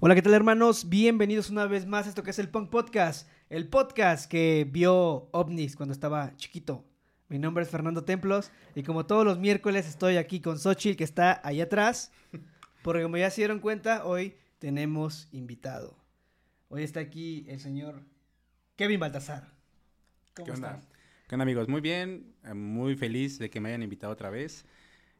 [0.00, 0.88] Hola, ¿qué tal hermanos?
[0.88, 5.28] Bienvenidos una vez más a esto que es el Punk Podcast, el podcast que vio
[5.32, 6.84] ovnis cuando estaba chiquito.
[7.28, 11.04] Mi nombre es Fernando Templos y como todos los miércoles estoy aquí con Xochitl que
[11.04, 12.12] está allá atrás,
[12.82, 15.96] porque como ya se dieron cuenta, hoy tenemos invitado.
[16.68, 18.02] Hoy está aquí el señor
[18.76, 19.48] Kevin Baltasar.
[20.34, 20.80] ¿Cómo ¿Qué onda?
[21.28, 21.68] ¿Qué onda amigos?
[21.68, 24.64] Muy bien, eh, muy feliz de que me hayan invitado otra vez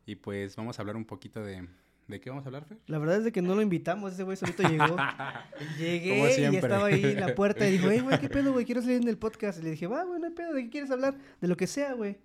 [0.06, 1.68] y pues vamos a hablar un poquito de
[2.06, 2.78] ¿De qué vamos a hablar, Fer?
[2.86, 4.96] La verdad es de que no lo invitamos, ese güey solito llegó.
[5.78, 8.64] Llegué y estaba ahí en la puerta y dijo, hey, güey, ¿qué pedo, güey?
[8.64, 9.58] Quiero salir en el podcast.
[9.58, 11.18] Y le dije, va, güey, no hay pedo, ¿de qué quieres hablar?
[11.42, 12.16] De lo que sea, güey.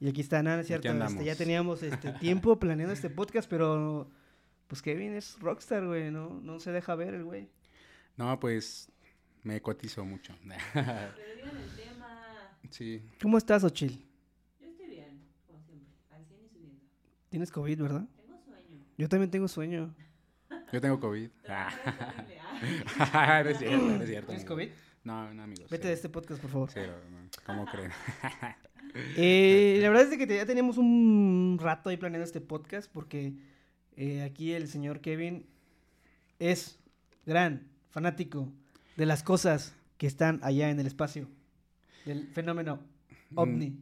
[0.00, 0.88] Y aquí está, nada, es cierto.
[0.88, 4.10] Este, ya teníamos este tiempo planeando este podcast, pero
[4.66, 6.40] pues Kevin es rockstar, güey, ¿no?
[6.42, 7.50] No se deja ver el güey.
[8.16, 8.90] No, pues
[9.42, 10.34] me cotizo mucho.
[10.72, 10.86] pero
[11.36, 11.91] digan el tema.
[12.72, 13.02] Sí.
[13.20, 14.02] ¿Cómo estás, Ochil?
[14.58, 16.80] Yo estoy bien, como siempre, al 100 y subiendo.
[17.28, 18.08] Tienes COVID, ¿verdad?
[18.96, 19.94] Yo también tengo sueño.
[20.72, 21.28] Yo tengo COVID.
[22.98, 23.42] Ah.
[23.44, 24.26] no es cierto, no es cierto.
[24.28, 24.68] ¿Tienes COVID?
[25.04, 25.68] No, no, amigos.
[25.68, 26.70] Vete de este podcast, por favor.
[26.70, 26.80] Sí,
[27.44, 27.90] ¿cómo creen?
[29.16, 33.34] eh, la verdad es que ya teníamos un rato ahí planeando este podcast porque
[33.96, 35.44] eh, aquí el señor Kevin
[36.38, 36.78] es
[37.26, 38.52] gran fanático
[38.96, 41.28] de las cosas que están allá en el espacio,
[42.04, 42.80] del fenómeno
[43.30, 43.78] mm, ovni.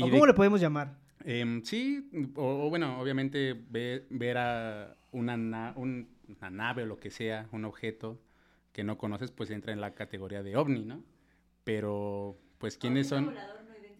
[0.00, 0.98] ¿O cómo le podemos llamar?
[1.24, 5.34] Em, sí, o, bueno, obviamente ver, a una,
[5.76, 8.20] una nave o lo que sea, un objeto
[8.72, 11.02] que no conoces, pues entra en la categoría de ovni, ¿no?
[11.64, 13.34] Pero, pues, ¿quiénes son?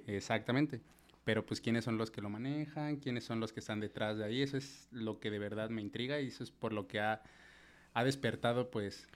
[0.06, 0.82] Exactamente.
[1.24, 2.96] Pero, pues, ¿quiénes son los que lo manejan?
[2.98, 4.42] ¿Quiénes son los que están detrás de ahí?
[4.42, 7.22] Eso es lo que de verdad me intriga y eso es por lo que ha,
[7.94, 9.08] ha despertado, pues,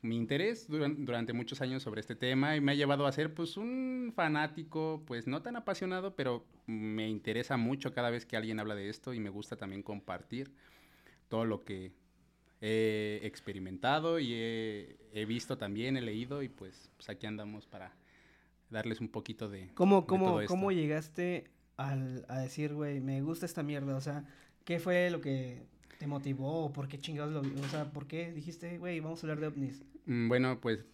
[0.00, 3.56] mi interés durante, muchos años sobre este tema y me ha llevado a ser pues
[3.56, 8.74] un fanático, pues no tan apasionado, pero me interesa mucho cada vez que alguien habla
[8.74, 10.52] de esto y me gusta también compartir
[11.28, 11.92] todo lo que
[12.60, 17.94] he experimentado y he, visto también, he leído y pues, pues, aquí andamos para
[18.70, 19.70] darles un poquito de...
[19.74, 23.96] ¿Cómo, cómo, ¿cómo llegaste al, a decir, güey, me gusta esta mierda?
[23.96, 24.24] O sea,
[24.64, 25.66] ¿qué fue lo que
[25.98, 26.72] te motivó?
[26.72, 29.82] ¿Por qué chingados lo O sea, ¿por qué dijiste, güey, vamos a hablar de ovnis?
[30.06, 30.84] Mm, bueno, pues,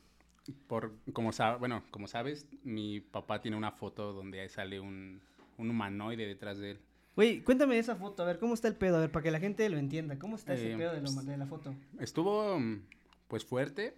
[0.67, 5.21] por, como, bueno, como sabes, mi papá tiene una foto donde sale un,
[5.59, 6.81] un humanoide detrás de él.
[7.17, 8.97] Güey, cuéntame esa foto, a ver, ¿cómo está el pedo?
[8.97, 10.19] A ver, para que la gente lo entienda.
[10.19, 11.73] ¿Cómo está ese eh, pedo de, pues, de la foto?
[12.01, 12.59] Estuvo,
[13.29, 13.95] pues, fuerte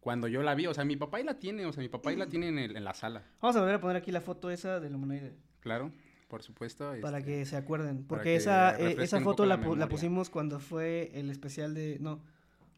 [0.00, 0.66] cuando yo la vi.
[0.66, 2.58] O sea, mi papá ahí la tiene, o sea, mi papá ahí la tiene en,
[2.58, 3.24] el, en la sala.
[3.40, 5.34] Vamos a volver a poner aquí la foto esa del humanoide.
[5.60, 5.92] Claro.
[6.28, 6.94] Por supuesto.
[7.00, 8.04] Para este, que se acuerden.
[8.04, 11.98] Porque esa, eh, esa foto la, la, pusimos cuando fue el especial de...
[12.00, 12.20] No,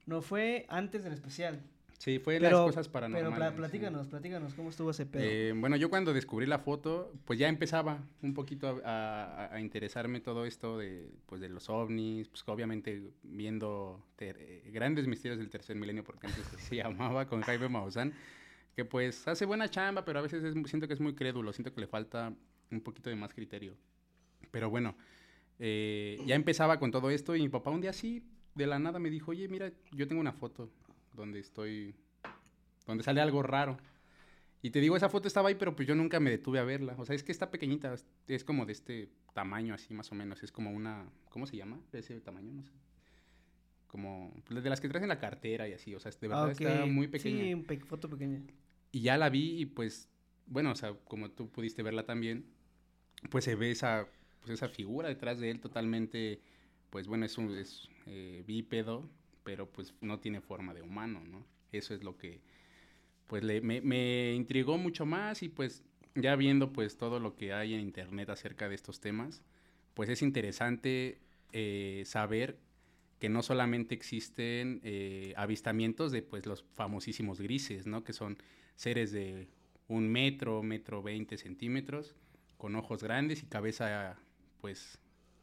[0.07, 1.61] no fue antes del especial.
[2.01, 3.39] Sí, fue las cosas paranormales.
[3.39, 5.23] Pero platícanos, platícanos, ¿cómo estuvo ese pedo?
[5.23, 10.21] Eh, bueno, yo cuando descubrí la foto, pues ya empezaba un poquito a, a, interesarme
[10.21, 15.77] todo esto de, pues, de los ovnis, pues obviamente viendo eh, grandes misterios del tercer
[15.77, 18.15] milenio, porque antes se llamaba, con Jaime Maussan,
[18.75, 21.83] que pues hace buena chamba, pero a veces siento que es muy crédulo, siento que
[21.83, 22.33] le falta
[22.71, 23.77] un poquito de más criterio.
[24.51, 24.97] Pero bueno,
[25.59, 28.99] eh, ya empezaba con todo esto y mi papá un día así, de la nada,
[28.99, 30.71] me dijo, oye, mira, yo tengo una foto
[31.15, 31.95] donde estoy,
[32.87, 33.77] donde sale algo raro.
[34.63, 36.95] Y te digo, esa foto estaba ahí, pero pues yo nunca me detuve a verla.
[36.99, 37.95] O sea, es que está pequeñita,
[38.27, 40.43] es como de este tamaño así más o menos.
[40.43, 41.81] Es como una, ¿cómo se llama?
[41.93, 42.73] De ese tamaño, no sé.
[43.87, 45.95] Como de las que traes en la cartera y así.
[45.95, 47.43] O sea, de verdad está muy pequeña.
[47.67, 48.43] Sí, foto pequeña.
[48.93, 50.11] Y ya la vi y pues,
[50.47, 52.45] bueno, o sea, como tú pudiste verla también,
[53.29, 54.09] pues se ve esa,
[54.41, 56.41] pues esa figura detrás de él totalmente,
[56.91, 57.55] pues bueno, es, un,
[58.07, 59.09] eh, bípedo,
[59.45, 61.45] pero pues no tiene forma de humano, ¿no?
[61.73, 62.41] Eso es lo que,
[63.27, 67.53] pues le, me, me, intrigó mucho más y pues ya viendo pues todo lo que
[67.53, 69.43] hay en internet acerca de estos temas,
[69.95, 71.19] pues es interesante
[71.53, 72.59] eh, saber
[73.19, 78.03] que no solamente existen eh, avistamientos de pues los famosísimos grises, ¿no?
[78.03, 78.39] Que son
[78.77, 79.49] seres de
[79.89, 82.15] un metro, metro veinte centímetros,
[82.61, 84.19] con ojos grandes y cabeza,
[84.61, 84.99] pues,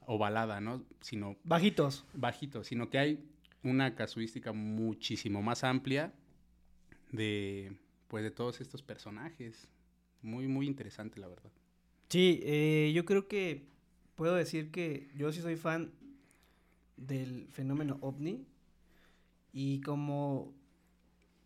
[0.06, 0.86] ovalada, ¿no?
[1.02, 1.36] Sino...
[1.44, 2.06] Bajitos.
[2.14, 3.28] Bajitos, sino que hay
[3.64, 6.14] una casuística muchísimo más amplia
[7.12, 7.75] de,
[8.08, 9.68] pues, de todos estos personajes.
[10.22, 11.52] Muy, muy interesante, la verdad.
[12.10, 13.66] Sí, eh, yo creo que
[14.16, 15.92] puedo decir que yo sí soy fan
[16.98, 18.46] del fenómeno ovni
[19.52, 20.54] y como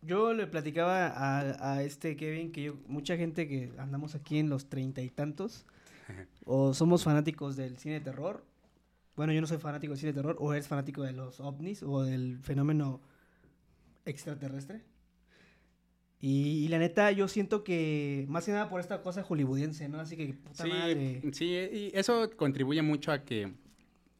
[0.02, 4.48] yo le platicaba a, a, este Kevin que yo, mucha gente que andamos aquí en
[4.48, 5.64] los treinta y tantos,
[6.44, 8.44] o somos fanáticos del cine de terror.
[9.16, 11.82] Bueno, yo no soy fanático del cine de terror, o eres fanático de los ovnis
[11.82, 13.00] o del fenómeno
[14.04, 14.82] extraterrestre.
[16.20, 19.98] Y, y la neta, yo siento que más que nada por esta cosa hollywoodiense, ¿no?
[20.00, 21.20] Así que, puta Sí, madre.
[21.32, 23.52] sí, y eso contribuye mucho a que,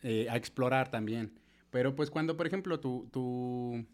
[0.03, 1.33] eh, a explorar también.
[1.71, 3.87] Pero pues cuando, por ejemplo, tu, tu,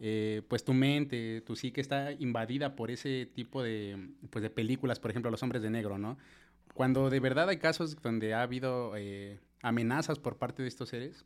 [0.00, 4.98] eh, pues tu mente, tu psique está invadida por ese tipo de, pues de películas,
[4.98, 6.18] por ejemplo, Los Hombres de Negro, ¿no?
[6.74, 11.24] Cuando de verdad hay casos donde ha habido eh, amenazas por parte de estos seres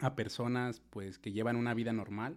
[0.00, 2.36] a personas, pues, que llevan una vida normal,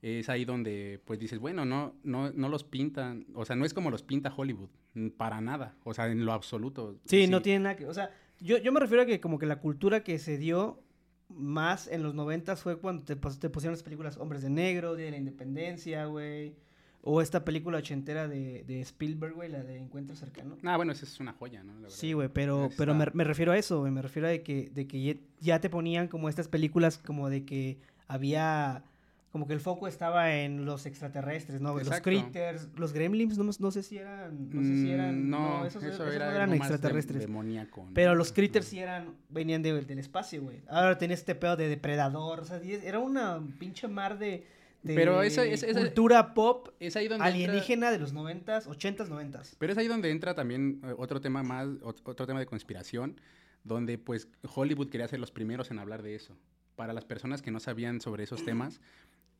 [0.00, 3.74] es ahí donde, pues, dices, bueno, no, no, no los pintan, o sea, no es
[3.74, 6.98] como los pinta Hollywood, mm, para nada, o sea, en lo absoluto.
[7.04, 7.86] Sí, no tiene nada que...
[7.86, 10.82] O sea, yo, yo me refiero a que como que la cultura que se dio
[11.28, 15.06] más en los noventas fue cuando te, te pusieron las películas Hombres de Negro, Día
[15.06, 16.54] de la Independencia, güey.
[17.02, 20.56] O esta película ochentera de, de Spielberg, güey, la de Encuentro Cercano.
[20.64, 21.72] Ah, bueno, esa es una joya, ¿no?
[21.74, 21.96] La verdad.
[21.96, 23.92] Sí, güey, pero, Está- pero me, me refiero a eso, güey.
[23.92, 27.44] Me refiero a de que, de que ya te ponían como estas películas como de
[27.44, 27.78] que
[28.08, 28.82] había...
[29.30, 31.78] Como que el foco estaba en los extraterrestres, ¿no?
[31.78, 34.48] Los critters, los gremlins, no, no sé si eran...
[34.50, 35.26] No sé si eran...
[35.26, 37.20] Mm, No, esos, eso esos era no eran extraterrestres.
[37.20, 37.90] demoníaco, ¿no?
[37.92, 40.62] Pero los critters sí eran, venían de- del espacio, güey.
[40.68, 44.46] Ahora tenía este pedo de depredador, o sea, era una pinche mar de,
[44.82, 48.66] de Pero esa- esa- esa- cultura pop Es ahí donde entra- alienígena de los noventas,
[48.66, 49.56] ochentas, noventas.
[49.58, 53.20] Pero es ahí donde entra también eh, otro tema más, ot- otro tema de conspiración,
[53.62, 56.34] donde pues Hollywood quería ser los primeros en hablar de eso.
[56.78, 58.80] Para las personas que no sabían sobre esos temas,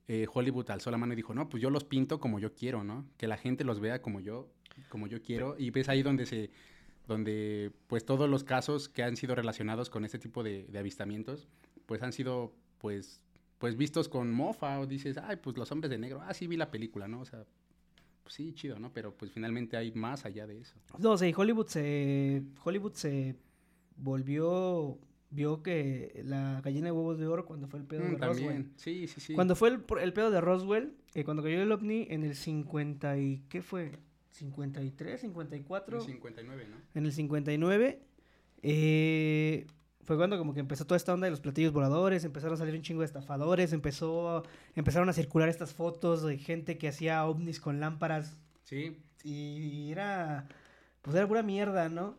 [0.09, 2.83] eh, Hollywood alzó la mano y dijo, no, pues yo los pinto como yo quiero,
[2.83, 3.07] ¿no?
[3.17, 4.49] Que la gente los vea como yo,
[4.89, 5.55] como yo quiero.
[5.57, 6.51] Y pues ahí donde se,
[7.07, 11.47] donde pues todos los casos que han sido relacionados con este tipo de, de avistamientos,
[11.87, 13.21] pues han sido pues,
[13.59, 16.57] pues vistos con mofa o dices, ay, pues los hombres de negro, ah, sí vi
[16.57, 17.21] la película, ¿no?
[17.21, 17.45] O sea,
[18.25, 18.93] pues sí, chido, ¿no?
[18.93, 20.75] Pero pues finalmente hay más allá de eso.
[20.99, 23.37] No, sí, Hollywood se, Hollywood se
[23.97, 24.99] volvió,
[25.31, 28.47] vio que la gallina de huevos de oro cuando fue el pedo Mm, de Roswell.
[28.47, 29.35] también, sí, sí, sí.
[29.35, 33.19] Cuando fue el, el pedo de Roswell, eh, cuando cayó el ovni en el 50
[33.19, 33.93] y, ¿qué fue?
[34.39, 35.99] ¿53, 54?
[35.99, 36.77] En 59, ¿no?
[36.95, 38.01] en el 59,
[38.63, 39.67] eh,
[40.05, 42.75] fue cuando como que empezó toda esta onda de los platillos voladores, empezaron a salir
[42.75, 44.45] un chingo de estafadores, empezó,
[44.75, 50.47] empezaron a circular estas fotos de gente que hacía ovnis con lámparas Sí, y era,
[51.03, 52.17] pues era pura mierda, ¿no?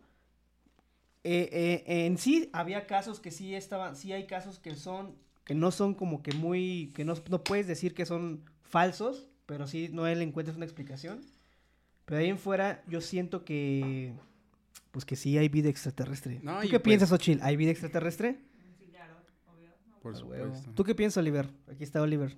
[1.24, 5.54] Eh, eh, en sí había casos que sí estaban, sí hay casos que son, que
[5.54, 9.90] no son como que muy, que no, no puedes decir que son falsos, pero sí
[9.92, 11.22] no le encuentras una explicación.
[12.06, 14.14] Pero ahí en fuera yo siento que,
[14.92, 16.40] pues que sí hay vida extraterrestre.
[16.42, 17.40] No, ¿Tú qué pues- piensas, Ochil?
[17.44, 18.38] ¿Hay vida extraterrestre?
[18.80, 19.16] Sí, claro,
[19.54, 19.70] obvio.
[19.90, 20.46] No, por A huevo.
[20.46, 20.72] supuesto.
[20.74, 21.50] ¿Tú qué piensas, Oliver?
[21.70, 22.36] Aquí está Oliver.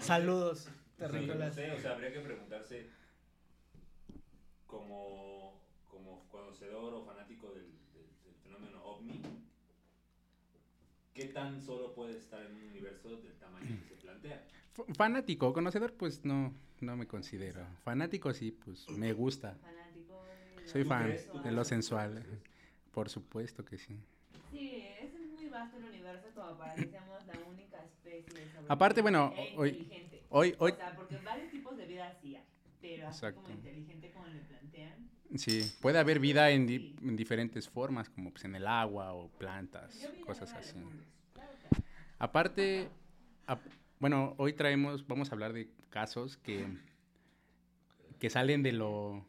[0.00, 0.68] Saludos.
[1.02, 1.48] Sí, terrícolas.
[1.48, 2.86] no sé, o sea, habría que preguntarse
[4.72, 5.60] como,
[5.90, 9.20] como conocedor o fanático del, del- del fenómeno ovni,
[11.14, 14.42] ¿qué tan solo puede estar en un universo del tamaño que se plantea?
[14.72, 17.66] F- Fanático, conocedor, pues no, no me considero.
[17.84, 19.58] Fanático sí, pues me gusta.
[19.58, 20.24] Fanático
[20.56, 21.42] de Soy lo fan sensual.
[21.42, 22.24] de lo sensual.
[22.92, 24.00] Por supuesto que sí.
[24.50, 28.24] Sí, es muy vasto el universo como para que seamos la única especie
[28.68, 30.22] Aparte, bueno, e hoy- inteligente.
[30.30, 32.44] Hoy, hoy, O sea, porque varios tipos de vida sí hay,
[32.82, 33.52] pero así como Exacto.
[33.52, 35.08] inteligente como le plantean.
[35.36, 39.28] sí, puede haber vida en, di- en diferentes formas, como pues en el agua o
[39.30, 40.78] plantas, cosas así.
[42.18, 42.88] Aparte,
[43.46, 43.64] ap-
[43.98, 46.66] bueno, hoy traemos, vamos a hablar de casos que,
[48.18, 49.26] que salen de lo...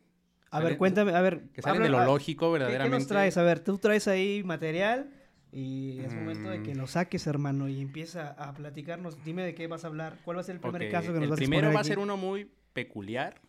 [0.51, 1.49] A ver, cuéntame, a ver.
[1.53, 2.97] Que salen habla- de lo a- lógico, ¿Qué, qué verdaderamente.
[2.99, 3.37] nos traes?
[3.37, 5.09] A ver, tú traes ahí material
[5.51, 6.77] y es momento de que Mm.
[6.77, 9.23] lo saques, hermano, y empieza a platicarnos.
[9.23, 10.17] Dime de qué vas a hablar.
[10.23, 11.75] ¿Cuál va a ser el primer Ok, caso que nos el vas a primero exponer
[11.75, 13.41] va a ser uno muy peculiar.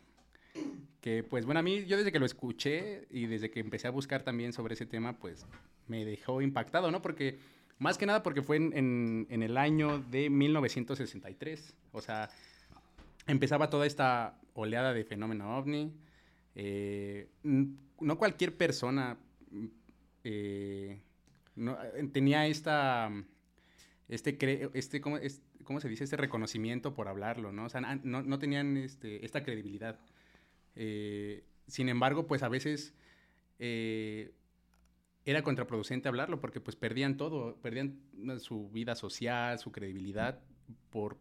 [1.00, 3.90] Que pues bueno, a mí yo desde que lo escuché y desde que empecé a
[3.90, 5.46] buscar también sobre ese tema, pues
[5.87, 7.02] me dejó impactado, ¿no?
[7.02, 7.38] Porque
[7.78, 11.75] más que nada porque fue en, en- el año de 1963.
[11.92, 12.30] O sea,
[13.26, 15.92] empezaba toda esta oleada de fenómeno ovni.
[16.54, 19.18] Eh, no cualquier persona
[20.23, 21.00] eh,
[21.56, 21.76] no,
[22.12, 23.11] tenía esta
[24.08, 25.18] este, cre- este ¿cómo,
[25.64, 26.04] ¿cómo se dice?
[26.04, 27.64] Este reconocimiento por hablarlo, ¿no?
[27.66, 29.99] O sea, no, no tenían este, esta credibilidad.
[30.76, 32.95] Eh, sin embargo, pues a veces
[33.59, 34.33] eh,
[35.25, 38.38] era contraproducente hablarlo porque pues perdían todo, perdían ¿no?
[38.38, 40.40] su vida social, su credibilidad
[40.90, 41.16] por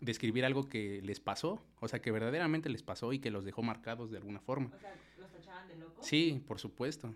[0.00, 3.62] describir algo que les pasó, o sea, que verdaderamente les pasó y que los dejó
[3.62, 4.70] marcados de alguna forma.
[4.74, 6.06] O sea, los tachaban de locos.
[6.06, 7.14] Sí, por supuesto.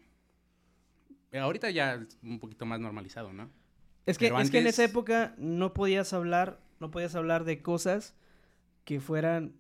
[1.33, 3.51] Eh, Ahorita ya es un poquito más normalizado, ¿no?
[4.07, 8.15] Es que, es que en esa época no podías hablar, no podías hablar de cosas
[8.85, 9.53] que fueran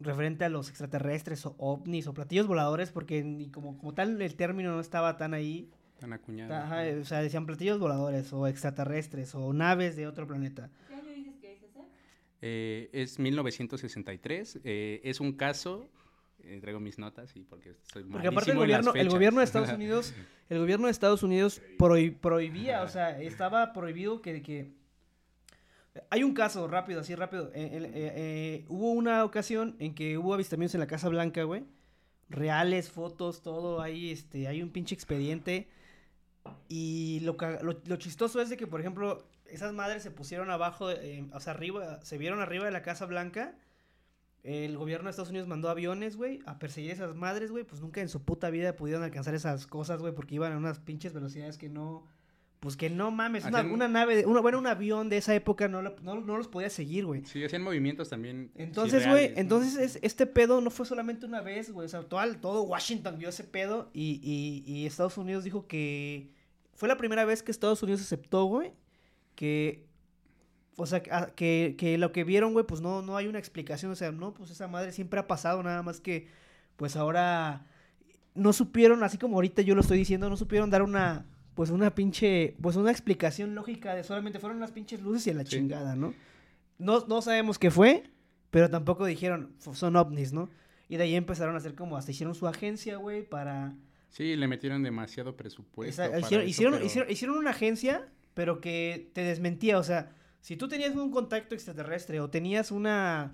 [0.00, 4.34] referente a los extraterrestres o ovnis o platillos voladores, porque ni como, como tal el
[4.36, 5.70] término no estaba tan ahí.
[6.00, 6.52] Tan acuñado.
[6.54, 10.70] Ajá, o sea, decían platillos voladores o extraterrestres o naves de otro planeta.
[10.88, 11.80] ¿Qué año dices que es ese?
[12.42, 14.60] Eh, es 1963.
[14.64, 15.88] eh, es un caso.
[16.40, 19.72] eh, traigo mis notas y porque soy Porque aparte el gobierno, el gobierno de Estados
[19.72, 20.12] Unidos,
[20.50, 24.72] el gobierno de Estados Unidos prohi- prohibía, o sea, estaba prohibido que, que
[26.10, 27.50] hay un caso rápido, así rápido.
[27.54, 31.64] eh, eh, eh, hubo una ocasión en que hubo avistamientos en la Casa Blanca, güey.
[32.28, 35.68] Reales, fotos, todo ahí, este, hay un pinche expediente.
[36.68, 40.88] Y lo, lo, chistoso es de que, por ejemplo, esas madres se pusieron abajo,
[41.32, 43.56] o sea, arriba, se vieron arriba de la Casa Blanca.
[44.42, 47.64] El gobierno de Estados Unidos mandó aviones, güey, a perseguir esas madres, güey.
[47.64, 50.80] Pues nunca en su puta vida pudieron alcanzar esas cosas, güey, porque iban a unas
[50.80, 52.06] pinches velocidades que no.
[52.64, 53.44] Pues que no mames,
[53.74, 57.04] una, nave, una, bueno, un avión de esa época no, no, no los podía seguir,
[57.04, 57.22] güey.
[57.26, 58.50] Sí, hacían movimientos también.
[58.54, 61.84] Entonces, güey, entonces es- este pedo no fue solamente una vez, güey.
[61.84, 66.30] O sea, todo, todo Washington vio ese pedo y, y, y Estados Unidos dijo que
[66.72, 68.72] fue la primera vez que Estados Unidos aceptó, güey,
[69.34, 69.84] que,
[70.76, 73.92] o sea, que, que lo que vieron, güey, pues no, no hay una explicación.
[73.92, 76.28] O sea, no, pues esa madre siempre ha pasado, nada más que,
[76.76, 77.66] pues ahora
[78.34, 81.94] no supieron, así como ahorita yo lo estoy diciendo, no supieron dar una, pues una
[81.94, 85.56] pinche, pues una explicación lógica de solamente fueron unas pinches luces y a la Sí.
[85.56, 86.14] chingada, ¿no?
[86.78, 88.04] No, no sabemos qué fue,
[88.50, 90.48] pero tampoco dijeron, "Fu- son ovnis, ¿no?
[90.88, 93.74] Y de ahí empezaron a hacer como, hasta hicieron su agencia, güey, para...
[94.10, 96.02] Sí, le metieron demasiado presupuesto.
[96.02, 99.82] Esa- para hicieron, eso, hicieron, pero- hicieron- hicieron una agencia, pero que te desmentía, o
[99.84, 103.32] sea, si tú tenías un contacto extraterrestre o tenías una...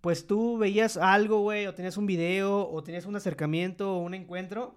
[0.00, 4.14] Pues tú veías algo, güey, o tenías un video, o tenías un acercamiento o un
[4.14, 4.76] encuentro,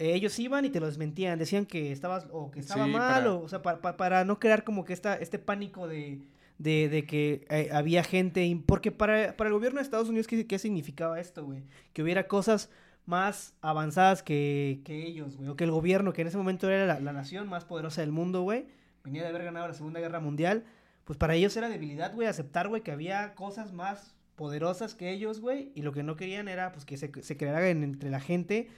[0.00, 3.32] ellos iban y te lo desmentían, decían que estabas, o que estaba Sí, mal, para-
[3.34, 6.20] o, o sea, pa- pa- para no crear como que esta, este pánico de,
[6.58, 10.46] de, de que eh, había gente, porque para, para el gobierno de Estados Unidos, ¿qué,
[10.46, 11.62] qué significaba esto, güey?
[11.92, 12.70] Que hubiera cosas
[13.06, 16.86] más avanzadas que, que ellos, güey, o que el gobierno, que en ese momento era
[16.86, 18.66] la, la nación más poderosa del mundo, güey,
[19.04, 20.64] venía de haber ganado la Segunda Guerra Mundial,
[21.04, 25.40] pues para ellos era debilidad, güey, aceptar, güey, que había cosas más poderosas que ellos,
[25.40, 28.20] güey, y lo que no querían era, pues, que se, se creara en- entre la
[28.20, 28.68] gente,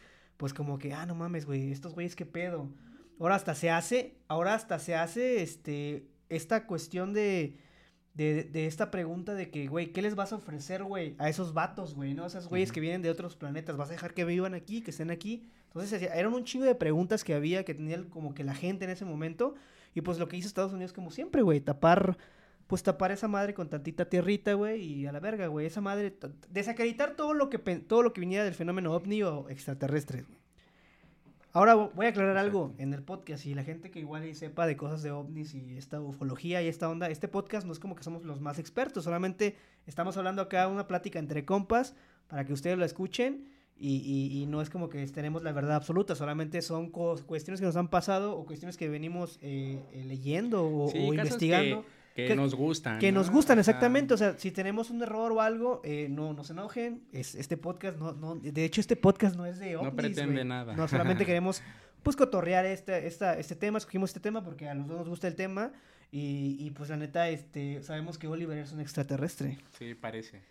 [0.43, 2.69] pues, como que, ah, no mames, güey, estos güeyes, qué pedo.
[3.21, 7.59] Ahora hasta se hace, ahora hasta se hace, este, esta cuestión de,
[8.15, 11.55] de, de esta pregunta de que, güey, ¿qué les vas a ofrecer, güey, a esos
[11.55, 12.27] vatos, güey, no?
[12.27, 15.13] Esos güeyes que vienen de otros planetas, ¿vas a dejar que vivan aquí, que estén
[15.13, 15.49] aquí?
[15.69, 18.91] Entonces, eran un chingo de preguntas que había, que tenía como que la gente en
[18.91, 19.55] ese momento,
[19.95, 22.19] y pues lo que hizo Estados Unidos como siempre, güey, tapar,
[22.73, 26.17] pues tapar esa madre con tantita tierrita, güey, y a la verga, güey, esa madre,
[26.49, 30.39] desacreditar todo lo que, todo lo que viniera del fenómeno ovni o extraterrestre, güey.
[31.53, 34.67] Ahora vo- voy a aclarar algo en el podcast y la gente que igual sepa
[34.67, 37.95] de cosas de ovnis y esta ufología y esta onda, este podcast no es como
[37.95, 41.95] que somos los más expertos, solamente estamos hablando acá una plática entre compas
[42.29, 45.77] para que ustedes lo escuchen y, y- y no es como que tenemos la verdad
[45.77, 50.65] absoluta, solamente son cuestiones que nos han pasado o cuestiones que venimos eh, eh, leyendo
[50.65, 51.83] o, Sí, o investigando.
[51.83, 52.99] Que, que- nos gustan.
[52.99, 53.33] Que nos ¿no?
[53.35, 54.15] gustan, exactamente.
[54.15, 57.05] O sea, si tenemos un error o algo, eh, no nos enojen.
[57.13, 60.45] Es, este podcast no, no, de hecho, este podcast no es de ovnis, pretende güey.
[60.45, 60.75] nada.
[60.77, 61.63] No, solamente queremos,
[62.03, 63.79] pues, cotorrear este, esta, este tema.
[63.79, 65.73] Escogimos este tema porque a los dos nos gusta el tema.
[66.11, 69.59] Y, y, pues, la neta, este, sabemos que Oliver es un extraterrestre.
[69.79, 70.43] Sí, parece.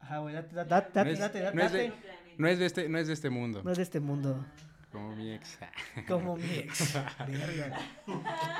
[0.00, 1.18] Ajá, güey, date, date, date, No
[1.62, 1.94] date, no.
[2.36, 3.62] No este, no es de este mundo.
[3.62, 4.44] No es de este mundo.
[4.94, 5.58] Como mi ex.
[6.08, 6.96] Como mi ex.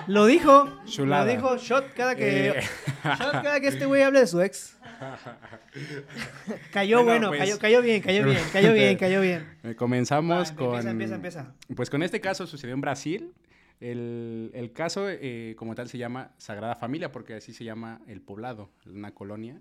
[0.08, 0.68] Lo dijo.
[0.84, 1.24] Chulada.
[1.26, 2.48] Lo dijo Shot cada que.
[2.48, 2.60] Eh.
[3.04, 4.76] Shot cada que este güey hable de su ex.
[6.72, 9.54] cayó bueno, Bueno, pues- cayó, cayó bien, cayó bien, cayó bien, cayó bien.
[9.62, 10.66] Eh, Comenzamos Va, con.
[10.88, 11.54] Empieza, empieza, empieza.
[11.76, 13.32] Pues con este caso sucedió en Brasil.
[13.80, 18.22] El, el caso eh, como tal se llama Sagrada Familia porque así se llama el
[18.22, 19.60] poblado, una colonia,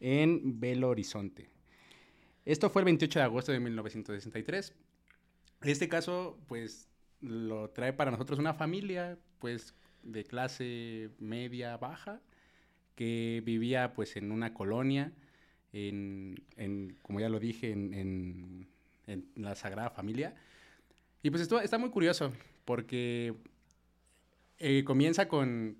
[0.00, 1.50] en Belo Horizonte.
[2.46, 4.74] Esto fue el 28 de agosto de 1963.
[5.64, 6.88] Este caso pues
[7.20, 12.20] lo trae para nosotros una familia pues de clase media baja
[12.94, 15.12] que vivía pues en una colonia,
[15.72, 18.68] en, en, como ya lo dije, en, en-
[19.36, 20.34] la Sagrada Familia.
[21.22, 22.32] Y pues esto está muy curioso
[22.64, 23.34] porque
[24.58, 25.76] eh, comienza con,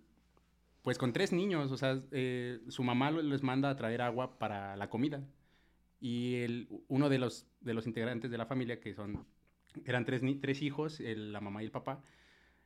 [0.83, 4.77] pues con tres niños, o sea, eh, su mamá les manda a traer agua para
[4.77, 5.23] la comida.
[6.01, 9.27] Y el, uno de los, de los integrantes de la familia, que son,
[9.85, 12.03] eran tres, ni- tres hijos, el- la mamá y el papá,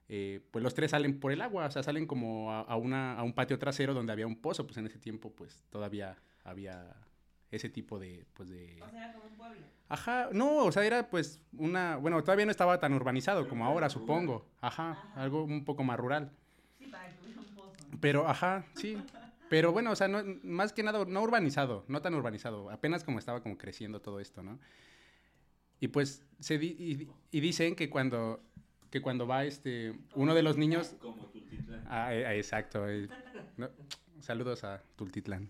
[0.09, 3.15] eh, pues los tres salen por el agua, o sea, salen como a, a una,
[3.19, 6.95] a un patio trasero donde había un pozo, pues en ese tiempo pues todavía había
[7.51, 8.83] ese tipo de, pues de...
[8.87, 9.67] O sea, era como un pueblo.
[9.89, 13.89] Ajá, no, o sea, era pues una, bueno, todavía no estaba tan urbanizado como ahora,
[13.91, 14.47] supongo.
[14.61, 16.31] Ajá, algo un poco más rural.
[16.79, 17.73] Sí, para que hubiera un pozo.
[18.01, 19.03] Pero, ajá, sí.
[19.49, 23.19] Pero bueno, o sea, no, más que nada, no urbanizado, no tan urbanizado, apenas como
[23.19, 24.59] estaba como creciendo todo esto, ¿no?
[25.81, 28.43] Y pues, se di- y, y dicen que cuando,
[28.91, 30.97] que cuando va este, uno de los niños...
[31.01, 31.85] Como Tultitlán.
[31.89, 32.89] Ah, eh, eh, exacto.
[32.89, 33.09] eh,
[33.57, 33.69] no,
[34.21, 35.49] Saludos a Tultitlán.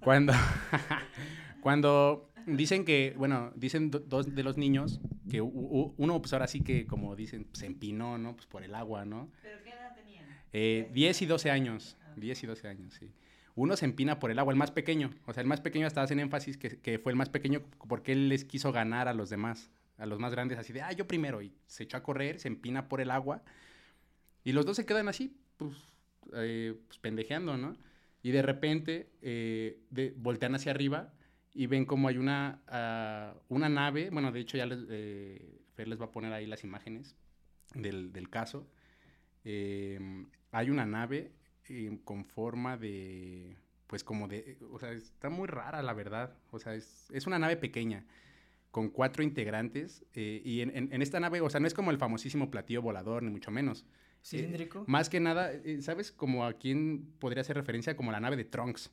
[0.00, 0.32] Cuando,
[1.60, 5.00] cuando dicen que, bueno, dicen do- dos de los niños
[5.30, 8.34] que u- u- uno, pues ahora sí que, como dicen, se empinó, ¿no?
[8.36, 9.30] Pues por el agua, ¿no?
[9.42, 10.24] ¿Pero qué edad tenían?
[10.52, 11.96] Eh, 10 y 12 años.
[12.04, 12.12] Ah.
[12.16, 13.10] 10 y 12 años, sí.
[13.56, 15.10] Uno se empina por el agua, el más pequeño.
[15.26, 18.12] O sea, el más pequeño hasta hacen énfasis que, que fue el más pequeño porque
[18.12, 21.06] él les quiso ganar a los demás, a los más grandes, así de, ah, yo
[21.06, 21.40] primero.
[21.40, 23.42] Y se echó a correr, se empina por el agua.
[24.42, 25.72] Y los dos se quedan así, pues,
[26.34, 27.76] eh, pues, pendejeando, ¿no?
[28.22, 31.12] Y de repente eh, de- voltean hacia arriba
[31.52, 34.10] y ven como hay una, ah, una nave.
[34.10, 37.14] Bueno, de hecho ya les, eh, Fer les va a poner ahí las imágenes
[37.74, 38.66] del, del caso.
[39.44, 41.32] Hay una nave
[41.68, 43.56] eh, con forma de,
[43.86, 46.36] pues como de, o sea, está muy rara la verdad.
[46.50, 48.04] O sea, es, es una nave pequeña
[48.70, 51.90] con cuatro integrantes eh, y en, en- en esta nave, o sea, no es como
[51.92, 53.84] el famosísimo platillo volador, ni mucho menos.
[54.22, 54.84] ¿Cilíndrico?
[54.88, 56.10] Más que nada, eh, ¿sabes?
[56.10, 58.90] Como a quién podría hacer referencia como la nave de Trunks,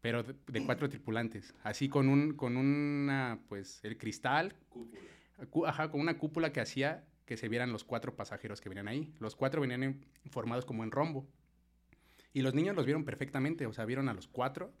[0.00, 5.00] pero de, de cuatro tripulantes, así con un, con una, pues, el cristal, Cúpula.
[5.50, 8.88] cu- ajá, con una cúpula que hacía que se vieran los cuatro pasajeros que venían
[8.88, 9.12] ahí.
[9.20, 11.28] Los cuatro venían en- formados como en rombo.
[12.32, 14.72] Y los niños los vieron perfectamente, o sea, vieron a los cuatro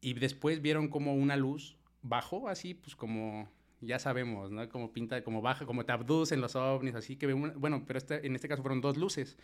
[0.00, 3.50] y después vieron como una luz bajó así, pues como
[3.82, 4.66] ya sabemos, ¿no?
[4.68, 8.26] Como pinta, como baja, como te abducen los ovnis, así que una- bueno, pero este-
[8.26, 9.36] en este caso fueron dos luces,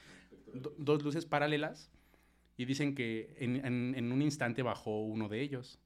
[0.55, 1.91] do- dos luces paralelas
[2.57, 5.79] y dicen que en, un instante bajó uno de ellos.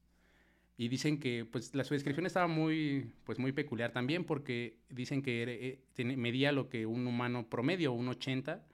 [0.77, 5.21] Y dicen que pues la, su descripción estaba muy, pues, muy peculiar también porque dicen
[5.21, 5.43] que
[5.97, 8.65] eh, medía lo que un humano promedio, un 80,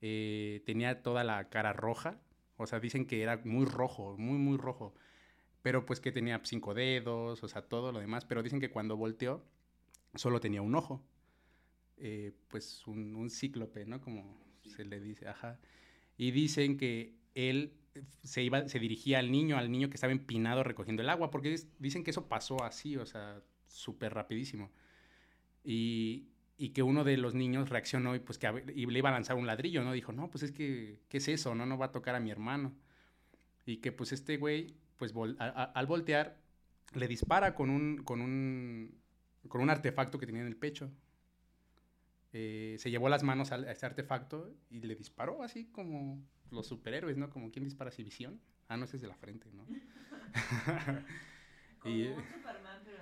[0.00, 2.20] eh, tenía toda la cara roja,
[2.56, 4.94] o sea, dicen que era muy rojo, muy, muy rojo,
[5.62, 8.96] pero pues que tenía cinco dedos, o sea, todo lo demás, pero dicen que cuando
[8.96, 9.44] volteó
[10.14, 11.04] solo tenía un ojo,
[11.98, 14.00] eh, pues un, un cíclope, ¿no?
[14.00, 15.58] Como se le dice, ajá.
[16.16, 17.72] Y dicen que él
[18.22, 21.56] se iba, se dirigía al niño, al niño que estaba empinado recogiendo el agua, porque
[21.78, 24.70] dicen que eso pasó así, o sea, súper rapidísimo.
[25.64, 26.28] Y,
[26.58, 29.12] y que uno de los niños reaccionó y pues que a y le iba a
[29.12, 29.92] lanzar un ladrillo, ¿no?
[29.92, 31.54] Dijo, no, pues es que, ¿qué es eso?
[31.54, 32.74] No, no va a tocar a mi hermano.
[33.66, 36.38] Y que pues este güey, pues vol- a- a- al voltear,
[36.94, 38.94] le dispara con un, con un,
[39.48, 40.90] con un artefacto que tenía en el pecho.
[42.32, 46.66] Eh, se llevó las manos al- a ese artefacto y le disparó así como los
[46.66, 47.30] superhéroes, ¿no?
[47.30, 48.40] Como quien dispara así visión.
[48.68, 49.64] Ah, no, ese es de la frente, ¿no?
[51.80, 52.98] Como Y, un eh, Superman, pero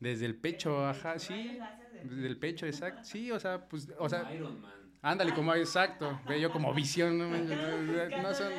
[0.00, 1.58] desde el pecho, Desde el ajá, pecho, sí.
[2.04, 3.00] Del el pecho, exacto.
[3.04, 4.72] Sí, o sea, pues, o sea, Iron Man.
[5.02, 6.20] ándale, como exacto.
[6.28, 7.28] Ve yo como visión, no,
[8.22, 8.52] no, son...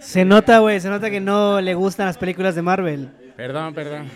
[0.00, 3.10] Se nota, güey, se nota que no le gustan las películas de Marvel.
[3.36, 4.08] Perdón, perdón.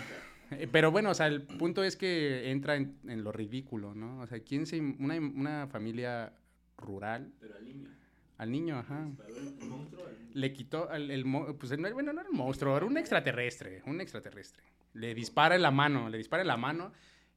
[0.51, 4.19] Eh, Pero bueno, o sea, el punto es que entra en, en lo ridículo, ¿no?
[4.21, 4.79] O sea, ¿quién se...
[4.79, 6.33] Una, una familia
[6.77, 7.89] rural, Pero al niño.
[8.37, 9.53] al niño, ajá, el, el
[10.33, 11.25] le quitó al, el...
[11.25, 14.63] mo- Pues, no- bueno, no era un monstruo, era un extraterrestre, un extraterrestre.
[14.93, 16.91] Le dispara en la mano, le dispara en la mano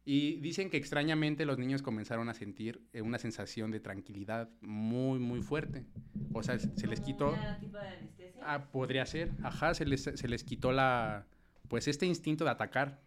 [0.05, 5.21] y dicen que extrañamente los niños comenzaron a sentir eh, una sensación de tranquilidad muy,
[5.21, 5.85] muy fuerte.
[6.33, 7.37] O sea, se les quitó...
[7.61, 8.43] tipo de anestesia.
[8.45, 9.31] Ah, podría ser.
[9.43, 11.27] Ajá, se les, se les quitó la.
[11.69, 13.01] Pues este instinto de atacar.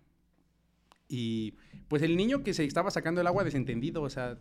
[1.10, 1.56] Y
[1.90, 4.38] pues el niño que se estaba sacando el agua desentendido, o sea,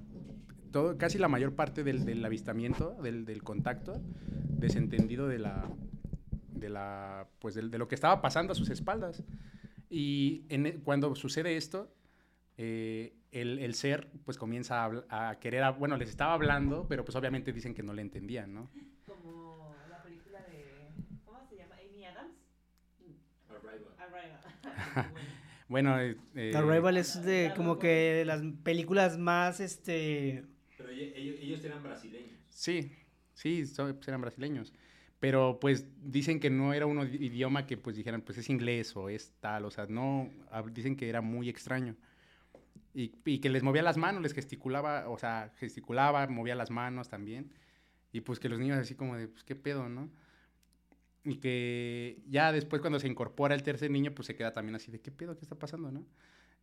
[0.70, 4.00] todo, casi la mayor parte del, del avistamiento, del, del contacto,
[4.48, 5.68] desentendido de la.
[6.52, 7.26] de la.
[7.40, 9.24] pues de, lo que estaba pasando a sus espaldas.
[9.90, 11.92] Y en cuando sucede esto,
[12.56, 17.04] eh, el, el ser pues comienza a, a querer, a- bueno, les estaba hablando, pero
[17.04, 18.70] pues obviamente dicen que no le entendían, ¿no?
[19.06, 20.88] Como la película de.
[21.24, 21.74] ¿Cómo se llama?
[21.76, 22.34] Amy Adams.
[23.50, 23.94] Arrival.
[23.98, 25.14] Arrival.
[25.66, 30.44] Bueno, eh, eh, Arrival es de como que las películas más, este...
[30.76, 32.32] Pero ellos, ellos eran brasileños.
[32.50, 32.92] Sí,
[33.32, 34.74] sí, pues eran brasileños.
[35.20, 38.94] Pero pues dicen que no era un idi- idioma que pues dijeran pues es inglés
[38.94, 40.28] o es tal, o sea, no,
[40.72, 41.96] dicen que era muy extraño.
[42.94, 47.08] Y, y que les movía las manos, les gesticulaba, o sea, gesticulaba, movía las manos
[47.08, 47.52] también.
[48.12, 50.10] Y pues que los niños así como de, pues qué pedo, ¿no?
[51.24, 54.90] Y que ya después cuando se incorpora el tercer niño, pues se queda también así
[54.92, 55.36] de, ¿qué pedo?
[55.36, 56.04] ¿Qué está pasando, no?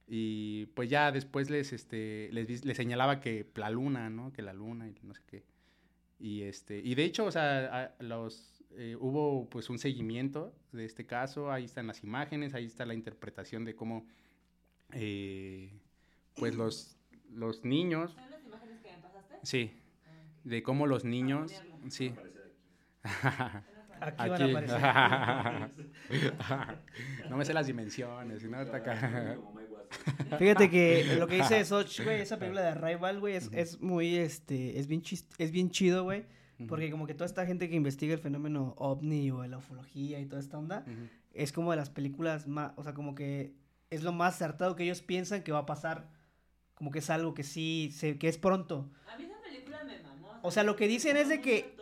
[0.07, 4.33] Y pues ya después les, este, les, les señalaba que la luna, ¿no?
[4.33, 5.45] Que la luna y no sé qué.
[6.19, 10.85] Y, este, y de hecho, o sea, a- los, eh, hubo pues un seguimiento de
[10.85, 14.07] este caso, ahí están las imágenes, ahí está la interpretación de cómo,
[14.93, 15.81] eh,
[16.35, 16.97] pues los,
[17.29, 19.37] los niños, ¿Son las imágenes que me pasaste?
[19.43, 19.71] sí,
[20.05, 20.11] Ah,
[20.43, 22.09] de cómo los niños, sí.
[22.09, 23.65] Va a aparecer aquí.
[24.03, 25.71] Aquí, van a aparecer.
[27.29, 28.41] no me sé las dimensiones.
[30.39, 34.15] Fíjate que lo que dice Soch, güey, esa película de Arrival, güey, es, es muy,
[34.15, 36.25] este, es bien, chis- es bien chido, güey.
[36.67, 40.27] Porque como que toda esta gente que investiga el fenómeno ovni o la ufología y
[40.27, 40.85] toda esta onda,
[41.33, 43.55] es como de las películas más, o sea, como que
[43.89, 46.07] es lo más acertado que ellos piensan que va a pasar,
[46.81, 48.89] como que es algo que sí, se, que es pronto.
[49.07, 50.39] A mí esa película me mamó.
[50.41, 51.75] O sea, lo que dicen es de que-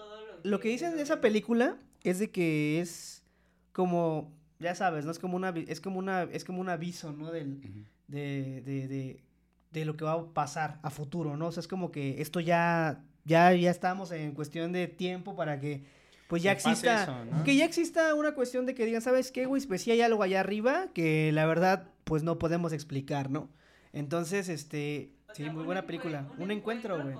[0.43, 3.23] Lo que dicen de esa película es de que es
[3.71, 5.11] como, ya sabes, ¿no?
[5.11, 7.31] Es como una, es como una, es como un aviso, ¿no?
[7.31, 7.61] Del,
[8.09, 9.23] de, de, de,
[9.71, 11.47] de lo que va a pasar a futuro, ¿no?
[11.47, 15.61] O sea, es como que esto ya, ya, ya estamos en cuestión de tiempo para
[15.61, 15.85] que,
[16.27, 17.43] pues ya Que exista, eso, ¿no?
[17.45, 19.65] que ya exista una cuestión de que digan, ¿sabes qué, güey?
[19.65, 23.47] Pues sí hay algo allá arriba que la verdad, pues no podemos explicar, ¿no?
[23.93, 27.15] Entonces, este, sí, muy buena película, un, encuentro, güey.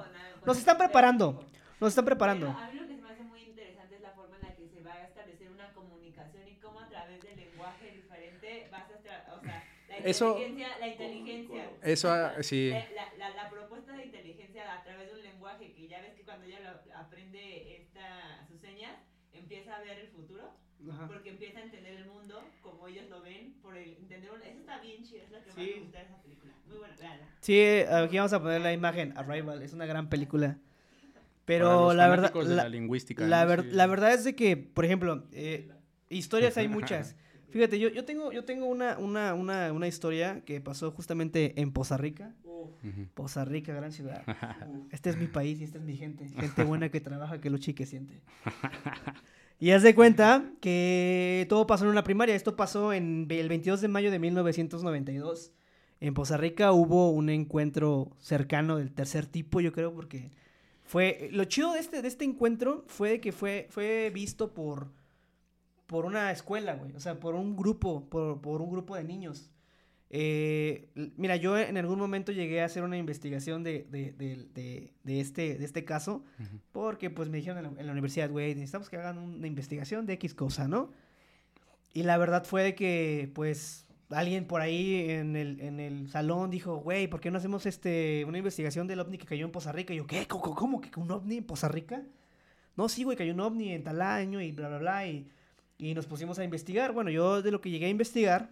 [0.46, 1.46] Nos están preparando,
[1.80, 2.48] nos están preparando.
[2.50, 4.68] a mí lo que se me hace muy interesante es la forma en la que
[4.68, 9.00] se va a establecer una comunicación y cómo a través del lenguaje diferente vas a,
[9.04, 11.70] tra- o sea, la Eso- inteligencia, la inteligencia.
[11.82, 12.70] Eso, ah, sí.
[12.70, 16.14] La, la- la- la propuesta de inteligencia a través de un lenguaje que ya ves
[16.14, 18.96] que cuando ella lo- aprende esta, sus señas,
[19.34, 20.54] empieza a ver el futuro,
[21.08, 24.60] porque empieza a entender el mundo como ellos lo ven, por el entender un- Eso
[24.60, 25.72] está bien chido, es lo que más Sí.
[25.76, 26.54] me gusta de esa película.
[26.68, 27.26] Muy buena, véanla.
[27.42, 27.62] Sí,
[27.92, 30.58] aquí vamos a poner la imagen, Arrival, es una gran película.
[30.58, 33.26] Para Pero los la verdad, la, la lingüística.
[33.28, 33.70] la, ver- Sí.
[33.72, 35.72] la verdad es de que, por ejemplo, eh,
[36.10, 37.16] historias hay muchas.
[37.50, 41.72] Fíjate, yo, yo tengo, yo tengo una, una, una, una historia que pasó justamente en
[41.72, 42.36] Poza Rica.
[42.46, 43.08] Ujú.
[43.16, 44.22] Poza Rica, gran ciudad.
[44.92, 46.30] Este es mi país y esta es mi gente.
[46.30, 48.22] Gente buena que trabaja, que lucha y que siente.
[49.60, 52.34] Y haz de cuenta que todo pasó en una primaria.
[52.34, 55.52] Esto pasó en el 22 de mayo de 1992.
[56.00, 60.32] En Poza Rica hubo un encuentro cercano del tercer tipo, yo creo, porque
[60.86, 61.30] fue...
[61.34, 64.88] Lo chido de este, de este encuentro fue que fue, fue visto por,
[65.88, 66.94] por una escuela, güey.
[66.94, 69.52] O sea, por un grupo, por, por un grupo de niños.
[70.12, 75.20] Eh, mira, yo en algún momento llegué a hacer una investigación de, de, de- de-
[75.20, 76.24] este, de este caso,
[76.72, 80.06] porque pues me dijeron en la, en la universidad, güey, necesitamos que hagan una investigación
[80.08, 80.92] de X cosa, ¿no?
[81.94, 86.50] Y la verdad fue de que, pues, alguien por ahí en el, en el salón
[86.50, 89.72] dijo, güey, ¿por qué no hacemos este, una investigación del ovni que cayó en Poza
[89.72, 89.94] Rica?
[89.94, 90.26] Y yo, ¿qué?
[90.28, 92.04] ¿Cómo, cómo que un ovni en Poza Rica?
[92.76, 95.08] No, sí, güey, cayó un ovni en tal año y bla, bla, bla.
[95.08, 95.28] Y,
[95.78, 96.94] y nos pusimos a investigar.
[96.94, 98.52] Bueno, yo de lo que llegué a investigar,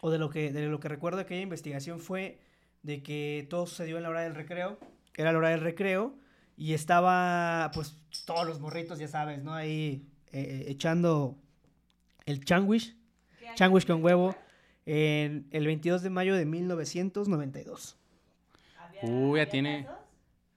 [0.00, 2.38] o de lo que, de lo que recuerdo de aquella investigación fue
[2.82, 4.78] de que todo sucedió en la hora del recreo.
[5.16, 6.14] Era la hora del recreo.
[6.56, 9.54] Y estaba, pues, todos los morritos, ya sabes, ¿no?
[9.54, 11.36] Ahí eh, echando
[12.26, 12.96] el changuish,
[13.40, 14.36] ¿Qué año changuish con huevo,
[14.86, 17.96] en el 22 de mayo de 1992.
[18.78, 19.86] ¿Había- Uy, ya tiene-?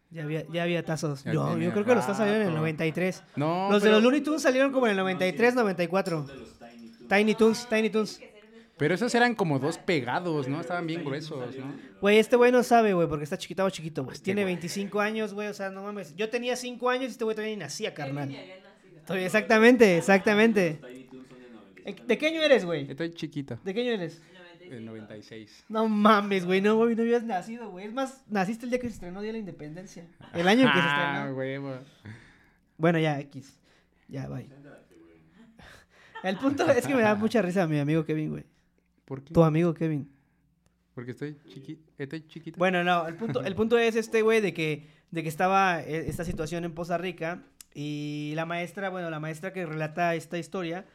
[0.10, 1.24] Ya había, ya había tazos.
[1.24, 2.62] Ya Yo, yo creo que los tazos salieron en el rato.
[2.62, 3.24] 93.
[3.36, 6.24] No, Los de los Looney Tunes salieron como en el 93, 94.
[6.24, 7.08] de los Tiny Toons.
[7.10, 8.22] Tiny Toons, Tiny Toons.
[8.78, 10.62] Pero esos eran como dos pegados, ¿no?
[10.62, 11.74] Estaban bien gruesos, ¿no?
[12.00, 14.14] Güey, este güey no sabe, güey, porque está chiquitado chiquito, güey.
[14.14, 14.54] Este Tiene güey.
[14.54, 16.16] 25 años, güey, o sea, no mames.
[16.16, 18.30] Yo tenía 5 años y este güey todavía ni nacía, carnal.
[19.06, 20.62] Todavía- Exactamente, exactamente.
[20.62, 22.06] De 95.
[22.06, 22.90] ¿De qué año eres, güey?
[22.92, 23.58] Estoy chiquito.
[23.64, 24.22] ¿De qué año eres?
[24.22, 24.76] 95.
[24.76, 25.66] El 96.
[25.70, 27.88] No mames, güey, no, güey, no habías nacido, güey.
[27.88, 30.06] Es más, naciste el día que se estrenó Día de la Independencia.
[30.34, 31.38] El año en que se Ah, estrenó.
[31.38, 31.80] huevo.
[32.78, 33.58] Bueno, ya, X.
[34.10, 34.48] Ya, bye.
[36.24, 38.44] El punto es que me da mucha risa mi amigo Kevin, güey.
[39.08, 39.34] ¿Por qué?
[39.34, 40.12] Tu amigo Kevin.
[40.94, 41.90] Porque estoy chiquito.
[41.98, 42.58] Estoy chiquito.
[42.58, 46.10] Bueno, no, el punto, el punto es este, güey, de que, de que estaba eh,
[46.10, 47.44] esta situación en Poza Rica
[47.74, 50.86] y la maestra, bueno, la maestra que relata esta historia,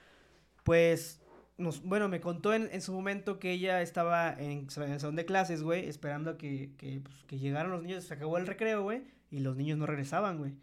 [0.63, 1.23] pues,
[1.57, 5.17] nos, bueno, me contó en, en su momento que ella estaba en, en el salón
[5.17, 8.47] de clases, güey, esperando a que, que, pues, que llegaran los niños, se acabó el
[8.47, 10.55] recreo, güey, y los niños no regresaban, güey.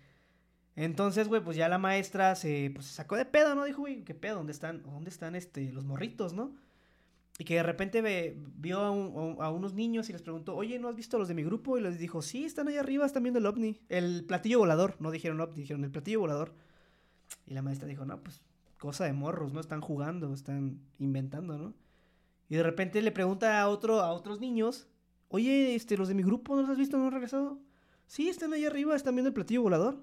[0.75, 3.63] Entonces, güey, pues ya la maestra se, pues, sacó de pedo, ¿no?
[3.63, 4.35] Dijo, güey, ¿qué pedo?
[4.35, 6.53] ¿Dónde están, dónde están este, los morritos, no?
[7.39, 10.77] Y que de repente ve- vio a, un- a unos niños y les preguntó, oye,
[10.77, 11.77] ¿no has visto los de mi grupo?
[11.77, 13.79] Y les dijo, sí, están ahí arriba, están viendo el ovni.
[13.89, 16.53] El platillo volador, no dijeron ovni, dijeron el platillo volador.
[17.47, 18.41] Y la maestra dijo, no, pues
[18.77, 19.61] cosa de morros, ¿no?
[19.61, 21.73] Están jugando, están inventando, ¿no?
[22.49, 24.87] Y de repente le pregunta a, otro, a otros niños,
[25.29, 26.97] oye, este, los de mi grupo, ¿no los has visto?
[26.97, 27.57] ¿No han regresado?
[28.05, 30.01] Sí, están ahí arriba, están viendo el platillo volador.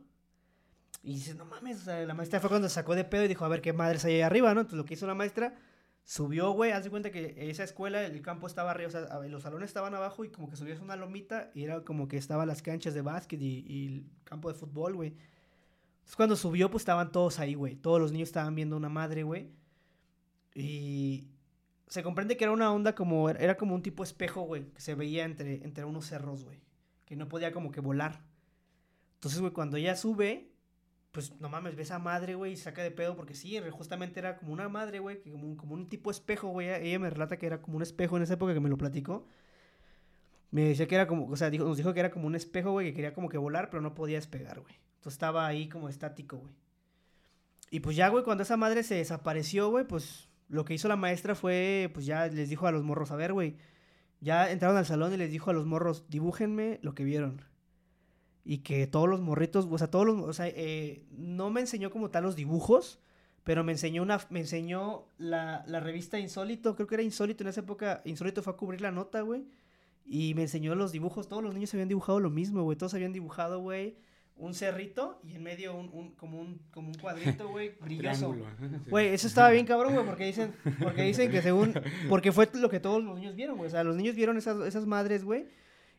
[1.02, 3.44] Y dice, no mames, o la maestra fue cuando se sacó de pedo y dijo,
[3.44, 4.60] a ver qué madres hay ahí arriba, ¿no?
[4.60, 5.54] Entonces lo que hizo la maestra,
[6.06, 9.42] subió, güey, haz de cuenta que esa escuela, el campo estaba arriba, o sea, los
[9.42, 12.62] salones estaban abajo y como que subías una lomita y era como que estaban las
[12.62, 15.08] canchas de básquet y, y el campo de fútbol, güey.
[15.08, 17.74] Entonces cuando subió, pues estaban todos ahí, güey.
[17.74, 19.50] Todos los niños estaban viendo una madre, güey.
[20.54, 21.26] Y
[21.88, 24.94] se comprende que era una onda como, era como un tipo espejo, güey, que se
[24.94, 26.60] veía entre, entre unos cerros, güey.
[27.04, 28.22] Que no podía como que volar.
[29.14, 30.52] Entonces, güey, cuando ella sube,
[31.16, 34.36] pues no mames, ve esa madre, güey, y saca de pedo porque sí, justamente era
[34.36, 36.68] como una madre, güey, que como un, tipo espejo, güey.
[36.68, 39.26] Ella me relata que era como un espejo en esa época que me lo platicó.
[40.50, 42.72] Me decía que era como, o sea, dijo, nos dijo que era como un espejo,
[42.72, 44.74] güey, que quería como que volar, pero no podía despegar, güey.
[44.96, 46.52] Entonces estaba ahí como estático, güey.
[47.70, 50.96] Y pues ya, güey, cuando esa madre se desapareció, güey, pues lo que hizo la
[50.96, 53.56] maestra fue, pues ya les dijo a los morros, a ver, güey,
[54.20, 57.40] ya entraron al salón y les dijo a los morros, dibújenme lo que vieron.
[58.48, 61.90] Y que todos los morritos, o sea, todos los, o sea, eh, no me enseñó
[61.90, 63.00] como tal los dibujos,
[63.42, 67.48] pero me enseñó una, me enseñó la, la revista Insólito, creo que era Insólito en
[67.48, 69.42] esa época, Insólito fue a cubrir la nota, güey.
[70.04, 73.12] Y me enseñó los dibujos, todos los niños habían dibujado lo mismo, güey, todos habían
[73.12, 73.96] dibujado, güey,
[74.36, 78.36] un cerrito y en medio un, un como un como un cuadrito, güey, brilloso.
[78.88, 81.74] Güey, eso estaba bien cabrón, güey, porque dicen porque dicen que según
[82.08, 83.68] porque fue lo que todos los niños vieron, güey.
[83.68, 85.46] O sea, los niños vieron esas, esas madres, güey.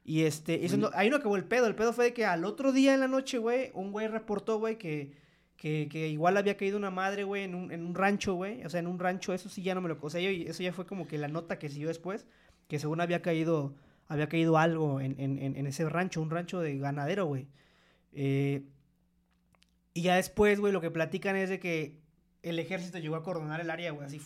[0.08, 2.46] Y este, eso no, ahí no acabó el pedo, el pedo fue de que al
[2.46, 5.12] otro día en la noche, güey, un güey reportó, güey, que,
[5.58, 8.64] que, que igual había caído una madre, güey, en un, en un rancho, güey.
[8.64, 9.98] O sea, en un rancho, eso sí ya no me lo...
[10.00, 12.26] O sea, yo, eso ya fue como que la nota que siguió después,
[12.70, 13.76] que según había caído,
[14.08, 17.48] había caído algo en, en, en ese rancho, un rancho de ganadero, güey.
[18.14, 18.64] Eh,
[19.94, 22.00] y ya después, güey, lo que platican es de que
[22.44, 24.22] el ejército llegó a cordonar el área, güey, así,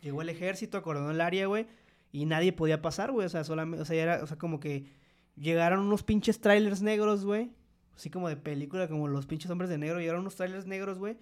[0.00, 1.66] llegó el ejército, acordonó el área, güey,
[2.10, 5.00] y nadie podía pasar, güey, o sea, solamente, o sea, era, o sea, como que
[5.36, 7.50] llegaron unos pinches trailers negros, güey,
[7.96, 11.16] así como de película, como los pinches hombres de negro, llegaron unos trailers negros, güey,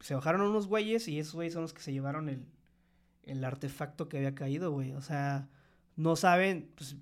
[0.00, 2.44] se bajaron unos güeyes y esos güeyes son los que se llevaron el,
[3.24, 5.48] el artefacto que había caído, güey, o sea,
[5.96, 6.96] no saben, pues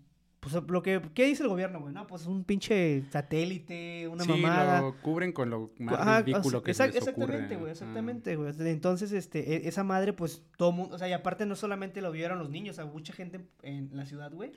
[0.53, 1.92] pues lo que ¿qué dice el gobierno, güey?
[1.92, 4.81] No, pues un pinche satélite, una sí, mamada.
[4.81, 8.53] lo cubren con lo más ridículo que se les Exactamente, güey, exactamente, güey.
[8.61, 12.12] Entonces, este, e, esa madre, pues, todo mundo, o sea, y aparte no solamente lo
[12.12, 14.53] vieron los niños, o sea, mucha gente en la ciudad, güey,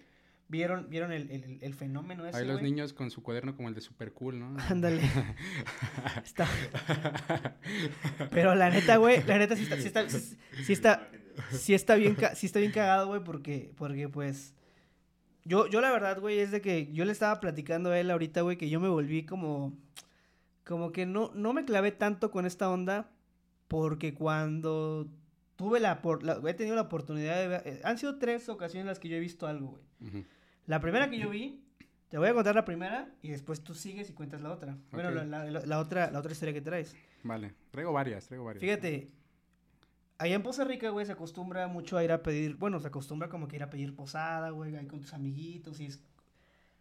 [0.50, 3.76] vieron, vieron el, el, el fenómeno ese, Hay los niños con su cuaderno como el
[3.76, 4.56] de Super Cool, ¿no?
[4.70, 5.02] Ándale.
[6.26, 6.48] está...
[8.32, 11.10] Pero la neta, güey, la neta sí está, sí está, sí, está,
[11.52, 14.54] sí está bien, sí está bien cagado, güey, porque, porque, pues
[15.46, 18.42] yo, yo la verdad, güey, es de que yo le estaba platicando a él ahorita,
[18.42, 19.78] güey, que yo me volví como.
[20.64, 23.10] Como que no, no me clavé tanto con esta onda.
[23.68, 25.08] Porque cuando
[25.56, 27.62] tuve la, por, he tenido la oportunidad de ver.
[27.66, 30.26] Eh, han sido tres ocasiones las que yo he visto algo, güey.
[30.69, 31.63] La primera que yo vi,
[32.10, 34.77] te voy a contar la primera y después tú sigues y cuentas la otra.
[34.91, 36.95] Bueno, la, la, la, otra, la otra historia que traes.
[37.23, 38.62] Vale, traigo varias, traigo varias.
[38.62, 39.10] Fíjate,
[40.19, 43.29] Allá en Poza Rica, güey, se acostumbra mucho a ir a pedir, bueno, se acostumbra
[43.29, 46.03] como que ir a pedir posada, güey, ahí con tus amiguitos y es...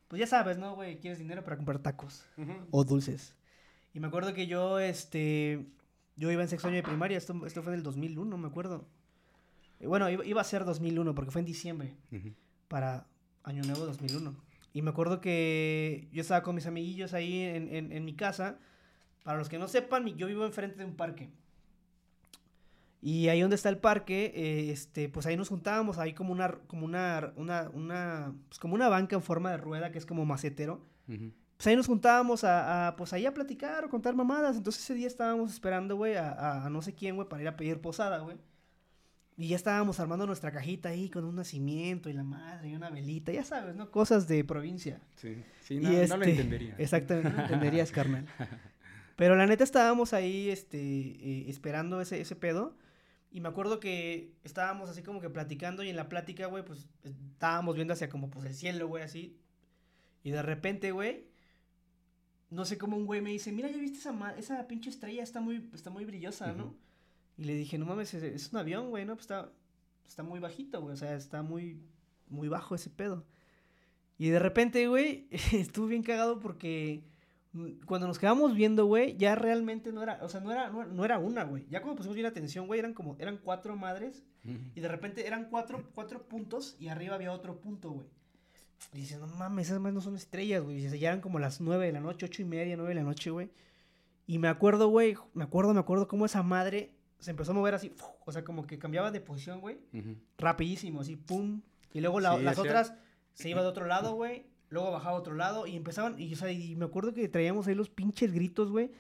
[0.09, 0.99] Pues ya sabes, ¿no, güey?
[0.99, 2.27] Quieres dinero para comprar tacos
[2.71, 3.37] o dulces.
[3.95, 5.67] Y me acuerdo que yo, este,
[6.17, 8.87] yo iba en sexto año de primaria, esto, esto fue en el 2001, me acuerdo.
[9.81, 11.97] Bueno, iba, a ser 2001 porque fue en diciembre,
[12.69, 13.07] para
[13.45, 14.35] Año Nuevo 2001.
[14.73, 18.59] Y me acuerdo que yo estaba con mis amiguillos ahí en, en, en mi casa.
[19.25, 21.31] Para los que no sepan, yo vivo enfrente de un parque.
[23.01, 26.53] Y ahí donde está el parque, eh, este, pues ahí nos juntábamos, ahí como una,
[26.67, 30.25] como una, una, una, pues como una banca en forma de rueda que es como
[30.25, 30.81] macetero.
[31.07, 34.57] Pues ahí nos juntábamos a, a, pues ahí a platicar o contar mamadas.
[34.57, 37.57] Entonces ese día estábamos esperando, güey, a, a, no sé quién, güey, para ir a
[37.57, 38.37] pedir posada, güey.
[39.41, 42.91] Y ya estábamos armando nuestra cajita ahí con un nacimiento y la madre y una
[42.91, 43.89] velita, ya sabes, ¿no?
[43.93, 45.01] Cosas de provincia.
[45.15, 46.75] Sí, sí, no, no lo este, entendería.
[46.77, 48.27] Exactamente, no entenderías, carnal.
[49.15, 52.77] Pero la neta estábamos ahí, este, eh, esperando ese, ese pedo.
[53.31, 56.89] Y me acuerdo que estábamos así como que platicando y en la plática, güey, pues
[57.05, 59.39] estábamos viendo hacia como pues el cielo, güey, así.
[60.25, 61.29] Y de repente, güey,
[62.51, 65.41] no sé cómo un güey me dice, mira, ya viste esa, esa pinche estrella, está
[65.41, 66.75] muy, está muy brillosa, ¿no?
[67.39, 69.15] Y le dije, no mames, es, un avión, güey, ¿no?
[69.15, 69.53] Pues está,
[70.05, 71.81] está muy bajito, güey, o sea, está muy,
[72.29, 73.25] muy bajo ese pedo.
[74.19, 77.05] Y de repente, güey, estuve bien cagado porque
[77.87, 81.19] cuando nos quedamos viendo, güey, ya realmente no era, o sea, no era, no, era
[81.19, 81.65] una, güey.
[81.71, 84.25] Ya cuando pusimos bien atención, güey, eran como, eran cuatro madres
[84.75, 88.09] y de repente eran cuatro, cuatro puntos y arriba había otro punto, güey.
[88.93, 90.85] Y dice, no mames, esas más no son estrellas, güey.
[90.85, 93.03] Y ya eran como las nueve de la noche, ocho y media, nueve de la
[93.03, 93.51] noche, güey.
[94.27, 97.75] Y me acuerdo, güey, me acuerdo, me acuerdo cómo esa madre se empezó a mover
[97.75, 97.93] así,
[98.25, 99.79] o sea, como que cambiaba de posición, güey.
[100.39, 101.63] Rapidísimo, así, pum.
[101.93, 102.95] Y luego las otras
[103.33, 106.21] se iba de otro lado, güey Luego bajaba a otro lado y empezaban.
[106.21, 108.91] Y, o sea, y me acuerdo que traíamos ahí los pinches gritos, güey.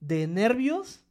[0.00, 1.04] De nervios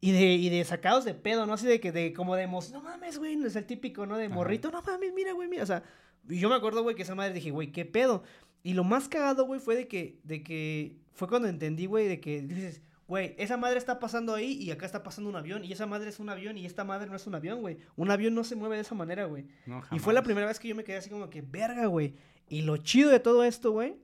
[0.00, 1.54] y de, y de sacados de pedo, ¿no?
[1.54, 2.82] Así de que, de como de emoción.
[2.82, 3.34] No mames, güey.
[3.44, 4.16] Es el típico, ¿no?
[4.16, 4.70] De morrito.
[4.70, 5.62] No mames, mira, güey, mira.
[5.62, 5.82] O sea,
[6.28, 8.22] y yo me acuerdo, güey, que esa madre dije, güey, ¿qué pedo?
[8.62, 10.96] Y lo más cagado, güey, fue de que, de que.
[11.12, 14.86] Fue cuando entendí, güey, de que dices, güey, esa madre está pasando ahí y acá
[14.86, 15.64] está pasando un avión.
[15.64, 17.78] Y esa madre es un avión y esta madre no es un avión, güey.
[17.96, 19.46] Un avión no se mueve de esa manera, güey.
[19.90, 22.14] y fue la primera vez que yo me quedé así como que, verga, güey.
[22.48, 23.96] Y lo chido de todo esto, güey,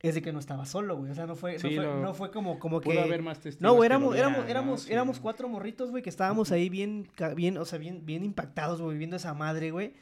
[0.00, 1.10] es de que no estaba solo, güey.
[1.10, 2.98] O sea, no fue, no, fue como, como que.
[2.98, 7.08] haber más No, güey, éramos, éramos, éramos, éramos cuatro morritos, güey, que estábamos ahí bien,
[7.36, 9.92] bien, o sea, bien, bien impactados, güey, viendo esa madre, güey.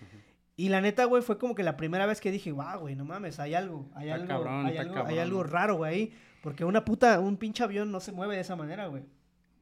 [0.55, 3.05] Y la neta, güey, fue como que la primera vez que dije, guau, güey, no
[3.05, 6.13] mames, hay algo, hay Está algo, cabrón, hay, algo hay algo raro, güey, ahí.
[6.43, 9.05] Porque una puta, un pinche avión no se mueve de esa manera, güey.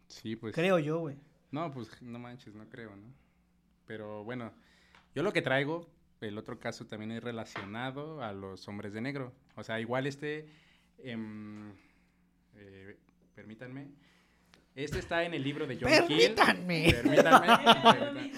[0.09, 0.55] Sí, pues.
[0.55, 1.17] Creo yo, güey.
[1.51, 3.13] No, pues no manches, no creo, ¿no?
[3.87, 4.53] Pero bueno,
[5.15, 5.89] yo lo que traigo,
[6.21, 9.33] el otro caso también es relacionado a los hombres de negro.
[9.55, 10.49] O sea, igual este,
[10.99, 11.73] em,
[12.57, 12.99] eh,
[13.35, 13.89] permítanme,
[14.77, 16.83] este está en el libro de John Permítanme.
[16.85, 16.95] Keel.
[17.03, 17.53] Permítanme.
[17.63, 18.33] Permítanme.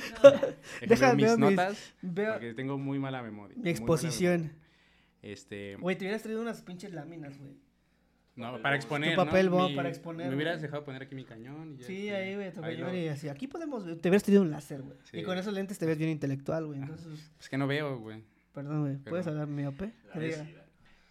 [0.87, 3.57] ver mis notas, Veo porque tengo muy mala memoria.
[3.57, 4.43] mi mala exposición.
[4.43, 4.59] memoria.
[5.21, 7.57] Este, Güey, te hubieras traído unas pinches láminas, güey.
[8.39, 9.69] No, para exponer, Tu papel ¿no?
[9.69, 11.75] Mi- para exponer, Me hubieras dejado poner aquí mi cañón.
[11.75, 13.29] y ya, Sí, este, ahí, güey, tu cañón y así.
[13.29, 14.97] Aquí podemos, te hubieras traído un láser, güey.
[15.05, 15.19] Sí.
[15.19, 16.81] Y con esos lentes te ves bien intelectual, güey.
[16.81, 18.23] Entonces, Es que no veo, güey.
[18.55, 18.97] perdón, güey.
[18.99, 19.93] ¿Puedes hablar miope?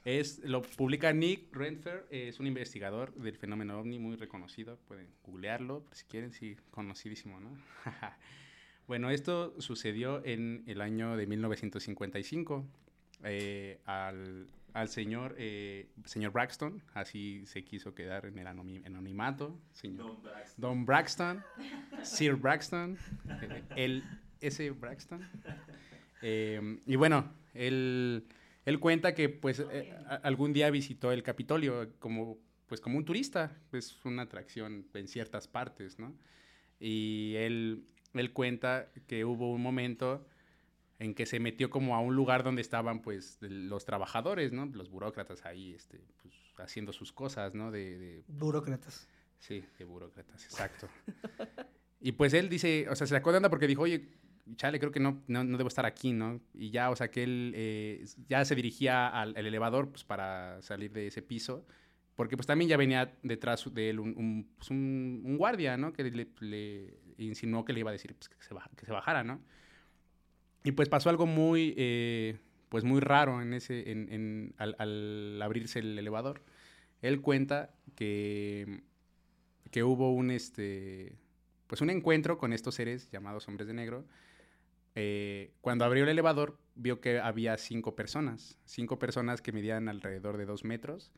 [0.06, 5.84] Es, lo publica Nick Renfer, es un investigador del fenómeno ovni muy reconocido, pueden googlearlo
[5.92, 7.50] si quieren, sí, conocidísimo, ¿no?
[8.88, 12.66] bueno, esto sucedió en el año de 1955
[13.26, 20.06] eh, al, al señor, eh, señor Braxton, así se quiso quedar en el anonimato, señor
[20.06, 20.62] Don Braxton.
[20.62, 21.44] Don Braxton,
[22.04, 22.98] Sir Braxton,
[23.76, 24.04] el
[24.40, 25.28] ese Braxton.
[26.22, 28.28] Eh, y bueno, él,
[28.66, 32.38] él cuenta que pues eh, algún día visitó el Capitolio como
[32.68, 36.14] pues como un turista, es una atracción en ciertas partes, ¿no?
[36.80, 40.28] Y él, él cuenta que hubo un momento
[41.00, 44.66] en que se metió como a un lugar donde estaban pues los trabajadores, ¿no?
[44.66, 47.70] Los burócratas ahí, este, pues, haciendo sus cosas, ¿no?
[47.72, 49.08] De, de Burócratas.
[49.40, 50.90] Sí, de burócratas, exacto.
[52.02, 54.08] y pues él dice, o sea, se sacó de onda porque dijo, oye,
[54.56, 56.42] chale, creo que no, no, no debo estar aquí, ¿no?
[56.56, 60.60] Y ya, o sea, que él eh, ya se dirigía al, al elevador pues, para
[60.64, 61.68] salir de ese piso,
[62.16, 65.94] porque pues también ya venía detrás de él un, un, pues, un- un guardia, ¿no?
[65.94, 68.92] Que le, le insinuó que le iba a decir pues, que, se baja- que se
[68.92, 69.40] bajara, ¿no?
[70.68, 75.98] Y pues pasó algo muy, eh, pues muy raro en ese, en, al abrirse el
[75.98, 76.44] elevador.
[77.02, 78.84] Él cuenta que
[79.72, 81.16] que hubo un este
[81.68, 84.06] pues un encuentro con estos seres llamados hombres de negro
[84.96, 90.38] Eh, cuando abrió el elevador vio que había cinco personas cinco personas que medían alrededor
[90.38, 91.12] de dos metros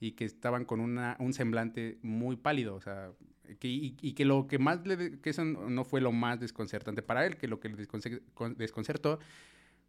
[0.00, 3.12] y que estaban con una, un semblante muy pálido o sea
[3.58, 7.02] que, y, y que lo que más le que eso no fue lo más desconcertante
[7.02, 9.18] para él que lo que le desconce- con- desconcertó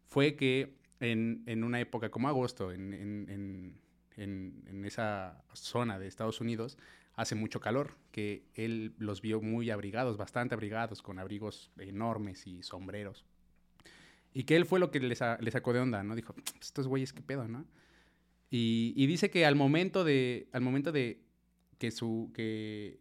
[0.06, 3.74] fue que en, en una época como agosto en, en-
[4.16, 6.78] en- esa zona de Estados Unidos
[7.14, 12.62] hace mucho calor, que él los vio muy abrigados, bastante abrigados, con abrigos enormes y
[12.62, 13.24] sombreros.
[14.32, 16.14] Y que él fue lo que le sacó de onda, ¿no?
[16.14, 17.64] Dijo, estos güeyes, qué pedo, ¿no?
[18.50, 21.20] Y, y dice que al momento de, al momento de
[21.78, 23.00] que, su, que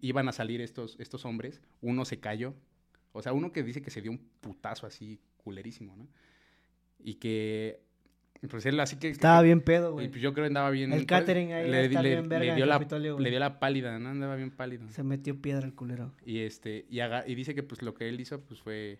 [0.00, 2.54] iban a salir estos, estos hombres, uno se cayó.
[3.12, 6.06] O sea, uno que dice que se dio un putazo así culerísimo, ¿no?
[6.98, 7.80] Y que,
[8.50, 9.08] pues él así que...
[9.08, 10.08] Estaba que- bien pedo, y güey.
[10.08, 10.92] pues yo creo que andaba bien.
[10.92, 12.78] El catering ahí le, está le- bien verga le dio la,
[13.18, 14.10] le dio la pálida, ¿no?
[14.10, 14.86] Andaba bien pálido.
[14.90, 16.12] Se metió piedra el culero.
[16.24, 18.98] Y este, y, haga- y dice que pues lo que él hizo pues fue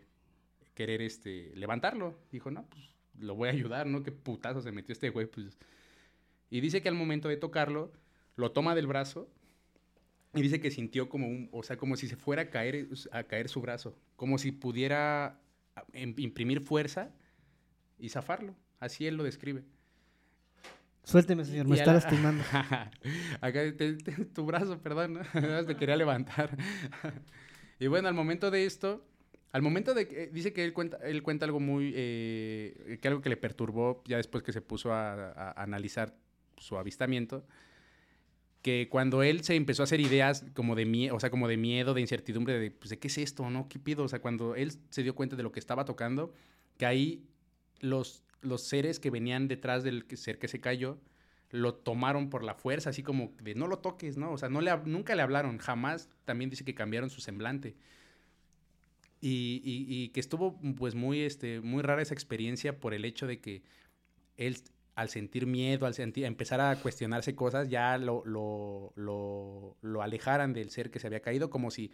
[0.74, 2.18] querer este levantarlo.
[2.32, 2.82] Dijo, no, pues
[3.18, 4.02] lo voy a ayudar, ¿no?
[4.02, 5.58] Qué putazo se metió este güey, pues.
[6.50, 7.92] Y dice que al momento de tocarlo,
[8.36, 9.28] lo toma del brazo
[10.36, 13.24] y dice que sintió como un, o sea, como si se fuera a caer, a
[13.24, 15.40] caer su brazo, como si pudiera
[15.74, 17.10] ah, im- imprimir fuerza
[17.98, 18.54] y zafarlo.
[18.78, 19.64] Así él lo describe.
[21.04, 22.42] Suélteme, señor, me Y está la- lastimando.
[23.40, 25.20] Acá te- te- tu brazo, perdón, ¿no?
[25.66, 26.56] Te quería levantar.
[27.78, 29.06] y bueno, al momento de esto,
[29.52, 33.20] al momento de que dice que él cuenta, él cuenta algo muy, eh, que algo
[33.22, 36.16] que le perturbó ya después que se puso a, a- a analizar
[36.56, 37.46] su avistamiento,
[38.62, 41.56] que cuando él se empezó a hacer ideas como de miedo, o sea, como de
[41.56, 43.68] miedo, de incertidumbre, de, pues, ¿de qué es esto, no?
[43.68, 44.04] ¿Qué pido?
[44.04, 46.32] O sea, cuando él se dio cuenta de lo que estaba tocando,
[46.78, 47.24] que ahí
[47.80, 50.98] los, los seres que venían detrás del ser que se cayó,
[51.50, 54.32] lo tomaron por la fuerza, así como de no lo toques, ¿no?
[54.32, 57.76] O sea, no le, nunca le hablaron, jamás también dice que cambiaron su semblante.
[59.20, 63.26] Y, y- y que estuvo pues muy, este, muy rara esa experiencia por el hecho
[63.26, 63.62] de que
[64.36, 64.58] él
[64.96, 70.02] al sentir miedo, al sentir, a empezar a cuestionarse cosas, ya lo, lo, lo, lo
[70.02, 71.92] alejaran del ser que se había caído, como si,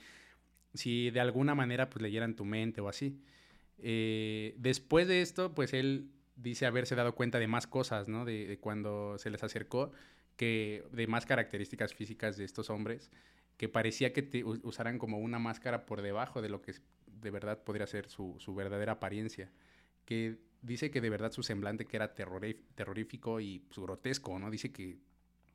[0.73, 3.21] si de alguna manera pues leyeran tu mente o así.
[3.79, 8.25] Eh, después de esto, pues él dice haberse dado cuenta de más cosas, ¿no?
[8.25, 9.91] De, de cuando se les acercó,
[10.37, 13.11] que de más características físicas de estos hombres,
[13.57, 16.75] que parecía que te usaran como una máscara por debajo de lo que
[17.07, 19.51] de verdad podría ser su, su verdadera apariencia.
[20.05, 24.51] Que dice que de verdad su semblante que era terrorífico y pues, grotesco, ¿no?
[24.51, 24.99] Dice que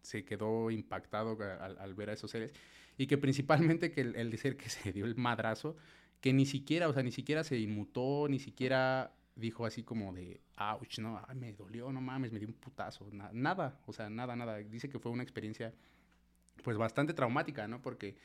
[0.01, 2.53] se quedó impactado al, al ver a esos seres
[2.97, 5.75] y que principalmente que el, el ser que se dio el madrazo,
[6.21, 10.41] que ni siquiera, o sea, ni siquiera se inmutó, ni siquiera dijo así como de,
[10.57, 14.09] ouch, no, ay, me dolió, no mames, me dio un putazo, na- nada, o sea,
[14.09, 14.57] nada, nada.
[14.57, 15.73] Dice que fue una experiencia,
[16.63, 17.81] pues, bastante traumática, ¿no?
[17.81, 18.15] Porque,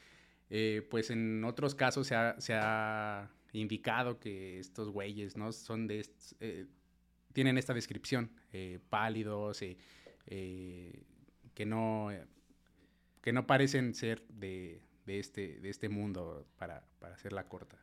[0.48, 5.52] eh, pues, en otros casos se ha, se ha indicado que estos güeyes, ¿no?
[5.52, 6.06] Son de,
[6.40, 6.66] eh,
[7.32, 11.02] tienen esta descripción, eh, pálidos, eh,
[11.54, 12.08] que no,
[13.20, 17.78] que no parecen ser de, de este, de este mundo, para, para hacerla corta.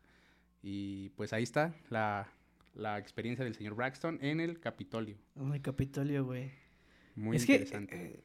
[0.61, 2.31] Y pues ahí está la,
[2.73, 5.17] la experiencia del señor Braxton en el Capitolio.
[5.35, 6.51] Ay, Capitolio, güey.
[7.15, 7.95] Muy es que, interesante.
[7.95, 8.23] eh,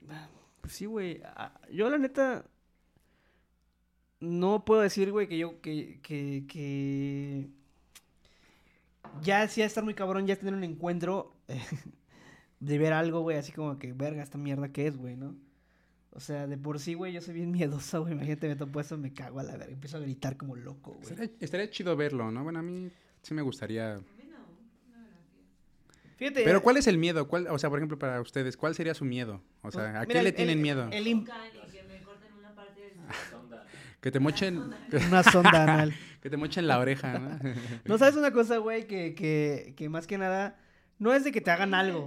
[0.61, 1.20] pues sí, güey.
[1.24, 2.45] ah, Yo, la neta,
[4.20, 7.48] no puedo decir, güey, que yo, que, que, que...
[9.22, 11.60] Ya sí, estar muy cabrón, ya tener un encuentro eh,
[12.60, 15.36] de ver algo, güey, así como que, verga, esta mierda que es, güey, ¿no?
[16.12, 18.12] O sea, de por sí, güey, yo soy bien miedosa, güey.
[18.12, 19.72] Imagínate, me topo eso, me cago a la verga.
[19.74, 21.02] Empiezo a gritar como loco, güey.
[21.12, 22.42] estaría, estaría chido verlo, ¿no?
[22.44, 22.88] Bueno, a mí
[23.22, 23.94] sí me gustaría.
[23.94, 24.46] A mí no, no,
[25.04, 26.16] gracias.
[26.16, 26.44] Fíjate.
[26.44, 27.28] Pero ¿cuál es el miedo?
[27.28, 29.42] ¿Cuál, o sea, por ejemplo, para ustedes, ¿cuál sería su miedo?
[29.62, 30.88] O sea, Pues, ¿a qué le el- tienen el- miedo?
[30.92, 32.92] el im- Can y que me corten una parte del
[33.30, 33.64] Sonda.
[34.05, 34.74] Que te mochen,
[35.09, 35.94] Una sonda anal.
[36.20, 37.38] que te mochen la oreja, ¿no?
[37.86, 40.59] No sabes una cosa, güey, que, que, que más que nada
[40.98, 42.07] no es de que te hagan algo.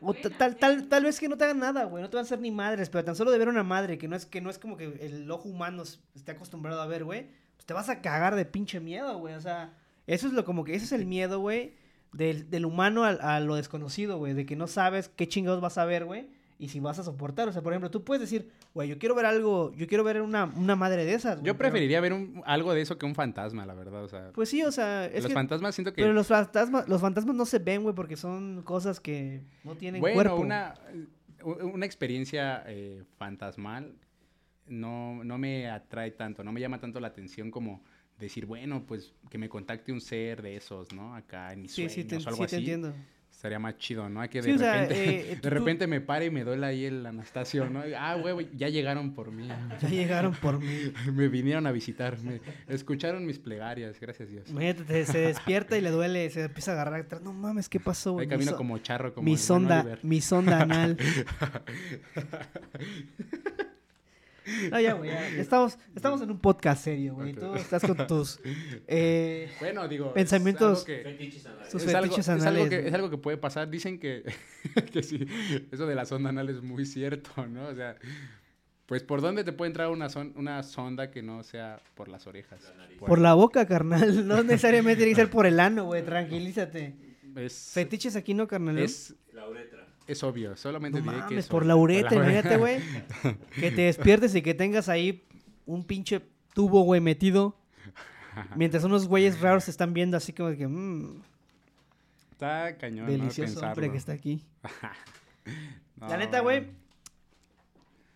[0.00, 2.02] O tal, tal, tal vez que no te hagan nada, güey.
[2.02, 4.08] No te van a hacer ni madres, pero tan solo de ver una madre que
[4.08, 5.84] no es, que no es como que el ojo humano
[6.16, 7.28] esté acostumbrado a ver, güey.
[7.54, 9.34] Pues te vas a cagar de pinche miedo, güey.
[9.34, 9.72] O sea,
[10.08, 11.76] eso es lo como que ese es el miedo, güey,
[12.12, 14.34] del, del humano al- a, lo desconocido, güey.
[14.34, 16.28] De que no sabes qué chingados vas a ver, güey.
[16.58, 17.48] Y si vas a soportar.
[17.48, 20.22] O sea, por ejemplo, tú puedes decir, güey, yo quiero ver algo, yo quiero ver
[20.22, 21.34] una, una madre de esas.
[21.40, 24.04] güey, Yo pero- preferiría ver un- algo de eso que un fantasma, la verdad.
[24.04, 25.34] O sea, Pues sí, o sea, es los que...
[25.34, 26.02] fantasmas siento que.
[26.02, 30.00] Pero los fantasmas, los fantasmas no se ven, güey, porque son cosas que no tienen
[30.00, 30.36] bueno, cuerpo.
[30.36, 30.74] una,
[31.42, 33.92] una experiencia eh, fantasmal
[34.66, 37.82] no, no me atrae tanto, no me llama tanto la atención como
[38.18, 41.14] decir, bueno, pues que me contacte un ser de esos, ¿no?
[41.14, 42.56] Acá en mis Sí, sueños sí, te, o algo sí te así.
[42.56, 42.94] entiendo.
[43.44, 44.22] Estaría más chido, ¿no?
[44.22, 46.44] Hay que Sí, de o sea, repente, eh, de tú- repente me pare y me
[46.44, 47.82] duele ahí el Anastasio, ¿no?
[47.98, 49.46] Ah, güey, ya llegaron por mí.
[49.82, 50.94] Ya llegaron por mí.
[51.12, 54.48] me vinieron a visitar, me escucharon mis plegarias, gracias Dios.
[54.48, 57.20] Imagínate, se despierta y le duele, se empieza a agarrar atrás.
[57.20, 58.26] No mames, ¿qué pasó, güey?
[58.26, 60.96] Mi, camino so- como charro, como mi sonda, mi sonda anal.
[64.70, 65.28] No, ya, güey, ya.
[65.38, 67.32] Estamos, estamos en un podcast serio, güey.
[67.32, 68.40] Tú estás con tus
[68.86, 71.70] eh, Bueno, digo, es Pensamientos- algo que- Fetiches anales.
[71.72, 72.68] sus es algo, fetiches es algo anales.
[72.68, 73.70] que, es algo que puede pasar.
[73.70, 74.22] Dicen que,
[74.92, 75.26] que sí,
[75.72, 77.68] eso de la sonda anal es muy cierto, ¿no?
[77.68, 77.96] O sea,
[78.86, 82.26] pues ¿por dónde te puede entrar una, son- una sonda que no sea por las
[82.26, 82.60] orejas?
[82.76, 83.06] La.
[83.06, 84.26] Por la boca, carnal.
[84.28, 86.04] No necesariamente tiene que ser por el ano, güey.
[86.04, 86.94] Tranquilízate.
[87.36, 88.78] Es, Fetiches aquí no, carnal.
[88.78, 89.83] es, La uretra.
[90.06, 91.68] Es obvio, solamente No diré que mames, es por obvio.
[91.68, 92.80] la uretra, imagínate, güey.
[93.54, 95.24] Que te despiertes y que tengas ahí
[95.66, 96.20] un pinche
[96.54, 97.56] tubo, güey, metido.
[98.56, 101.22] Mientras unos güeyes raros se están viendo así como de que, mmm,
[102.32, 103.68] Está cañón, delicioso ¿no?
[103.68, 104.44] hombre que está aquí.
[106.00, 106.66] No, La neta, güey.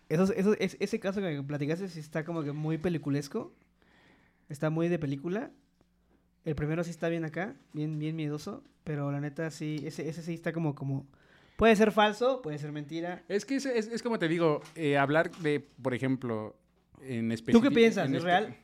[0.09, 3.53] Eso, eso, es- ese caso que platicaste sí está como que muy peliculesco.
[4.49, 5.51] Está muy de película.
[6.45, 8.63] El primero sí está bien acá, bien, bien miedoso.
[8.83, 11.05] Pero la neta sí, ese, ese sí está como, como.
[11.59, 13.21] Puede ser falso, puede ser mentira.
[13.27, 16.55] Es que es, es- es como te digo, eh, hablar de, por ejemplo,
[17.03, 17.59] en específico...
[17.63, 18.07] ¿Tú qué piensas?
[18.07, 18.55] en ¿Es espe- real?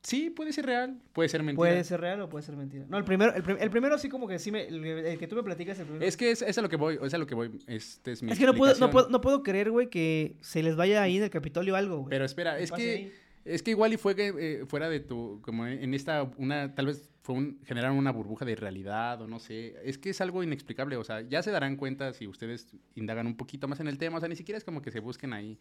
[0.00, 1.56] Sí, puede ser real, puede ser mentira.
[1.58, 2.86] Puede ser real o puede ser mentira.
[2.88, 4.66] No, el primero, el, el primero sí como que sí me.
[4.66, 6.06] El, el que tú me platicas, el primero.
[6.06, 7.50] Es que es, es a lo que voy, es a lo que voy.
[7.66, 10.62] Este es mi Es que no puedo, no, puedo, no puedo creer, güey, que se
[10.62, 12.10] les vaya ahí en el Capitolio algo, güey.
[12.10, 13.12] Pero espera, es que ahí.
[13.44, 16.86] es que igual y fue que eh, fuera de tu como en esta una tal
[16.86, 20.42] vez fue un generaron una burbuja de realidad o no sé, es que es algo
[20.42, 23.98] inexplicable, o sea, ya se darán cuenta si ustedes indagan un poquito más en el
[23.98, 25.58] tema, o sea, ni siquiera es como que se busquen ahí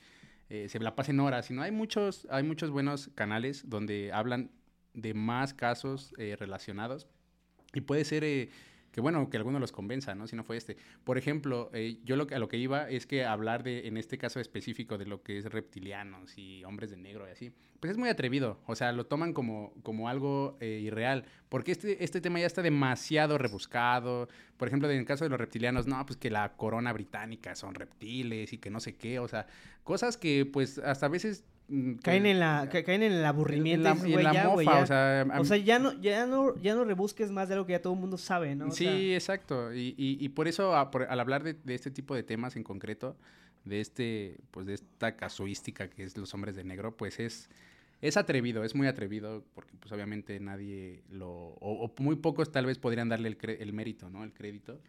[0.47, 4.49] eh, se la pasen horas, sino hay muchos hay muchos buenos canales donde hablan
[4.93, 7.05] de más casos eh, relacionados
[7.73, 8.49] y puede ser eh,
[8.97, 10.25] que bueno, que alguno los convenza, ¿no?
[10.25, 10.75] Si no fue este.
[11.03, 14.17] Por ejemplo, eh, yo lo a lo que iba es que hablar de, en este
[14.17, 17.97] caso específico, de lo que es reptilianos y hombres de negro y así, pues es
[17.99, 18.59] muy atrevido.
[18.65, 21.25] O sea, lo toman como, como algo eh, irreal.
[21.47, 24.29] Porque este, este tema ya está demasiado rebuscado.
[24.57, 27.75] Por ejemplo, en el caso de los reptilianos, no, pues que la corona británica son
[27.75, 29.19] reptiles y que no sé qué.
[29.19, 29.45] O sea,
[29.83, 31.43] cosas que pues hasta a veces...
[31.67, 34.81] mm, Caen en la, ca- caen en el aburrimiento, en la, en ya, mofa, ya.
[34.81, 34.85] o
[35.45, 37.93] sea, O ya no, ya no, ya no rebusques más de algo que ya todo
[37.93, 38.67] el mundo sabe, ¿no?
[38.67, 39.73] O sí, sea, exacto.
[39.73, 42.55] Y, y- y por eso, a- por- al hablar de, de este tipo de temas
[42.55, 43.15] en concreto,
[43.65, 47.49] de este, pues de esta casuística que es los hombres de negro, pues es,
[48.01, 52.65] es atrevido, es muy atrevido, porque pues obviamente nadie lo, o, o muy pocos tal
[52.65, 54.23] vez podrían darle el, cre- el mérito, ¿no?
[54.23, 54.79] El crédito,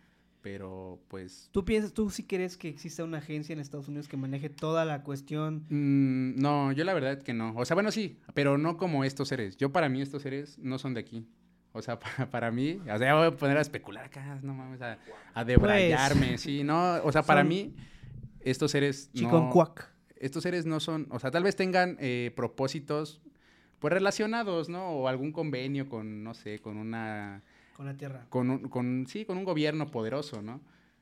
[0.43, 1.49] pero pues...
[1.53, 4.84] ¿Tú piensas, tú sí crees que exista una agencia en Estados Unidos que maneje toda
[4.84, 5.64] la cuestión?
[5.68, 7.53] mm, no, yo la verdad que no.
[7.57, 9.57] O sea, bueno, sí, pero no como estos seres.
[9.57, 11.26] Yo para mí estos seres no son de aquí.
[11.72, 14.80] O sea, para, para mí, o sea, voy a poner a especular acá, no mames,
[14.82, 14.99] a,
[15.34, 17.74] a debrayarme, Pues, sí, no, o sea, para mí,
[18.41, 19.91] estos seres no, Chiconcuac.
[20.16, 23.20] estos seres no son, o sea, tal vez tengan eh, propósitos,
[23.78, 24.91] pues relacionados, ¿no?
[24.91, 27.43] O algún convenio con, no sé, con una,
[27.79, 28.26] Con la tierra.
[28.29, 30.61] con, un, con sí, con un gobierno poderoso, ¿no?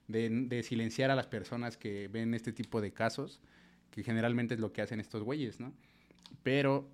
[0.08, 3.40] De, de silenciar a las personas que ven este tipo de casos,
[3.90, 5.72] que generalmente es lo que hacen estos güeyes, ¿no?
[6.42, 6.86] Pero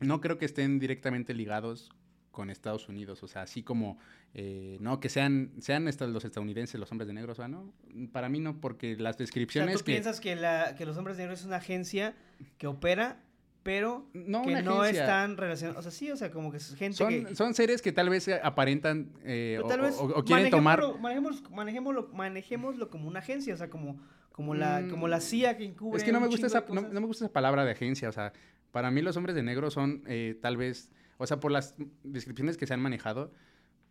[0.00, 1.92] no creo que estén directamente ligados
[2.32, 3.98] con Estados Unidos, o sea, así como,
[4.34, 7.72] eh, no, que sean, sean estos los estadounidenses, los hombres de negro, o sea, no,
[8.10, 9.92] para mí no, porque las O sea, descripciones tú que...
[9.92, 12.16] piensas que, la, que los hombres negros es una agencia
[12.58, 13.22] que opera,
[13.64, 15.02] pero No, que no agencia.
[15.02, 15.78] están relacionados.
[15.78, 17.34] O sea, sí, o sea, como que es gente Son, que.
[17.34, 20.80] son seres que tal vez aparentan eh, o, tal vez o- o quieren tomar...
[20.80, 23.98] manejémoslo- Manejemos, manejémoslo, manejémoslo como una agencia, o sea, como,
[24.30, 25.96] como, la, Mm, como la CIA que encubre.
[25.98, 28.12] Es que no me gusta esa, no, no me gusta esa palabra de agencia, o
[28.12, 28.32] sea,
[28.70, 32.56] para mí los hombres de negro son eh, tal vez, o sea, por las descripciones
[32.56, 33.32] que se han manejado,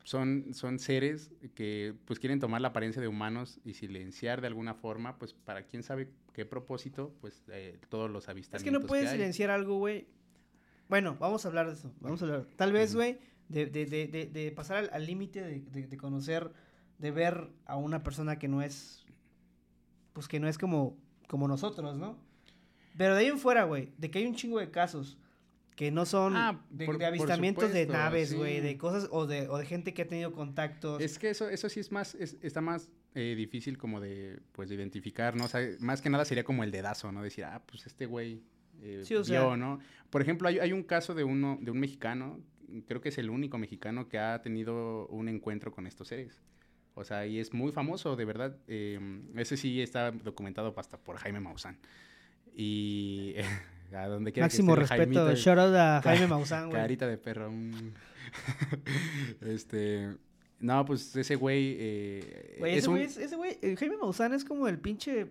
[0.03, 4.73] son, son seres que pues quieren tomar la apariencia de humanos y silenciar de alguna
[4.73, 8.85] forma, pues para quién sabe qué propósito, pues eh, todos los avistamientos Es que no
[8.85, 9.17] puedes hay.
[9.17, 10.07] silenciar algo, güey.
[10.89, 11.91] Bueno, vamos a hablar de eso.
[12.01, 12.47] Vamos a hablar.
[12.57, 13.17] Tal vez, güey,
[13.49, 16.51] de, de, de, pasar al- límite de conocer,
[16.99, 19.05] de ver a una persona que no es.
[20.11, 20.97] Pues que no es como,
[21.27, 22.17] como nosotros, ¿no?
[22.97, 25.17] Pero de ahí en fuera, güey, de que hay un chingo de casos
[25.75, 28.61] que no son Ah, de, por- de avistamientos de supuesto, naves, güey, sí.
[28.61, 31.01] de cosas, o de, o de gente que ha tenido contactos.
[31.01, 34.69] Es que eso, eso sí es más, es- está más eh, difícil como de, pues,
[34.69, 35.45] de identificar, ¿no?
[35.45, 37.21] O sea, más que nada sería como el dedazo, ¿no?
[37.23, 38.41] Decir, ah, pues este güey
[38.81, 39.79] eh, Sí, o vio, sea- ¿no?
[40.09, 42.39] Por ejemplo, hay, hay un caso de uno, de un mexicano,
[42.87, 46.41] creo que es el único mexicano que ha tenido un encuentro con estos seres.
[46.95, 48.57] O sea, y es muy famoso, de verdad.
[48.67, 48.99] eh,
[49.35, 51.77] ese sí está documentado hasta por Jaime Maussan.
[52.55, 53.33] Y
[53.95, 55.19] a donde quiera que Máximo esté respeto.
[55.25, 56.81] Jaimito, Shout out a Jaime Maussan, güey.
[56.81, 57.51] Carita de perro.
[59.41, 60.15] este.
[60.59, 61.75] No, pues ese güey.
[61.79, 64.79] eh, Güey, es ese un- güey, es- ese güey, el Jaime Maussan es como el
[64.79, 65.27] pinche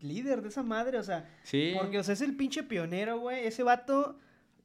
[0.00, 1.72] líder de esa madre, o sea, Sí.
[1.78, 4.18] porque, o sea, es el pinche pionero, güey, ese vato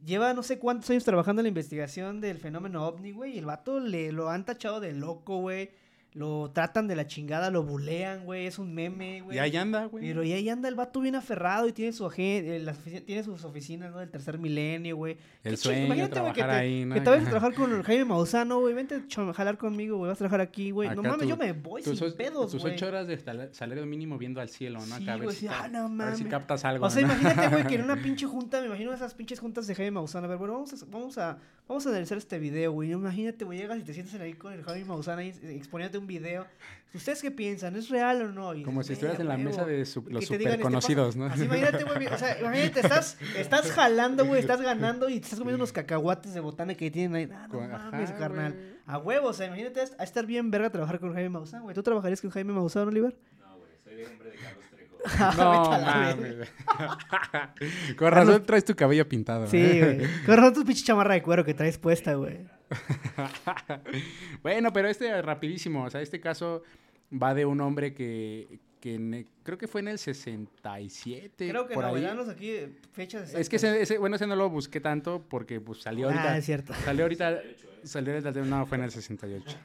[0.04, 3.46] lleva no sé cuántos años trabajando en la investigación del fenómeno ovni, güey, y el
[3.46, 5.70] vato le lo han tachado de loco, güey,
[6.14, 9.38] lo tratan de la chingada, lo bulean, güey, es un meme, güey.
[9.38, 10.04] Y ahí anda, güey.
[10.08, 13.44] Pero y ahí anda el vato bien aferrado y tiene su eh, las tiene sus
[13.46, 14.00] oficinas, ¿no?
[14.00, 15.18] Del tercer milenio, güey.
[15.44, 15.86] El sueño.
[15.86, 16.96] Imagínate, güey, que trabajar te, ahí, ¿no?
[16.96, 18.74] que te vayas a trabajar con Jaime Mausano, güey.
[18.74, 20.10] Vente a jalar conmigo, güey.
[20.10, 20.90] Vas a trabajar aquí, güey.
[20.96, 22.74] No mames, yo me voy tus, sin os- pedos, tus güey.
[22.74, 24.98] ocho horas de sal- salario mínimo viendo al cielo, ¿no?
[24.98, 26.88] Sí, Acá a ver, si, ah, no a ver si captas algo.
[26.88, 27.14] O sea, ¿no?
[27.14, 30.24] imagínate, güey, que en una pinche junta, me imagino esas pinches juntas de Jaime Maussan.
[30.26, 31.38] A ver, bueno, vamos a, vamos a,
[31.68, 32.92] vamos a analizar este video, güey.
[32.92, 36.48] Imagínate, güey, llegas y te sientas ahí con el Jaime Maussan ahí exponiéndote un video.
[36.92, 37.76] ¿Ustedes qué piensan?
[37.76, 38.56] ¿Es real o no?
[38.56, 39.78] Y Como si estuvieras en la "Verga, mesa huevo".
[39.78, 41.26] de su- los digan, este, superconocidos, pasa- ¿no?
[41.34, 45.38] Así, imagínate, güey, o sea, imagínate, estás, estás jalando, güey, estás ganando y te estás
[45.38, 47.30] comiendo unos cacahuates de botana que tienen ahí.
[47.32, 48.56] Ah, no Con- mames, ajá, carnal.
[48.88, 51.76] A huevo, o sea, imagínate a estar bien verga trabajar con Jaime Maussan, güey.
[51.76, 53.16] ¿Tú trabajarías con Jaime Maussan, Oliver?
[53.40, 55.44] No, güey, soy de hombre de Carlos Trejo.
[55.44, 57.96] No, Vete a la mames.
[57.98, 59.46] Con razón traes tu cabello pintado.
[59.48, 59.96] Sí, ¿eh?
[59.96, 60.26] güey.
[60.26, 62.40] Con razón tu pinche chamarra de cuero que traes puesta, güey.
[64.44, 66.64] bueno, pero este rapidísimo, o sea, este caso
[67.12, 71.50] va de un hombre que, que en- creo que fue en el 67.
[71.50, 72.04] Creo que por no, güey.
[72.04, 72.08] ahí.
[72.10, 72.54] Danos aquí
[72.92, 76.34] fechas Es que ese, ese- bueno, ese no lo busqué tanto porque pues salió ahorita.
[76.34, 76.74] Ah, es cierto.
[76.86, 77.42] Salió ahorita.
[77.84, 78.32] Salió ahorita.
[78.42, 79.58] No, fue en el 68.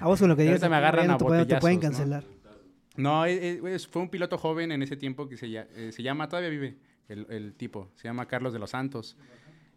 [0.00, 0.60] A vos con lo que digas.
[0.68, 2.12] Me agarran güey, a te pueden- te pueden botellazos, ¿no?
[2.20, 2.40] cancelar.
[2.96, 6.50] No, eh, eh, fue un piloto joven en ese tiempo que eh, se llama, todavía
[6.50, 6.76] vive
[7.08, 9.16] el, el tipo, se llama Carlos de los Santos.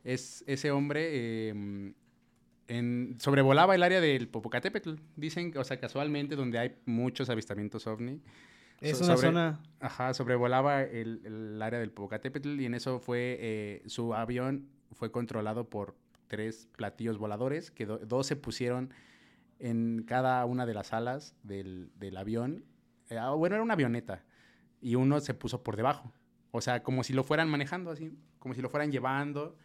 [0.03, 1.07] Es ese hombre
[1.49, 1.93] eh,
[2.67, 4.93] en, sobrevolaba el área del Popocatépetl.
[5.15, 8.21] Dicen, o sea, casualmente donde hay muchos avistamientos ovni.
[8.81, 9.59] Es So- una sobre- zona.
[9.79, 15.11] Ajá, sobrevolaba el, el área del Popocatépetl y en eso fue, eh, su avión fue
[15.11, 15.95] controlado por
[16.27, 18.91] tres platillos voladores, que do- dos se pusieron
[19.59, 22.65] en cada una de las alas del, del avión.
[23.09, 24.23] Eh, ah, bueno, era una avioneta
[24.81, 26.11] y uno se puso por debajo.
[26.51, 29.55] O sea, como si lo fueran manejando así, como si lo fueran llevando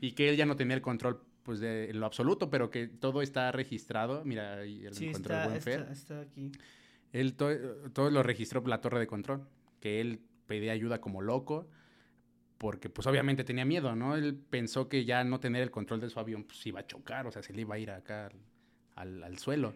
[0.00, 2.88] y que él ya no tenía el control pues de en lo absoluto, pero que
[2.88, 4.22] todo está registrado.
[4.24, 5.80] Mira, ahí él Sí, encontró el está, buen Fer.
[5.80, 6.52] está, está aquí.
[7.12, 9.46] Él to- todo lo registró por la torre de control,
[9.80, 11.68] que él pedía ayuda como loco,
[12.58, 14.16] porque pues obviamente tenía miedo, ¿no?
[14.16, 17.26] Él pensó que ya no tener el control de su avión pues iba a chocar,
[17.26, 18.34] o sea, se le iba a ir acá al,
[18.96, 19.72] al- al suelo,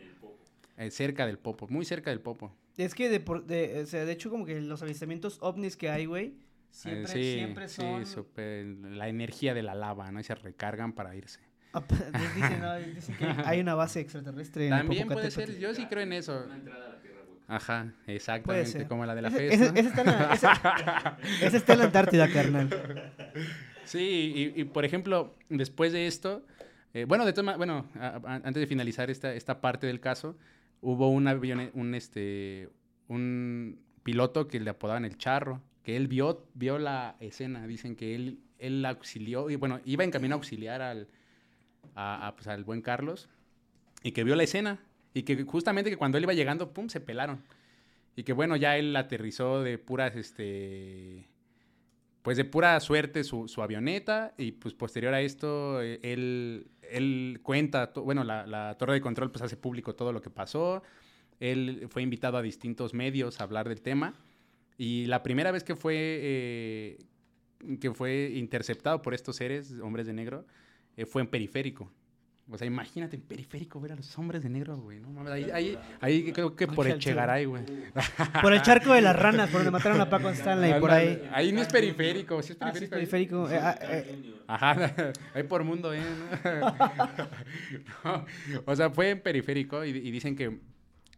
[0.77, 2.57] Eh, cerca del popo, muy cerca del popo.
[2.79, 5.91] Es que de, por- de, o sea, de hecho como que los avistamientos ovnis que
[5.91, 6.35] hay, güey,
[6.71, 8.07] siempre, Eh, sí, siempre sí, son...
[8.07, 8.65] súper-
[8.97, 10.21] la energía de la lava, ¿no?
[10.21, 11.41] Y se recargan para irse.
[12.35, 15.87] Dicen, no, dicen que hay una base extraterrestre en el También puede ser, yo sí
[15.87, 16.43] creo en eso.
[16.47, 17.17] Una entrada a la Tierra.
[17.49, 19.79] Ajá, exactamente, como la de la ese, FES, ese- ¿no?
[19.79, 23.13] ese está en la, ese- ese está en la Antártida, carnal.
[23.85, 26.45] Sí, y, y, por ejemplo, después de esto,
[26.93, 27.87] Eh, bueno, de toma, bueno,
[28.25, 30.37] antes de finalizar esta, esta parte del caso,
[30.81, 32.69] hubo un avión, un, este,
[33.07, 38.17] un piloto que le apodaban el charro, que él vio, vio la escena, dicen que
[38.17, 41.07] él, él auxilió, y bueno, iba en camino a auxiliar al,
[41.93, 43.29] pues, al buen Carlos,
[44.03, 44.81] y que vio la escena,
[45.15, 47.43] y que justamente que cuando él iba llegando, pum, se pelaron.
[48.17, 51.29] Y que bueno, ya él aterrizó de puras, este,
[52.23, 57.93] pues de pura suerte su, avioneta y pues posterior a esto eh, él, él cuenta,
[57.95, 60.83] bueno, la, la, torre de control pues hace público todo lo que pasó.
[61.39, 64.15] Él fue invitado a distintos medios a hablar del tema
[64.81, 66.99] y la primera vez que fue, eh,
[67.83, 70.47] que fue interceptado por estos seres, hombres de negro,
[71.01, 71.91] eh, fue en periférico.
[72.53, 74.99] O sea, imagínate en periférico ver a los hombres de negro, güey.
[74.99, 75.31] ¿no?
[75.31, 77.63] Ahí, ahí, ahí, creo que por Echegaray, güey.
[78.43, 81.23] Por el charco de las ranas, por donde mataron a Paco Stanley, por ahí.
[81.33, 82.67] Ahí no es periférico, sí es periférico.
[82.67, 83.51] Ah, sí es periférico.
[83.51, 84.35] Eh, ah, eh.
[84.49, 86.03] Ajá, ahí por mundo, ¿eh?
[88.67, 90.59] o sea, fue en periférico y, dicen que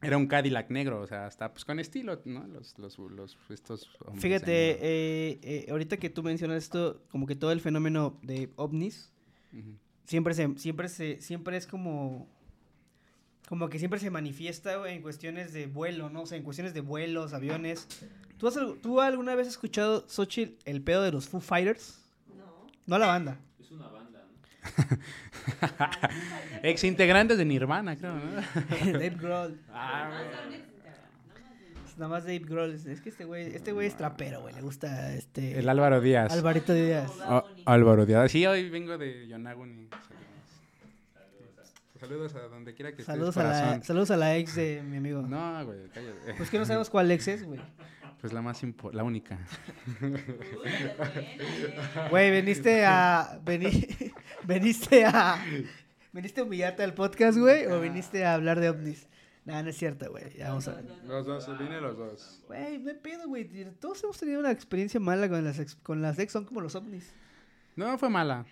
[0.02, 2.46] era un Cadillac negro, o sea, hasta pues con estilo, ¿no?
[2.46, 7.52] Los, los, los estos Fíjate, eh, eh, ahorita que tú mencionas esto, como que todo
[7.52, 9.12] el fenómeno de ovnis
[10.04, 12.28] siempre se, siempre se, siempre es como,
[13.48, 16.22] como que siempre se manifiesta en cuestiones de vuelo, ¿no?
[16.22, 17.88] O sea, en cuestiones de vuelos, aviones.
[18.38, 22.00] ¿Tú, has, ¿Tú alguna vez has escuchado, Xochitl, el pedo de los Foo Fighters?
[22.36, 22.66] No.
[22.86, 23.38] No la banda.
[23.60, 24.98] Es una banda, ¿no?
[26.62, 28.22] Ex integrantes de Nirvana, creo, ¿no?
[28.92, 29.60] Dave Grohl.
[29.72, 30.10] Ah,
[31.96, 32.72] Nada más Dave Grohl.
[32.74, 34.54] Es que este güey, este güey es trapero, güey.
[34.54, 35.58] Le gusta este.
[35.58, 36.32] El Álvaro Díaz.
[36.32, 37.10] Alvarito Díaz.
[37.28, 38.30] Oh, Álvaro Díaz.
[38.30, 39.88] Sí, hoy vengo de Yonaguni.
[42.00, 42.34] Saludos.
[42.34, 43.44] a donde quiera que saludos estés.
[43.44, 45.22] A la, saludos a la ex de mi amigo.
[45.22, 46.34] No, güey, cállate.
[46.36, 47.60] Pues que no sabemos cuál ex es, güey.
[48.20, 48.62] Pues la más
[48.92, 49.38] la única.
[52.10, 53.40] Güey, veniste a.
[53.44, 53.88] Vení,
[54.44, 55.44] veniste a.
[56.12, 57.66] ¿Veniste a humillarte al podcast, güey?
[57.66, 59.08] ¿O viniste a hablar de ovnis?
[59.44, 60.36] No, no es cierto, güey.
[60.36, 60.84] Ya vamos a ver.
[61.04, 62.40] Los dos, vine los dos.
[62.46, 63.48] Güey, me pedo, güey.
[63.80, 66.74] Todos hemos tenido una experiencia mala con las ex, con las ex, son como los
[66.76, 67.12] ovnis.
[67.74, 68.46] No, fue mala.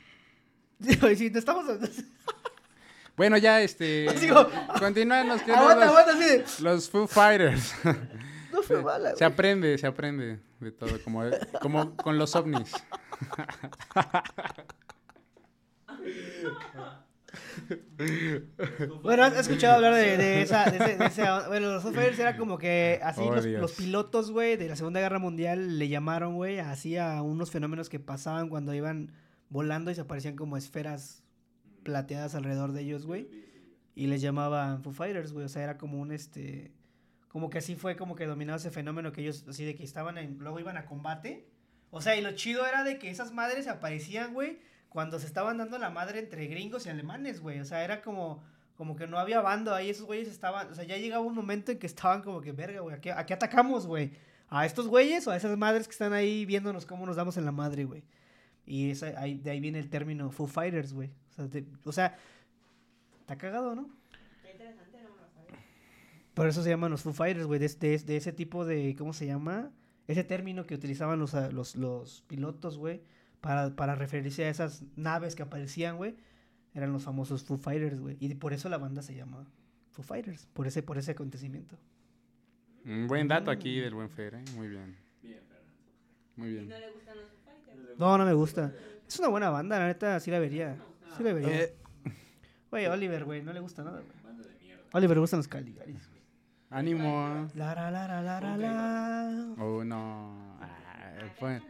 [0.81, 1.67] sí, no estamos...
[3.17, 4.07] Bueno, ya, este...
[4.79, 6.63] Continúan los que aguanta, aguanta, sí.
[6.63, 7.75] Los Foo Fighters.
[8.51, 9.17] No fue mala, güey.
[9.17, 11.23] Se aprende, se aprende de todo, como,
[11.61, 12.73] como con los ovnis.
[19.03, 23.23] Bueno, ¿has escuchado hablar de, esa, de, ese, Bueno, los Fighters era como que así
[23.23, 27.51] oh, los, pilotos, güey, de la Segunda Guerra Mundial le llamaron, güey, así a unos
[27.51, 29.13] fenómenos que pasaban cuando iban
[29.49, 31.23] volando y se aparecían como esferas
[31.83, 33.29] plateadas alrededor de ellos, güey.
[33.95, 35.45] Y les llamaban Foo Fighters, güey.
[35.45, 36.73] O sea, era como un este.
[37.29, 40.19] Como que así fue como que dominaba ese fenómeno que ellos, así de que estaban
[40.19, 40.39] en.
[40.39, 41.49] Luego iban a combate.
[41.91, 44.59] O sea, y lo chido era de que esas madres aparecían, güey
[44.91, 47.61] cuando se estaban dando la madre entre gringos y alemanes, güey.
[47.61, 48.43] O sea, era como,
[48.77, 51.73] como que no había bando ahí, esos güeyes estaban, o sea, ya llegaba un momento
[51.73, 54.11] en que estaban como que, verga, güey, ¿a qué, atacamos, güey?
[54.49, 57.45] ¿A estos güeyes o a esas madres que están ahí viéndonos cómo nos damos en
[57.45, 58.03] la madre, güey?
[58.67, 61.11] Y esa, ahí, de ahí viene el término Foo Fighters, güey.
[61.85, 62.19] O sea,
[63.21, 63.89] está cagado, ¿no?
[64.53, 68.33] interesante, no me lo Por eso se llaman los Foo Fighters, güey, de, de, ese
[68.33, 69.71] tipo de, ¿cómo se llama?
[70.09, 73.03] Ese término que utilizaban los, los, los pilotos, güey
[73.41, 76.17] para, para referirse a esas naves que aparecían, güey,
[76.75, 78.17] eran los famosos Foo Fighters, güey.
[78.21, 79.47] Y por eso la banda se llama
[79.91, 81.77] Foo Fighters, por ese, por ese acontecimiento.
[82.85, 84.45] Un buen dato aquí del buen Fer, ¿eh?
[84.55, 84.97] Muy bien.
[85.23, 85.41] Bien,
[86.37, 86.69] Muy bien.
[86.69, 87.99] ¿No le gustan los Foo Fighters?
[87.99, 88.73] No, no me gusta.
[89.07, 90.77] Es una buena banda, la neta, sí la vería.
[91.17, 91.63] Sí la vería.
[91.63, 91.75] Eh.
[92.71, 94.21] Güey, Oliver, güey, no le gusta nada, güey.
[94.93, 96.21] Oliver le gustan los Caligaris, güey.
[96.71, 97.49] Ánimo.
[97.55, 100.57] La, la, la, la, la, la, Oh, no.
[100.61, 100.69] Ah,
[101.39, 101.61] fue...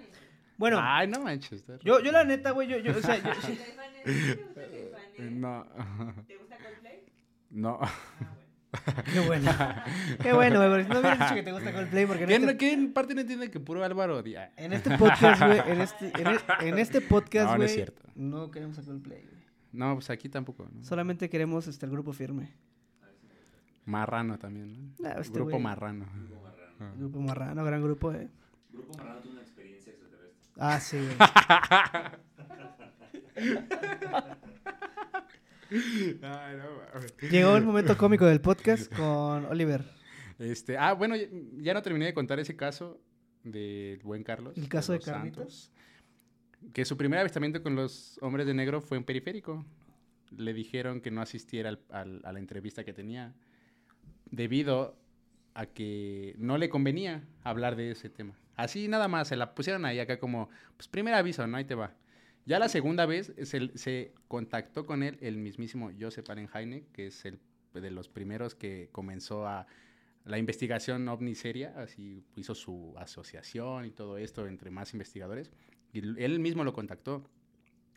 [0.61, 0.79] Bueno.
[0.79, 1.65] Ay, no manches.
[1.83, 3.31] Yo, yo la neta, güey, yo, yo, o sea, yo...
[5.31, 5.67] no.
[6.27, 7.01] ¿Te gusta Coldplay?
[7.51, 7.79] No.
[7.81, 7.91] Ah,
[9.13, 9.51] Qué bueno.
[10.23, 10.87] Qué bueno, güey.
[10.87, 12.27] No hubieras dicho que te gusta Coldplay porque...
[12.27, 12.57] ¿Qué, este...
[12.59, 14.53] ¿Qué parte no entiende que puro Álvaro Díaz?
[14.59, 16.13] En este podcast, güey, en este,
[16.61, 17.53] en, este podcast, güey...
[17.53, 18.03] No, no es cierto.
[18.15, 19.43] No queremos a Coldplay, güey.
[19.73, 20.69] No, pues aquí tampoco.
[20.71, 20.85] ¿no?
[20.85, 22.53] Solamente queremos este, el grupo firme.
[23.87, 25.09] Marrano también, ¿no?
[25.09, 26.05] Ah, este grupo Marrano.
[26.05, 26.97] Grupo Marrano.
[26.99, 28.29] Grupo Marrano, gran grupo, eh.
[28.71, 29.21] Grupo Marrano
[30.63, 30.99] Ah, sí.
[37.31, 39.83] Llegó el momento cómico del podcast con Oliver.
[40.39, 41.15] Este, ah, bueno,
[41.57, 43.01] ya, no terminé de contar ese caso
[43.43, 44.59] del buen Carlos.
[44.59, 45.73] ¿El caso de, Carlitos?
[46.75, 49.65] que su primer avistamiento con los hombres de negro fue en periférico.
[50.37, 53.35] Le dijeron que no asistiera a la entrevista que tenía
[54.31, 54.95] debido
[55.55, 58.35] a que no le convenía hablar de ese tema.
[58.63, 61.57] Así nada más, se la pusieron ahí acá como, pues primer aviso, ¿no?
[61.57, 61.95] Ahí te va.
[62.47, 67.25] Ya la segunda vez se, se contactó con él el mismísimo Joseph Allen que es
[67.25, 67.39] el
[67.75, 69.67] de los primeros que comenzó a
[70.25, 75.51] la investigación ovni seria, así hizo su asociación y todo esto entre más investigadores,
[75.93, 77.25] y él mismo lo contactó.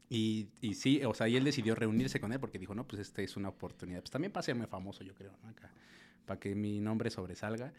[0.09, 3.01] Y, y sí, o sea, y él decidió reunirse con él porque dijo, no, pues
[3.01, 4.01] esta es una oportunidad.
[4.01, 5.49] Pues también para hacerme famoso, yo creo, ¿no?
[5.49, 5.72] Acá,
[6.26, 7.74] para que mi nombre sobresalga.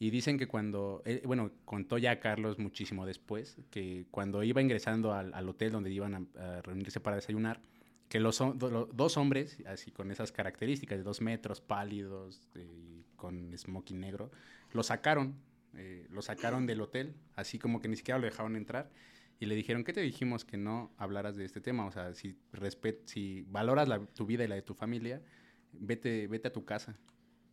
[0.00, 5.12] Y dicen que cuando, eh, bueno, contó ya Carlos muchísimo después, que cuando iba ingresando
[5.12, 7.60] al, al hotel donde iban a, a, reunirse para desayunar,
[8.08, 13.56] que los, do, dos hombres, así con esas características de dos metros, pálidos, de, con
[13.56, 14.30] smoking negro,
[14.72, 15.34] lo sacaron,
[15.74, 18.90] eh, lo sacaron del hotel, así como que ni siquiera lo dejaron entrar.
[19.40, 21.86] Y le dijeron, ¿qué te dijimos que no hablaras de este tema?
[21.86, 25.22] O sea, si, respet si valoras la, tu vida y la de tu familia,
[25.72, 26.98] vete, vete a tu casa.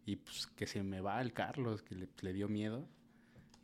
[0.05, 2.87] Y pues que se me va el Carlos, que le, le dio miedo.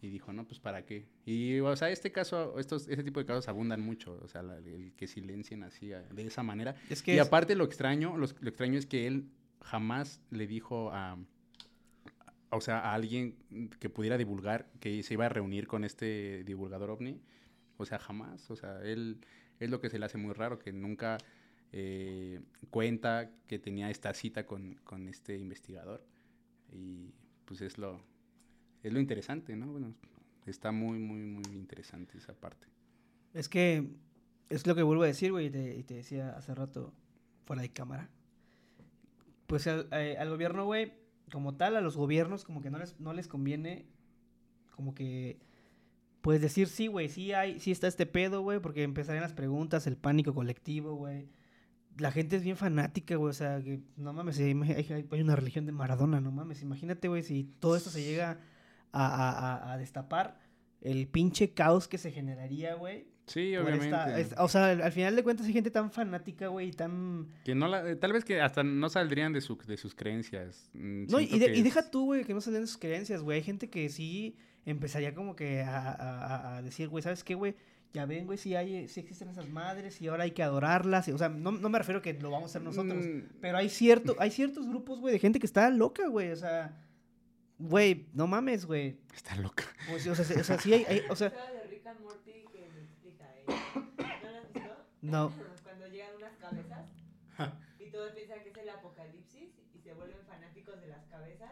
[0.01, 1.05] Y dijo, no, pues ¿para qué?
[1.25, 4.19] Y, o sea, este caso, estos, este tipo de casos abundan mucho.
[4.23, 6.75] O sea, la, el que silencien así, de esa manera.
[6.89, 9.29] Es que y es- aparte lo extraño, lo, lo extraño es que él
[9.61, 13.35] jamás le dijo a, a- o sea, a alguien
[13.79, 17.21] que pudiera divulgar que se iba a reunir con este divulgador ovni.
[17.77, 18.49] O sea, jamás.
[18.49, 19.19] O sea, él
[19.59, 21.19] es lo que se le hace muy raro, que nunca
[21.71, 26.03] eh, cuenta que tenía esta cita con, con este investigador.
[26.72, 27.13] Y
[27.45, 28.01] pues es lo,
[28.84, 29.67] es lo interesante, ¿no?
[29.67, 29.93] Bueno,
[30.45, 32.67] está muy, muy, muy interesante esa parte.
[33.34, 33.89] Es que
[34.49, 36.93] es lo que vuelvo a decir, güey, y te, te decía hace rato
[37.45, 38.09] fuera de cámara.
[39.47, 40.93] Pues al, eh, al gobierno, güey,
[41.32, 43.86] como tal, a los gobiernos como que no les, no les conviene
[44.76, 45.39] como que
[46.22, 49.88] puedes decir sí, güey, sí hay, sí está este pedo, güey, porque empezarían las preguntas,
[49.88, 51.30] el pánico colectivo, güey.
[52.01, 54.53] La gente es bien fanática, güey, o sea, que no mames, hay,
[55.11, 58.39] hay- una religión de Maradona, no mames, imagínate, güey, si todo esto se llega
[58.91, 60.39] a, a- a- a destapar,
[60.81, 64.19] el pinche caos que se generaría, güey, Sí, obviamente.
[64.19, 67.27] esta- o sea, al, al final de cuentas hay gente tan fanática, güey, y tan...
[67.45, 70.69] Que no la, eh, tal vez que hasta no saldrían de, su, de sus creencias.
[70.73, 73.37] Mm, No, y, de- y deja tú, güey, que no salen de sus creencias, güey.
[73.37, 74.35] Hay gente que sí
[74.65, 77.55] empezaría como que a decir, güey, ¿sabes qué, güey?
[77.93, 81.07] Ya ven, güey, si hay, si existen esas madres y ahora hay que adorarlas.
[81.09, 83.05] y- o sea, no, no me refiero a que lo vamos a hacer nosotros.
[83.05, 86.31] Mm, Pero hay cierto, hay ciertos grupos, güey, de gente que está loca, güey.
[86.31, 86.77] O sea,
[87.59, 88.97] güey, no mames, güey.
[89.13, 89.65] Está loca.
[89.93, 91.99] O, sea, o sea, o sea, sí hay, hay- o sea, Estaba de Rick and
[92.01, 93.61] Morty que me explica ella.
[94.23, 94.69] ¿No lo has visto?
[95.01, 95.33] no.
[95.63, 96.85] Cuando llegan unas cabezas
[97.79, 101.51] y todos piensan que es el apocalipsis y se vuelven fanáticos de las cabezas,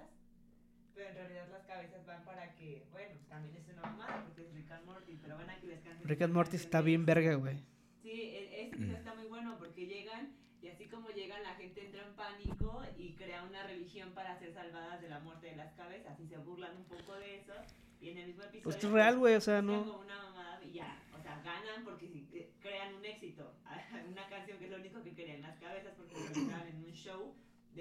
[0.99, 4.53] pero en realidad las cabezas van para que, bueno, también es una mamada porque es
[4.53, 6.05] Rick and Morty, pero van a que les canten.
[6.09, 7.57] Rick and Morty está bien verga, güey.
[8.01, 11.85] Sí, e- ese episodio está muy bueno porque llegan y así como llegan la gente
[11.85, 15.71] entra en pánico y crea una religión para ser salvadas de la muerte de las
[15.73, 17.53] cabezas y se burlan un poco de eso
[18.01, 19.85] y en el mismo episodio Pues esto es real, güey, o sea, no.
[19.85, 23.53] como una mamada y ya, o sea, ganan porque eh, crean un éxito,
[24.11, 27.33] una canción que es lo único que querían las cabezas porque estaban en un show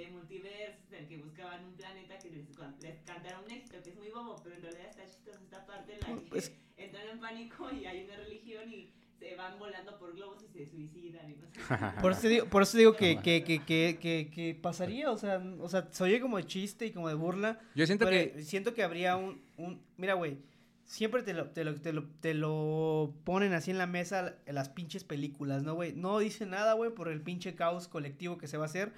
[0.05, 2.47] de multiverse en el que buscaban un planeta que les,
[2.81, 5.95] les cantara un éxito, que es muy bobo, pero en realidad está chistosa esta parte
[5.95, 9.99] en la que Pues- entran en pánico y hay una religión y se van volando
[9.99, 11.59] por globos y se suicidan y no sé.
[12.01, 15.39] Por eso digo, por eso digo que, que, que, que, que, que pasaría, o sea,
[15.59, 17.59] o sea, se oye como de chiste y como de burla.
[17.75, 18.43] Yo siento pero que.
[18.45, 20.39] siento que habría un, un mira, güey,
[20.85, 24.55] siempre te lo, te, lo, te, lo, te lo ponen así en la mesa en
[24.55, 25.93] las pinches películas, ¿no, güey?
[25.95, 28.93] No dice nada, güey, por el pinche caos colectivo que se va a hacer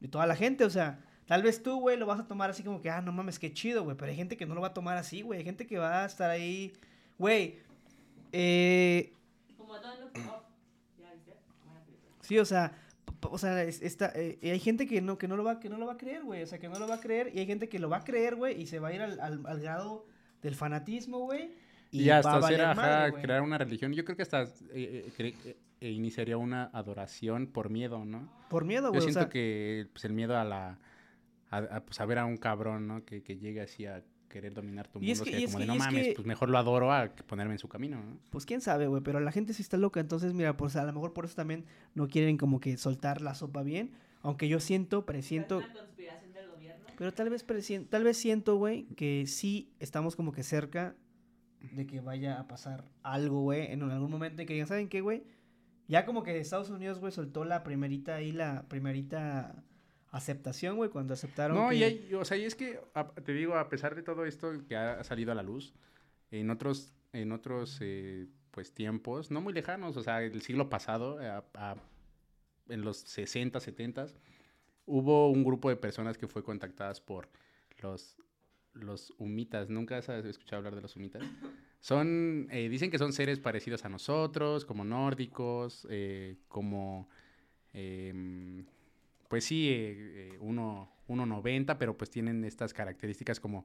[0.00, 2.62] de toda la gente, o sea, tal vez tú, güey, lo vas a tomar así
[2.62, 4.68] como que, ah, no mames, qué chido, güey, pero hay gente que no lo va
[4.68, 6.72] a tomar así, güey, hay gente que va a estar ahí,
[7.18, 7.58] güey,
[8.32, 9.12] eh,
[11.84, 12.12] película.
[12.20, 12.72] Sí, o sea,
[13.22, 15.68] o sea, es- esta, eh, y hay gente que no, que no lo va, que
[15.68, 16.42] no lo va a creer, güey.
[16.42, 18.04] O sea, que no lo va a creer, y hay gente que lo va a
[18.04, 20.06] creer, güey, y se va a ir al, al, al grado
[20.42, 21.54] del fanatismo, güey.
[21.90, 23.22] Y, va a hasta hacer, valer ajá, madre, güey.
[23.22, 23.92] crear una religión.
[23.92, 28.30] Yo creo que hasta eh, eh, eh, iniciaría una adoración por miedo, ¿no?
[28.48, 28.98] Por miedo, Yo güey.
[29.00, 30.78] O siento sea, que pues, el miedo a la.
[31.50, 33.04] A, a, pues, a ver a un cabrón, ¿no?
[33.04, 35.30] Que, que llegue así a querer dominar tu Y es mundo.
[35.30, 36.92] sea y es como que- de no y es mames, que- pues mejor lo adoro
[36.92, 38.18] a ponerme en su camino, ¿no?
[38.30, 40.00] pues quién sabe, güey, pero la gente sí está loca.
[40.00, 41.64] Entonces, mira, pues a lo mejor por eso también
[41.94, 43.92] no quieren como que soltar la sopa bien.
[44.22, 46.84] Aunque yo siento, presiento, ¿Es una conspiración del gobierno?
[46.98, 47.46] pero tal vez
[47.88, 50.96] tal vez siento, güey, que sí estamos como que cerca
[51.60, 55.00] de que vaya a pasar algo, güey, en algún momento y que digan, ¿saben qué,
[55.00, 55.22] güey?
[55.88, 59.62] Ya como que Estados Unidos, güey, soltó la primerita ahí, la primerita
[60.10, 61.76] aceptación, güey, cuando aceptaron No, que...
[61.76, 64.50] y hay- o sea, y es que a- te digo, a pesar de todo esto
[64.68, 65.74] que ha salido a la luz,
[66.30, 71.18] en otros, en otros eh, pues tiempos, no muy lejanos, o sea, el siglo pasado,
[71.20, 71.76] a- a-
[72.68, 74.06] en los 60, 70,
[74.86, 77.28] hubo un grupo de personas que fue contactadas por
[77.80, 78.16] los,
[78.72, 79.68] los humitas.
[79.68, 81.22] ¿Nunca has escuchado hablar de los humitas?
[81.86, 87.08] Son, eh, dicen que son seres parecidos a nosotros, como nórdicos, eh, como,
[87.72, 88.66] em,
[89.28, 93.64] pues sí, eh, uno, 1.90, pero pues tienen estas características como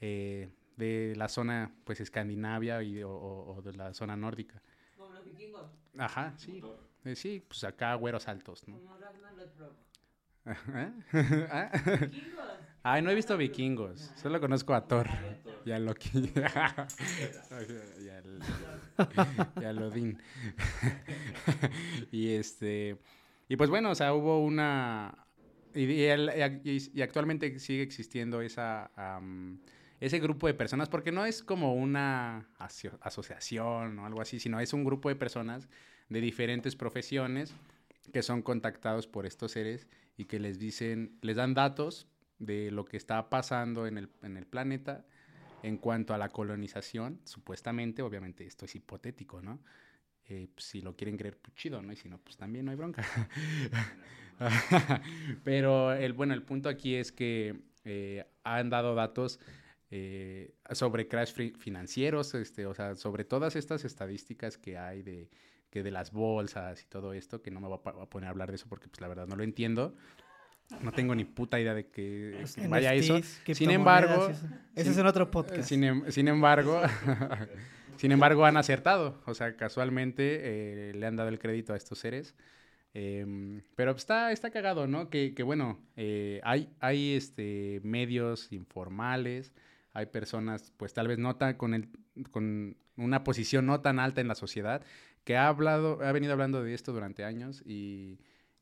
[0.00, 4.62] de la zona, pues, escandinavia y, o, de la zona nórdica.
[4.96, 5.66] Como los vikingos.
[5.98, 6.64] Ajá, sí.
[7.16, 8.78] sí, pues acá güeros altos, ¿no?
[8.78, 9.34] Como Ragnar
[11.52, 11.70] ¿Ah?
[12.82, 14.12] Ay, no he visto vikingos.
[14.16, 15.08] Solo conozco a Thor
[15.64, 16.10] y a Loki.
[19.60, 20.18] y, a Lodin.
[22.12, 22.96] y este.
[23.48, 25.26] Y pues bueno, o sea, hubo una.
[25.74, 26.06] Y,
[27.00, 28.90] actualmente sigue existiendo esa.
[30.00, 34.72] ese grupo de personas, porque no es como una asociación o algo así, sino es
[34.72, 35.68] un grupo de personas
[36.08, 37.54] de diferentes profesiones
[38.12, 42.06] que son contactados por estos seres y que les dicen, les dan datos
[42.38, 45.04] de lo que está pasando en el, en el planeta
[45.62, 49.60] en cuanto a la colonización, supuestamente, obviamente esto es hipotético, ¿no?
[50.28, 51.92] Eh, pues, si lo quieren creer, pues chido, ¿no?
[51.92, 53.04] Y si no, pues también no hay bronca.
[55.44, 59.40] Pero el, bueno, el punto aquí es que eh, han dado datos
[59.90, 65.30] eh, sobre crash financieros, este, o sea, sobre todas estas estadísticas que hay de,
[65.70, 68.50] que de las bolsas y todo esto, que no me voy a, poner a hablar
[68.50, 69.96] de eso porque pues la verdad no lo entiendo.
[70.82, 73.20] No tengo ni puta idea de que, vaya eso.
[73.52, 74.28] Sin embargo,
[74.74, 75.62] ese es en otro podcast.
[75.62, 76.82] Sin, em, sin embargo,
[77.96, 79.20] sin embargo han acertado.
[79.24, 82.34] O sea, casualmente eh, le han dado el crédito a estos seres.
[82.92, 85.08] Em, pero está, está cagado, ¿no?
[85.08, 89.52] Que, que bueno, eh, hay, hay este, medios informales,
[89.92, 91.88] hay personas, pues tal vez no tan con, el,
[92.30, 94.82] con una posición no tan alta en la sociedad,
[95.24, 98.18] que ha hablado, ha venido hablando de esto durante años y,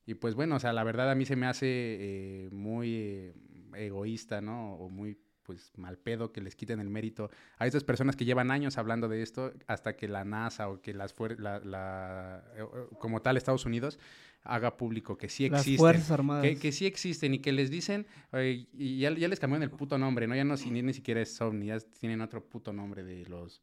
[0.06, 3.34] y pues bueno, o sea, la verdad a mí se me hace eh, muy eh,
[3.74, 4.74] egoísta, ¿no?
[4.74, 8.50] O muy pues mal pedo que les quiten el mérito a estas personas que llevan
[8.50, 12.64] años hablando de esto hasta que la NASA o que las la, la, eh,
[12.98, 13.98] como tal Estados Unidos
[14.42, 15.72] haga público que sí existen.
[15.72, 16.44] Las Fuerzas Armadas.
[16.44, 19.98] Que, que, sí existen y que les dicen, y ya, ya, les cambiaron el puto
[19.98, 20.36] nombre, ¿no?
[20.36, 23.60] Ya no ni, ni siquiera es OVNI, ya tienen otro puto nombre de los...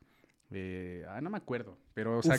[1.08, 2.38] ah, no me acuerdo, pero o sea,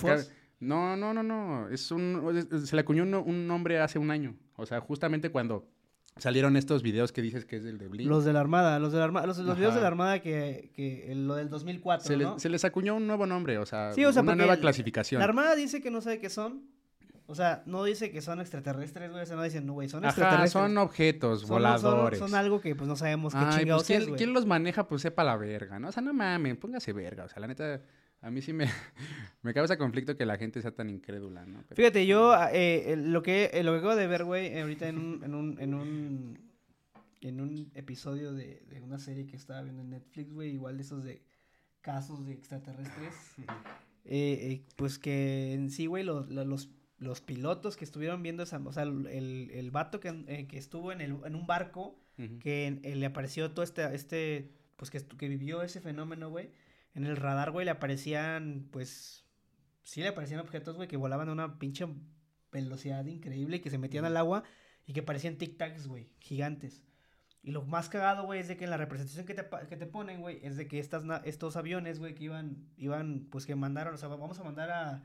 [0.65, 1.69] no, no, no, no.
[1.69, 4.37] Es un, se le acuñó un, nombre hace un año.
[4.57, 5.69] O sea, justamente cuando
[6.17, 8.09] salieron estos videos que dices que es el de Blink.
[8.09, 11.13] Los de la Armada, los de la Armada, los, videos de la Armada que, que
[11.15, 12.39] lo del 2004, se, ¿no?
[12.39, 15.19] se les acuñó un nuevo nombre, o sea, una nueva clasificación.
[15.19, 16.63] La Armada dice que no sabe qué son.
[17.27, 19.23] O sea, no dice que son extraterrestres, güey.
[19.23, 20.53] O sea, no dicen, no, güey, son extraterrestres.
[20.53, 22.19] son objetos voladores.
[22.19, 24.19] Son, algo que, pues, no sabemos qué chingados pues, es, güey.
[24.19, 24.87] ¿Quién los maneja?
[24.87, 25.89] Pues, sepa la verga, ¿no?
[25.89, 27.25] O sea, no mames, póngase verga.
[27.25, 27.81] O sea, la neta
[28.25, 28.67] a mí sí me,
[29.43, 31.63] me causa conflicto que la gente sea tan incrédula, ¿no?
[31.75, 35.23] Fíjate, yo ah, eh, lo, que, lo que acabo de ver, güey, ahorita en un,
[35.23, 36.39] en un, en un,
[37.21, 40.83] en un episodio de, de una serie que estaba viendo en Netflix, güey, igual de
[40.83, 41.23] esos de
[41.83, 43.15] casos de extraterrestres,
[44.07, 48.57] eh, eh, pues que en sí, güey, los, los, los pilotos que estuvieron viendo esa,
[48.57, 53.07] o sea, el, el vato que, que estuvo en, el, en un barco, que le
[53.07, 56.49] apareció todo este, este pues que, que vivió ese fenómeno, güey
[56.95, 59.25] en el radar, güey, le aparecían, pues,
[59.83, 61.87] sí le aparecían objetos, güey, que volaban a una pinche
[62.53, 64.45] velocidad increíble y que se metían al agua
[64.87, 66.85] y que parecían tic-tacs, güey, gigantes.
[67.43, 69.87] Y lo más cagado, güey, es de que en la representación que te, que te
[69.87, 73.95] ponen, güey, es de que estas, estos aviones, güey, que iban, iban, pues que mandaron,
[73.95, 75.05] o sea, vamos a mandar a,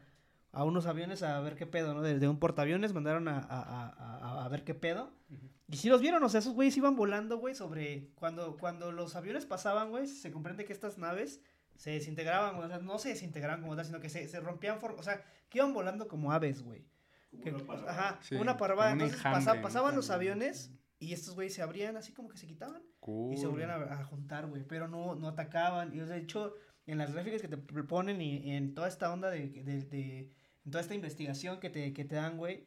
[0.51, 2.01] a unos aviones a ver qué pedo, ¿no?
[2.01, 5.11] Desde un portaaviones mandaron a, a, a, a ver qué pedo.
[5.67, 8.09] Y si los vieron, o sea, esos güeyes iban volando, güey, sobre...
[8.15, 11.41] Cuando, cuando los aviones pasaban, güey, se comprende que estas naves
[11.80, 15.01] se desintegraban, o sea, no se desintegraban como tal, sino que se, se rompían, o
[15.01, 16.86] sea, que iban volando como aves, güey.
[17.88, 18.91] Ajá, una parvada.
[18.91, 22.82] Entonces pasaban los aviones y estos güeyes se abrían así como que se quitaban
[23.32, 25.95] y se volvían a, juntar, güey, pero no, no atacaban.
[25.95, 26.53] Y de hecho,
[26.86, 30.34] en las gráficas que te ponen y, en toda esta onda de, de, de,
[30.65, 32.65] en toda esta investigación que te, que te dan, güey,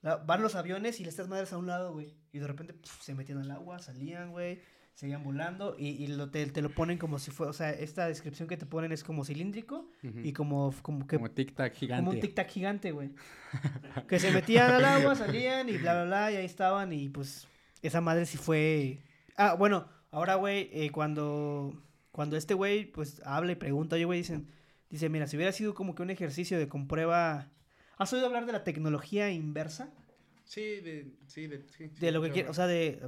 [0.00, 2.16] van los aviones y les estás madres a un lado, güey.
[2.32, 4.62] Y de repente se metían al agua, salían, güey
[4.98, 8.08] seguían volando y, y lo, te, te, lo ponen como si fuera, o sea, esta
[8.08, 11.14] descripción que te ponen es como cilíndrico y como, como que...
[11.14, 12.04] Como tic-tac gigante.
[12.04, 13.10] Como un tic-tac gigante, güey.
[14.08, 17.46] que se metían al agua, salían y bla, bla, bla, y ahí estaban y pues
[17.80, 18.98] esa madre sí fue...
[19.36, 21.80] Ah, bueno, ahora, güey, eh, cuando,
[22.10, 24.48] cuando este güey pues habla y pregunta, yo, güey, dicen,
[24.90, 27.52] dice, mira, si hubiera sido como que un ejercicio de comprueba...
[27.98, 29.94] ¿Has oído hablar de la tecnología inversa?
[30.42, 33.00] Sí, de, sí, de, sí, de lo que quiere, o sea, de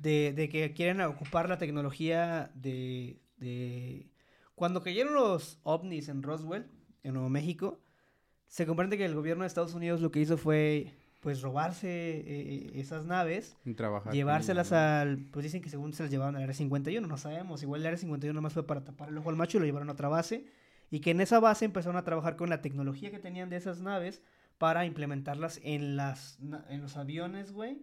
[0.00, 4.06] de, de que quieren ocupar la tecnología de, de...
[4.54, 6.66] Cuando cayeron los ovnis en Roswell,
[7.02, 7.80] en Nuevo México,
[8.46, 12.24] se comprende que el gobierno de Estados Unidos lo que hizo fue pues robarse eh,
[12.26, 16.54] eh, esas naves, trabajar llevárselas al, pues dicen que según se las llevaban al área
[16.54, 19.58] 51, no sabemos, igual el área 51 nomás fue para tapar el ojo al macho
[19.58, 20.46] y lo llevaron a otra base,
[20.90, 23.82] y que en esa base empezaron a trabajar con la tecnología que tenían de esas
[23.82, 24.22] naves
[24.60, 26.38] para implementarlas en las
[26.68, 27.80] en los aviones, güey,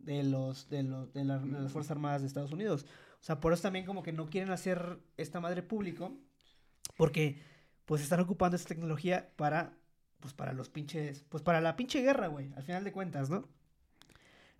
[0.00, 2.86] de los de los de, la- de las Fuerzas Armadas de Estados Unidos.
[3.20, 6.18] O sea, por eso también como que no quieren hacer esta madre público
[6.96, 7.40] porque
[7.84, 9.72] pues están ocupando esta tecnología para
[10.18, 13.46] pues para los pinches, pues para la pinche guerra, güey, al final de cuentas, ¿no?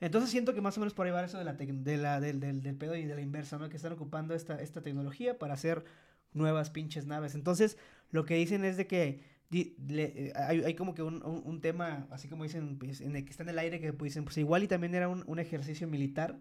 [0.00, 2.38] Entonces siento que más o menos por ahí va eso de la, de la del,
[2.38, 3.68] del, del pedo y de la inversa, ¿no?
[3.68, 5.84] Que están ocupando esta, esta tecnología para hacer
[6.32, 7.34] nuevas pinches naves.
[7.34, 7.76] Entonces,
[8.12, 12.06] lo que dicen es de que le- eh, hay, hay como que un, un- tema,
[12.10, 14.62] así como dicen, pues, en que está en el aire, que pues, dicen, pues igual
[14.62, 16.38] y también era un, un ejercicio militar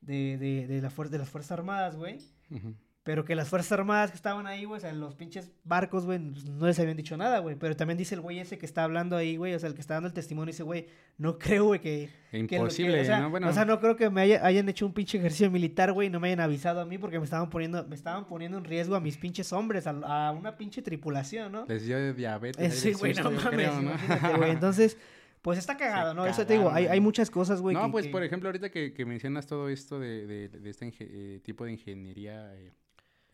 [0.00, 2.18] de, de, de, la de las Fuerzas Armadas, güey.
[2.50, 2.74] Ujú.
[3.06, 6.18] Pero que las Fuerzas Armadas que estaban ahí, güey, o sea, los pinches barcos, güey,
[6.18, 7.54] pues, no les habían dicho nada, güey.
[7.54, 9.80] Pero también dice el güey ese que está hablando ahí, güey, o sea, el que
[9.80, 12.10] está dando el testimonio, dice, güey, no creo, güey, que...
[12.32, 13.30] que lo que- Imposible, o sea, ¿no?
[13.30, 16.08] Bueno, o sea, no creo que me haya- hayan hecho un pinche ejercicio militar, güey,
[16.08, 18.64] y no me hayan avisado a mí porque me estaban poniendo, me estaban poniendo en
[18.64, 21.64] riesgo a mis pinches hombres, a, a una pinche tripulación, ¿no?
[21.68, 22.74] les dio diabetes.
[22.74, 24.44] Eh, sí, güey, no mames, creo.
[24.46, 24.98] Entonces,
[25.42, 26.26] pues está cagado, ¿no?
[26.26, 27.74] Eso te digo, hay, hay muchas cosas, güey.
[27.76, 30.70] no, que- pues que- por ejemplo, ahorita que, que mencionas todo esto de, de, de
[30.70, 32.72] este eh, tipo de ingeniería eh,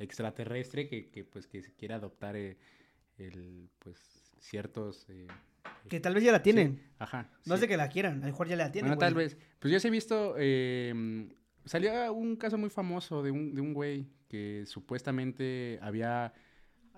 [0.03, 2.57] extraterrestre que, que, pues que se quiere adoptar eh,
[3.19, 3.99] el pues
[4.41, 5.27] ciertos eh,
[5.89, 6.77] que tal vez ya la tienen.
[6.77, 7.31] sí, ajá.
[7.47, 9.37] No es de que la quieran, a lo mejor ya la tienen, Bueno, tal vez.
[9.59, 10.35] Pues yo sí he visto.
[10.39, 11.29] eh,
[11.65, 16.33] salió un caso muy famoso de un, de un güey que supuestamente había.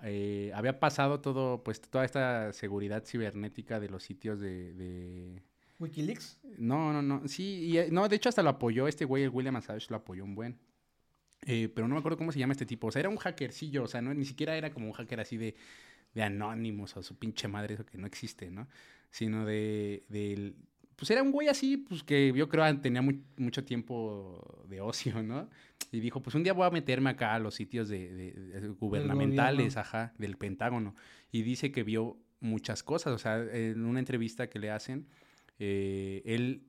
[0.02, 4.72] eh, había pasado todo, pues toda esta seguridad cibernética de los sitios de.
[4.74, 5.42] de-
[5.80, 6.40] Wikileaks.
[6.58, 7.26] No, no, no.
[7.28, 9.96] Sí, y, eh, no, de hecho hasta lo apoyó este güey, el William Assange lo
[9.96, 10.58] apoyó un buen.
[11.46, 12.86] Eh, pero no me acuerdo cómo se llama este tipo.
[12.86, 15.36] O sea, era un hackercillo, o sea, no, ni siquiera era como un hacker así
[15.36, 15.54] de,
[16.14, 18.66] de anónimos o su pinche madre, eso que no existe, ¿no?
[19.10, 20.56] Sino de, del-
[20.96, 25.22] Pues era un güey así, pues que yo creo tenía muy- mucho tiempo de ocio,
[25.22, 25.48] ¿no?
[25.92, 28.68] Y dijo, pues un día voy a meterme acá a los sitios de, de- de
[28.68, 30.94] gubernamentales, ajá, del Pentágono.
[31.30, 35.06] Y dice que vio muchas cosas, o sea, en una entrevista que le hacen,
[35.58, 36.68] eh, él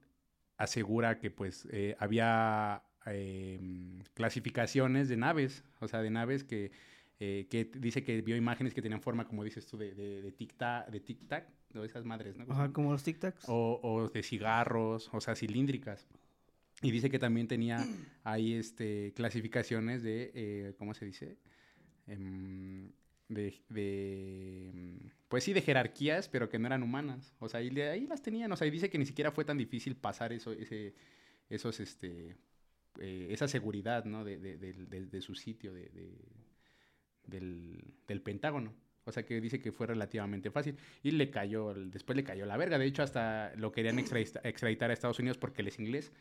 [0.57, 3.59] asegura que pues eh, había eh,
[4.13, 6.71] clasificaciones de naves, o sea, de naves que,
[7.19, 10.35] eh, que dice que vio imágenes que tenían forma, como dices tú, de, de, de
[10.35, 11.45] tic-tac, de tic-tac,
[11.75, 12.45] o esas madres, ¿no?
[12.49, 13.45] Ajá, como los tic-tacs.
[13.47, 16.07] o, o de cigarros, o sea, cilíndricas.
[16.81, 17.77] Y dice que también tenía
[18.23, 21.37] ahí este, clasificaciones de, eh, ¿cómo se dice?
[22.07, 22.91] Em,
[23.27, 27.33] de, de, pues sí, de jerarquías, pero que no eran humanas.
[27.39, 28.51] O sea, y de ahí las tenían.
[28.51, 30.93] O sea, y dice que ni siquiera fue tan difícil pasar eso, ese,
[31.49, 32.35] esos, este,
[32.99, 34.23] eh, esa seguridad, ¿no?
[34.23, 36.17] De, de, del- de su sitio, de, de-
[37.25, 38.73] del, del Pentágono.
[39.07, 40.77] O sea, que dice que fue relativamente fácil.
[41.03, 42.77] Y le cayó, después le cayó la verga.
[42.79, 46.11] De hecho, hasta lo querían extradita- extraditar a Estados Unidos porque él es inglés.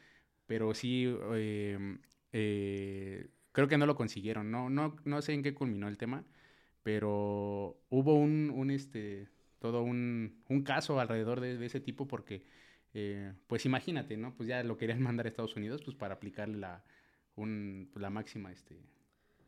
[0.47, 1.99] Pero sí, eh,
[2.33, 4.51] eh, creo que no lo consiguieron.
[4.51, 6.25] No, no, no sé en qué culminó el tema.
[6.83, 12.45] Pero hubo un, un este, todo un, un caso alrededor de, de ese tipo porque,
[12.95, 14.35] eh, pues imagínate, ¿no?
[14.35, 16.83] Pues ya lo querían mandar a Estados Unidos pues para aplicarle la,
[17.37, 18.79] un, pues, la máxima, este,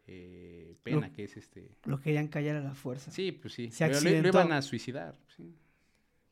[0.07, 1.71] eh, pena Lo- que es este...
[1.85, 3.11] Lo querían callar a la fuerza.
[3.11, 3.71] Sí, pues sí.
[3.71, 5.17] Se Pero lo- iban a suicidar.
[5.37, 5.55] Sí.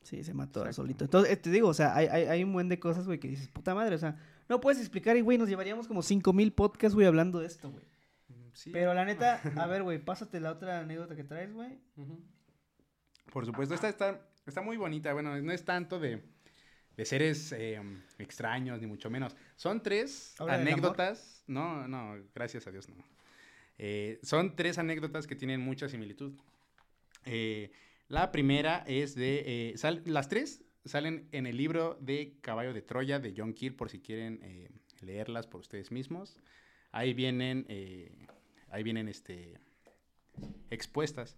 [0.02, 1.04] Sí, se mató solito.
[1.04, 3.26] Entonces, eh, te digo, o sea, hay, hay, hay un buen de cosas, güey, que
[3.26, 4.18] dices, puta madre, o sea,
[4.50, 7.84] no puedes explicar y, güey, nos llevaríamos como 5000 podcasts, güey, hablando de esto, güey.
[8.52, 8.68] Sí.
[8.70, 11.78] Pero la neta, a ver, güey, pásate la otra anécdota que traes, güey.
[13.32, 15.12] Por supuesto, esta está, está muy bonita.
[15.14, 16.22] Bueno, no es tanto de,
[16.96, 17.80] de seres eh,
[18.18, 19.36] extraños, ni mucho menos.
[19.56, 21.42] Son tres ¿Habla del anécdotas.
[21.46, 22.96] No, no, gracias a Dios no.
[23.78, 26.32] Eh, son tres anécdotas que tienen mucha similitud.
[27.24, 27.72] Eh,
[28.08, 29.42] la primera es de...
[29.46, 33.74] eh, sal- las tres salen en el libro de Caballo de Troya de John Keel,
[33.74, 34.40] por si quieren
[35.00, 36.38] leerlas por ustedes mismos.
[36.92, 37.66] Ahí vienen,
[38.68, 39.58] ahí vienen este,
[40.70, 41.36] expuestas.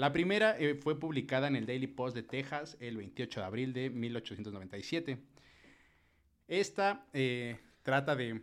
[0.00, 3.72] La primera eh, fue publicada en el Daily Post de Texas el 28 de abril
[3.74, 5.18] de 1897.
[6.48, 8.40] Esta eh, trata de,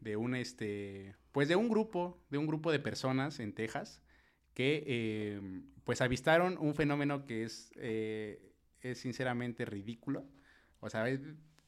[0.00, 4.02] de un este pues de un grupo de un grupo de personas en Texas
[4.52, 5.40] que eh,
[5.84, 10.26] pues avistaron un fenómeno que es es sinceramente ridículo
[10.80, 11.06] o sea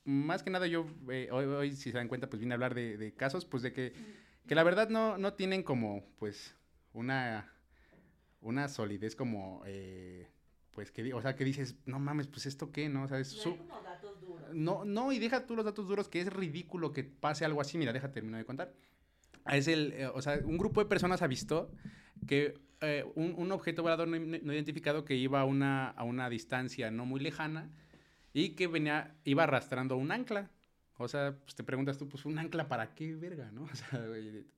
[0.04, 2.98] más que nada yo hoy, hoy, si se dan cuenta pues vine a hablar de,
[2.98, 3.94] de casos pues de que
[4.46, 6.54] que la verdad no no tienen como pues
[6.92, 7.50] una
[8.42, 10.28] una solidez como eh,
[10.72, 13.32] pues que o sea que dices no mames pues esto qué no o sea es
[13.34, 14.54] No su- hay como datos duros.
[14.54, 17.78] no, no, y deja tú los datos duros, que es ridículo que pase algo así.
[17.78, 18.72] Mira, deja termino de contar.
[19.50, 21.70] Es el, eh, o sea, un grupo de personas avistó
[22.26, 26.28] que eh, un, un objeto volador no, no identificado que iba a una, a una
[26.30, 27.70] distancia no muy lejana
[28.32, 30.50] y que venía, iba arrastrando un ancla.
[31.02, 33.62] O sea, pues te preguntas tú, pues un ancla para qué verga, ¿no?
[33.72, 34.06] O sea,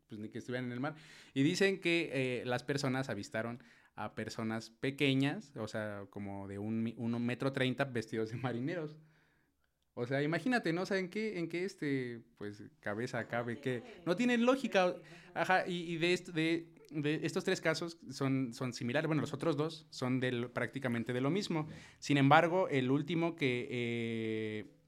[0.09, 0.97] pues ni que estuvieran en el mar.
[1.34, 3.62] Y dicen que eh, las personas avistaron
[3.95, 8.97] a personas pequeñas, o sea, como de un, un metro treinta vestidos de marineros.
[9.95, 10.82] O sea, imagínate, ¿no?
[10.82, 14.97] O sea, ¿en qué, en qué este, pues, cabeza cabe que no tienen lógica.
[15.34, 19.07] Ajá, y, de, de, de, estos tres casos son, son similares.
[19.07, 21.68] Bueno, los otros dos son del, prácticamente de lo mismo.
[21.99, 24.82] Sin embargo, el último que eh,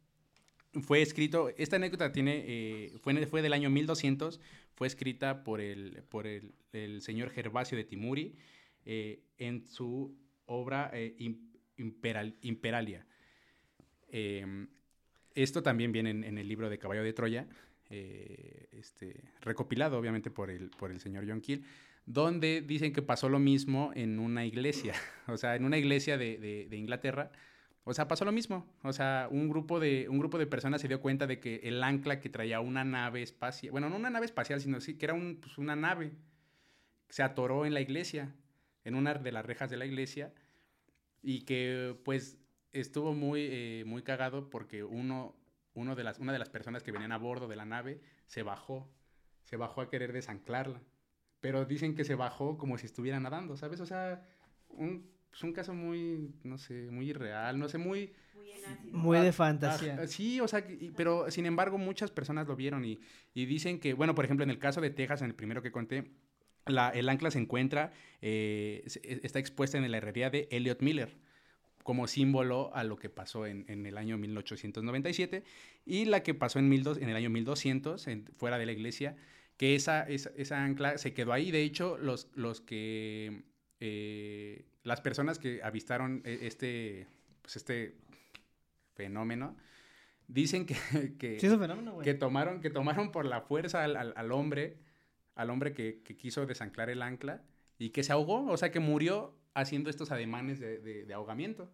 [0.83, 4.41] fue escrito, esta anécdota tiene, eh, fue, fue del año 1200,
[4.75, 8.35] fue escrita por el, por el, el señor Gervasio de Timuri
[8.85, 10.17] eh, en su
[10.47, 10.93] obra
[11.77, 13.07] Imperal, Imperalia.
[14.09, 14.69] Em,
[15.35, 17.49] esto también viene en, el libro de Caballo de Troya,
[17.91, 21.65] eh, este, recopilado obviamente por el, por el señor John Keel,
[22.07, 24.95] donde dicen que pasó lo mismo en una iglesia,
[25.27, 27.33] o sea, en una iglesia de, Inglaterra.
[27.85, 28.67] O sea, pasó lo mismo.
[28.83, 31.83] O sea, un grupo, de, un grupo de personas se dio cuenta de que el
[31.83, 35.15] ancla que traía una nave espacial, bueno, no una nave espacial, sino sí, que era
[35.15, 36.13] un, pues, una nave,
[37.11, 38.35] se atoró en la iglesia,
[38.85, 40.33] en una de las rejas de la iglesia,
[41.23, 42.39] y que pues
[42.73, 45.37] estuvo muy, eh, muy cagado porque uno,
[45.75, 48.43] uno de las, una de las personas que venían a bordo de la nave se
[48.43, 48.91] bajó,
[49.43, 50.83] se bajó a querer desanclarla.
[51.41, 53.81] Pero dicen que se bajó como si estuviera nadando, ¿sabes?
[53.81, 54.27] O sea,
[54.69, 58.13] un, es un caso muy, no sé, muy irreal, no sé, muy...
[58.91, 59.99] Muy, de fantasía.
[60.01, 60.67] Ah, sí, o sea,
[60.97, 62.99] pero sin embargo muchas personas lo vieron y,
[63.35, 65.71] y, dicen que, bueno, por ejemplo, en el caso de Texas, en el primero que
[65.71, 66.13] conté,
[66.65, 68.83] la, el ancla se encuentra, eh,
[69.23, 71.19] está expuesta en la herrería de Elliot Miller
[71.83, 75.45] como símbolo a lo que pasó en, el año 1897
[75.85, 78.07] y la que pasó en, en el año 1200
[78.39, 79.17] fuera de la iglesia,
[79.59, 81.51] que esa, esa, ancla se quedó ahí.
[81.51, 83.43] De hecho, los, los que,
[83.81, 87.09] eh, las personas que avistaron e, este,
[87.43, 87.97] pues este
[88.95, 89.57] fenómeno,
[90.29, 90.75] dicen que,
[91.19, 94.79] que, que, tomaron, que tomaron por la fuerza al, hombre,
[95.35, 97.43] al hombre que, que, quiso desanclar el ancla
[97.79, 101.71] y que se ahogó, o sea, que murió haciendo estos ademanes de, ahogamiento.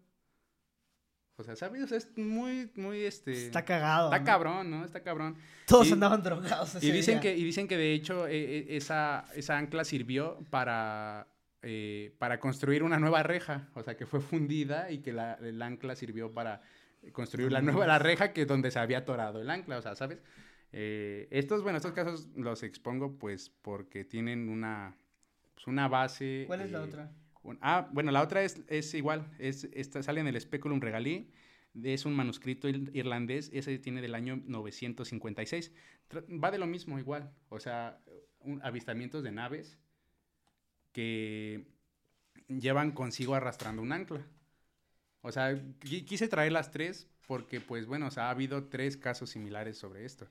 [1.36, 1.90] O sea, ¿sabes?
[1.90, 3.46] es muy, muy, este...
[3.46, 4.12] Está cagado.
[4.12, 4.84] Está cabrón, ¿no?
[4.84, 5.36] Está cabrón.
[5.66, 9.56] Todos andaban drogados y dicen que Y dicen que, de hecho, e, e, esa, esa
[9.56, 11.28] ancla sirvió para,
[11.62, 13.68] eh, para construir una nueva reja.
[13.74, 16.62] O sea, que fue fundida y que la, el ancla sirvió para
[17.12, 19.78] construir la nueva la reja que donde se había atorado el ancla.
[19.78, 20.22] O sea, ¿sabes?
[20.72, 24.96] Eh, estos, bueno, estos casos los expongo pues porque tienen una,
[25.54, 26.44] pues, una base...
[26.46, 27.12] ¿Cuál es la eh, otra?
[27.60, 31.30] Ah, bueno, la otra es, es igual, es, esta, sale en el Speculum Regalí,
[31.82, 35.72] es un manuscrito irlandés, ese tiene del año 956.
[36.42, 37.98] Va de lo mismo igual, o sea,
[38.62, 39.78] avistamientos de naves
[40.92, 41.66] que
[42.48, 44.26] llevan consigo arrastrando un ancla.
[45.22, 49.30] O sea, quise traer las tres porque, pues bueno, o sea, ha habido tres casos
[49.30, 50.26] similares sobre esto.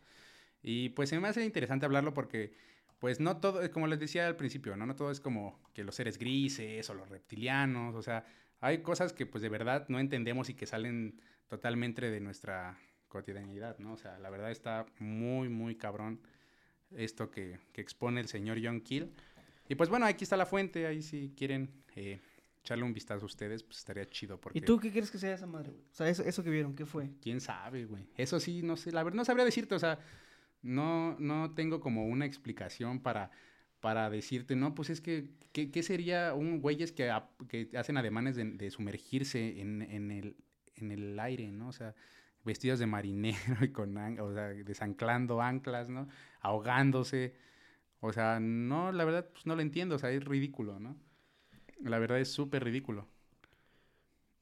[0.62, 2.53] Y pues se me hace interesante hablarlo porque
[2.99, 4.86] pues no todo, como les decía al principio, ¿no?
[4.86, 8.26] No todo es como que los seres grises o los reptilianos, o sea,
[8.60, 13.80] hay cosas que pues de verdad no entendemos y que salen totalmente de nuestra cotidianidad,
[13.80, 13.93] ¿no?
[13.93, 16.20] O sea, la verdad está muy, muy cabrón
[16.91, 19.14] esto que, que expone el señor John Keel.
[19.70, 22.20] Y pues bueno, aquí está la fuente, ahí si quieren eh,
[22.61, 24.41] echarle un vistazo a ustedes, pues estaría chido.
[24.41, 24.59] Porque...
[24.59, 25.84] ¿Y tú qué crees que sea esa madre, güey?
[25.84, 27.11] O sea, eso, eso que vieron, ¿qué fue?
[27.22, 28.09] ¿Quién sabe, güey?
[28.17, 29.99] Eso sí, no sé, la verdad no sabría decirte, o sea
[30.61, 33.32] no, no tengo como una explicación para,
[33.80, 37.11] para decirte, no, pues es que, ¿qué, sería un güeyes que,
[37.47, 40.36] que hacen ademanes de, sumergirse en, en, el,
[40.76, 41.70] en el aire, ¿no?
[41.70, 41.95] O sea,
[42.43, 46.07] vestidos de marinero y con, o sea, desanclando anclas, ¿no?
[46.41, 47.34] Ahogándose.
[48.01, 50.95] O sea, no, la verdad, pues no lo entiendo, o sea, es ridículo, ¿no?
[51.81, 53.07] La verdad es súper ridículo.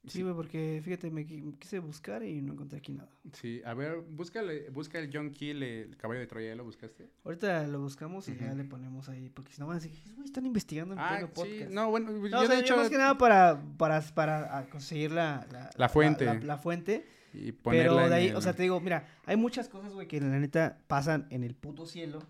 [0.06, 3.10] Sí, güey, porque fíjate, me quise buscar y no encontré aquí nada.
[3.32, 7.10] Sí, a ver, búscale, busca el John Keel, el caballo de Troya, ¿ya lo buscaste?
[7.24, 10.24] Ahorita lo buscamos y ya le ponemos ahí, porque si no van a decir, güey,
[10.24, 11.70] están investigando en ah, podcast.
[11.70, 12.76] No, bueno, no, yo de hecho...
[12.76, 15.46] más que nada para, para, para conseguir la...
[15.52, 16.40] La, la fuente.
[16.40, 17.04] La, fuente.
[17.34, 20.20] Y ponerla Pero de ahí, o sea, te digo, mira, hay muchas cosas, güey, que
[20.20, 22.22] la neta pasan en el puto cielo.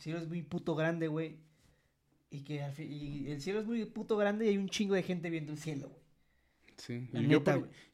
[0.00, 1.36] El cielo es muy puto grande, güey.
[2.30, 5.28] Y que y el cielo es muy puto grande y hay un chingo de gente
[5.28, 6.00] viendo el cielo, güey.
[6.78, 7.42] Sí, yo,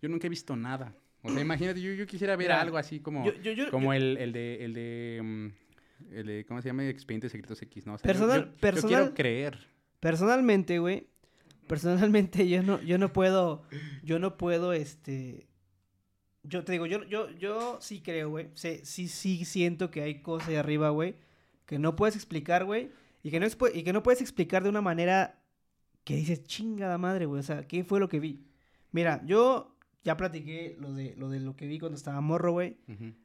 [0.00, 0.94] yo, nunca he visto nada.
[1.22, 3.24] O sea, imagínate, yo, yo quisiera ver algo así como,
[3.72, 5.46] como el, el, de, el de, mm,
[6.12, 6.88] el de, ¿cómo se llama?
[6.88, 7.94] Expedientes Secretos X, ¿no?
[7.94, 9.66] O sea, personal, personal, quiero creer.
[9.98, 11.08] Personalmente, güey,
[11.66, 13.64] personalmente yo no, yo no puedo,
[14.04, 15.48] yo no puedo, este,
[16.44, 20.22] yo te digo, yo, yo, yo sí creo, güey, sí, sí, sí siento que hay
[20.22, 21.16] cosas ahí arriba, güey,
[21.66, 22.90] que no puedes explicar, güey,
[23.22, 25.43] y que no, es, y que no puedes explicar de una manera
[26.05, 28.47] que dices, chingada madre, güey, o sea, ¿qué fue lo que vi?
[28.93, 32.78] Mira, yo ya platiqué lo de, lo de lo que vi cuando estaba morro, güey.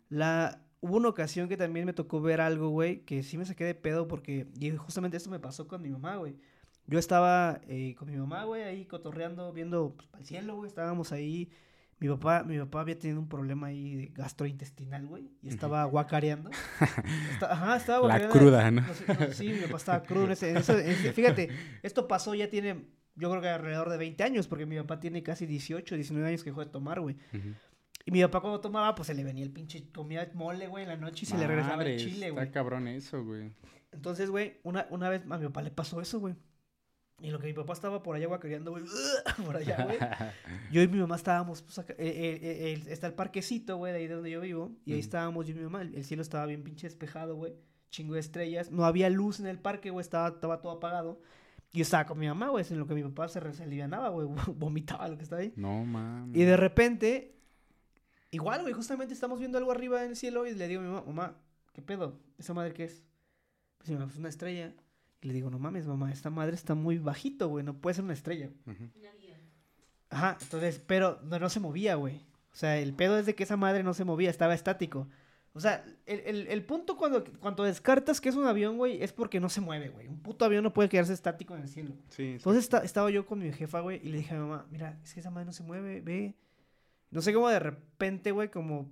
[0.10, 0.66] La...
[0.84, 3.76] Hubo una ocasión que también me tocó ver algo, güey, que sí me saqué de
[3.76, 6.38] pedo porque y justamente esto me pasó con mi mamá, güey.
[6.88, 10.68] Yo estaba eh, con mi mamá, güey, ahí cotorreando, viendo pues, para el cielo, güey.
[10.68, 11.52] Estábamos ahí.
[12.02, 15.30] Mi papá, mi papá había tenido un problema ahí de gastrointestinal, güey.
[15.44, 16.50] Y estaba guacareando.
[17.42, 18.38] Ajá, estaba La guacareando.
[18.40, 18.82] cruda, ¿no?
[18.82, 21.50] No sé, no, sí, mi papá estaba crudo en ese, en ese- en ese- Fíjate,
[21.84, 25.22] esto pasó ya tiene, yo creo que alrededor de 20 años, porque mi papá tiene
[25.22, 27.18] casi 18, 19 años que dejó de tomar, güey.
[28.04, 30.90] Y mi papá cuando tomaba, pues se le venía el pinche, comía mole, güey, en
[30.90, 32.52] la noche y se le regresaba el chile, Está güey.
[32.52, 33.52] cabrón eso, güey.
[33.92, 36.34] Entonces, güey, una, una vez a mi papá le pasó eso, güey.
[37.22, 38.84] Y lo que mi papá estaba por allá guacareando, güey,
[39.46, 39.98] por allá, güey.
[40.72, 44.00] Yo y mi mamá estábamos, pues, acá- eh, eh, eh, está el parquecito, güey, de
[44.00, 44.72] ahí de donde yo vivo.
[44.86, 45.82] Y ahí estábamos yo y mi mamá.
[45.84, 47.54] El, el cielo estaba bien pinche despejado, güey.
[47.92, 48.72] Chingo de estrellas.
[48.72, 50.02] No había luz en el parque, güey.
[50.02, 51.22] Estaba, estaba todo apagado.
[51.74, 52.66] Y yo estaba con mi mamá, güey.
[52.70, 54.28] En lo que mi papá se, se alivianaba, güey.
[54.56, 55.54] Vomitaba lo que estaba ahí.
[55.58, 56.36] No, mames.
[56.36, 57.36] Y de repente,
[58.32, 60.48] igual, güey, justamente estamos viendo algo arriba en el cielo.
[60.48, 61.38] Y le digo a mi mamá, mamá,
[61.74, 62.20] ¿qué pedo?
[62.40, 63.04] ¿Esa madre qué es?
[63.78, 64.74] Pues mi mamá, "Pues una estrella.
[65.22, 67.64] Y le digo, no mames, mamá, esta madre está muy bajito, güey.
[67.64, 68.50] No puede ser una estrella.
[68.66, 69.40] Un avión.
[70.10, 72.26] Ajá, entonces, pero no, no se movía, güey.
[72.52, 75.08] O sea, el pedo es de que esa madre no se movía, estaba estático.
[75.54, 79.14] O sea, el, el- el punto cuando, cuando descartas que es un avión, güey, es
[79.14, 80.08] porque no se mueve, güey.
[80.08, 81.94] Un puto avión no puede quedarse estático en el cielo.
[82.10, 84.66] Sí, Entonces esta- estaba yo con mi jefa, güey, y le dije a mi mamá,
[84.72, 86.36] mira, es que esa madre no se mueve, ve.
[87.12, 88.90] No sé cómo de repente, güey, como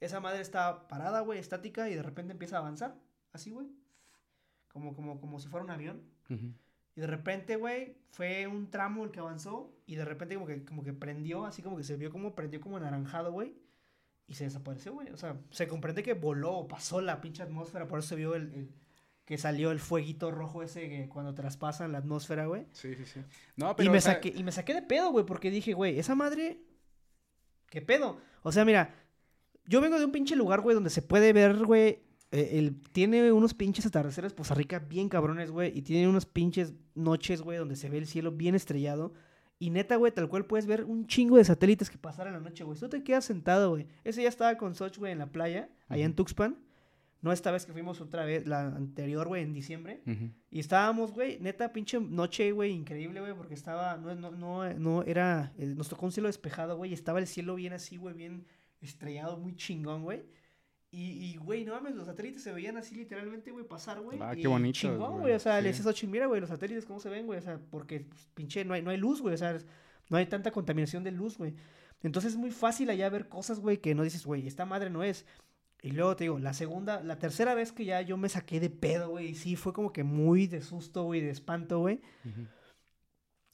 [0.00, 2.94] esa madre está parada, güey, estática, y de repente empieza a avanzar.
[3.32, 3.68] Así, güey.
[4.76, 6.02] Como, como, como si fuera un avión.
[6.28, 10.64] Y de repente, güey, fue un tramo el que avanzó y de repente como que,
[10.66, 13.54] como que prendió, así como que se vio como prendió como anaranjado, güey.
[14.28, 15.08] Y se desapareció, güey.
[15.10, 18.52] O sea, se comprende que voló pasó la pinche atmósfera, por eso se vio el,
[18.52, 18.74] el-
[19.24, 22.66] que salió el fueguito rojo ese que cuando traspasan la atmósfera, güey.
[22.72, 23.20] Sí, sí, sí.
[23.56, 23.90] No, Y pero.
[23.90, 26.60] me, o sea, saqué, y me saqué de pedo, güey, porque dije, güey, esa madre,
[27.70, 28.18] ¿qué pedo?
[28.42, 28.94] O sea, mira,
[29.64, 33.32] yo vengo de un pinche lugar, güey, donde se puede ver, güey, eh, el, tiene
[33.32, 37.76] unos pinches atardeceres Poza Rica bien cabrones, güey, y tiene unas pinches noches, güey, donde
[37.76, 39.12] se ve el cielo bien estrellado.
[39.58, 42.64] Y neta, güey, tal cual puedes ver un chingo de satélites que pasaron la noche,
[42.64, 42.78] güey.
[42.78, 43.86] Tú te quedas sentado, güey.
[44.04, 46.14] Ese ya estaba con Soch, güey, en la playa, allá en.
[46.14, 46.58] Tuxpan.
[47.22, 50.02] No esta vez que fuimos otra vez, la anterior, güey, en diciembre.
[50.50, 55.02] Y estábamos, güey, neta, pinche noche, güey, increíble, güey, porque estaba, no, no, no, no
[55.02, 58.14] era, eh, nos tocó un cielo despejado, güey, y estaba el cielo bien así, güey,
[58.14, 58.46] bien
[58.80, 60.24] estrellado, muy chingón, güey.
[60.90, 64.18] Y, güey, no mames, los satélites se veían así literalmente, güey, pasar, güey.
[64.20, 65.62] Ah, qué y bonitos, Chingón, güey, o sea, sí.
[65.62, 67.38] le dices a Xochitl, mira, güey, los satélites, ¿cómo se ven, güey?
[67.38, 69.58] O sea, porque, pues, pinche, no hay, no hay luz, güey, o sea,
[70.08, 71.54] no hay tanta contaminación de luz, güey.
[72.02, 75.02] Entonces es muy fácil allá ver cosas, güey, que no dices, güey, esta madre no
[75.02, 75.26] es.
[75.82, 78.70] Y luego te digo, la segunda, la tercera vez que ya yo me saqué de
[78.70, 82.00] pedo, güey, y sí, fue como que muy de susto, güey, de espanto, güey.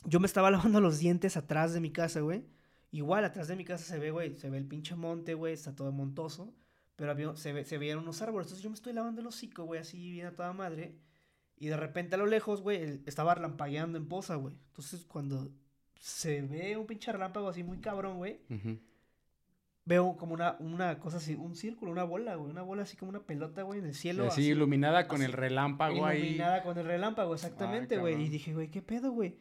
[0.04, 2.44] Yo me estaba lavando los dientes atrás de mi casa, güey.
[2.90, 5.74] Igual, atrás de mi casa se ve, güey, se ve el pinche monte, güey, está
[5.74, 6.54] todo montoso.
[6.96, 8.46] Pero había, se, ve, se veían unos árboles.
[8.46, 10.94] Entonces yo me estoy lavando el hocico, güey, así bien a toda madre.
[11.56, 14.54] Y de repente a lo lejos, güey, estaba relampagueando en posa, güey.
[14.68, 15.50] Entonces cuando
[15.98, 18.40] se ve un pinche relámpago así muy cabrón, güey,
[19.84, 22.50] veo como una, una cosa así, un círculo, una bola, güey.
[22.50, 24.24] Una bola así como una pelota, güey, en el cielo.
[24.24, 26.22] Así así, iluminada con así, el relámpago ahí.
[26.22, 28.20] Iluminada con el relámpago, exactamente, güey.
[28.22, 29.36] y dije, güey, ¿qué pedo, güey?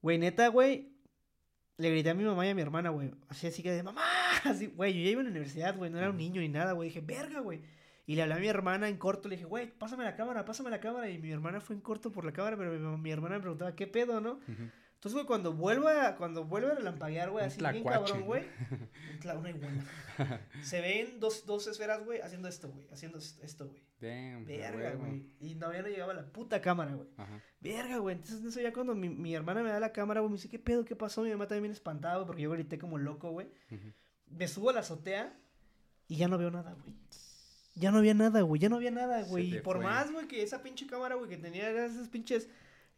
[0.00, 0.92] Güey, neta, güey.
[1.78, 3.12] Le grité a mi mamá y a mi hermana, güey.
[3.28, 4.02] Así, así que de mamá.
[4.44, 5.90] Así, güey, yo ya iba a la universidad, güey.
[5.90, 6.88] No era un niño ni nada, güey.
[6.88, 7.60] Dije, verga, güey.
[8.04, 9.28] Y le hablé a mi hermana en corto.
[9.28, 11.08] Le dije, güey, pásame la cámara, pásame la cámara.
[11.08, 13.76] Y mi hermana fue en corto por la cámara, pero mi, mi hermana me preguntaba,
[13.76, 14.40] ¿qué pedo, no?
[14.98, 18.44] Entonces, güey, cuando vuelva, cuando vuelve a relampaguear, güey, así bien cabrón, güey.
[20.62, 22.88] Se ven dos, dos esferas, güey, haciendo esto, güey.
[22.90, 23.80] Haciendo esto, güey.
[24.00, 25.30] Verga, güey.
[25.38, 27.08] Y todavía no llegaba la puta cámara, güey.
[27.60, 28.16] Verga, güey.
[28.16, 30.58] Entonces, eso ya cuando mi, mi hermana me da la cámara, güey, me dice, ¿qué
[30.58, 30.84] pedo?
[30.84, 31.22] ¿Qué pasó?
[31.22, 33.46] Mi mamá también bien espantada, güey, porque yo grité como loco, güey.
[34.26, 35.32] Me subo a la azotea
[36.08, 36.96] y ya no veo nada, güey.
[37.76, 38.60] Ya no había nada, güey.
[38.60, 39.54] Ya no había nada, güey.
[39.54, 39.84] Y por fue.
[39.84, 42.48] más, güey, que esa pinche cámara, güey, que tenía esas pinches.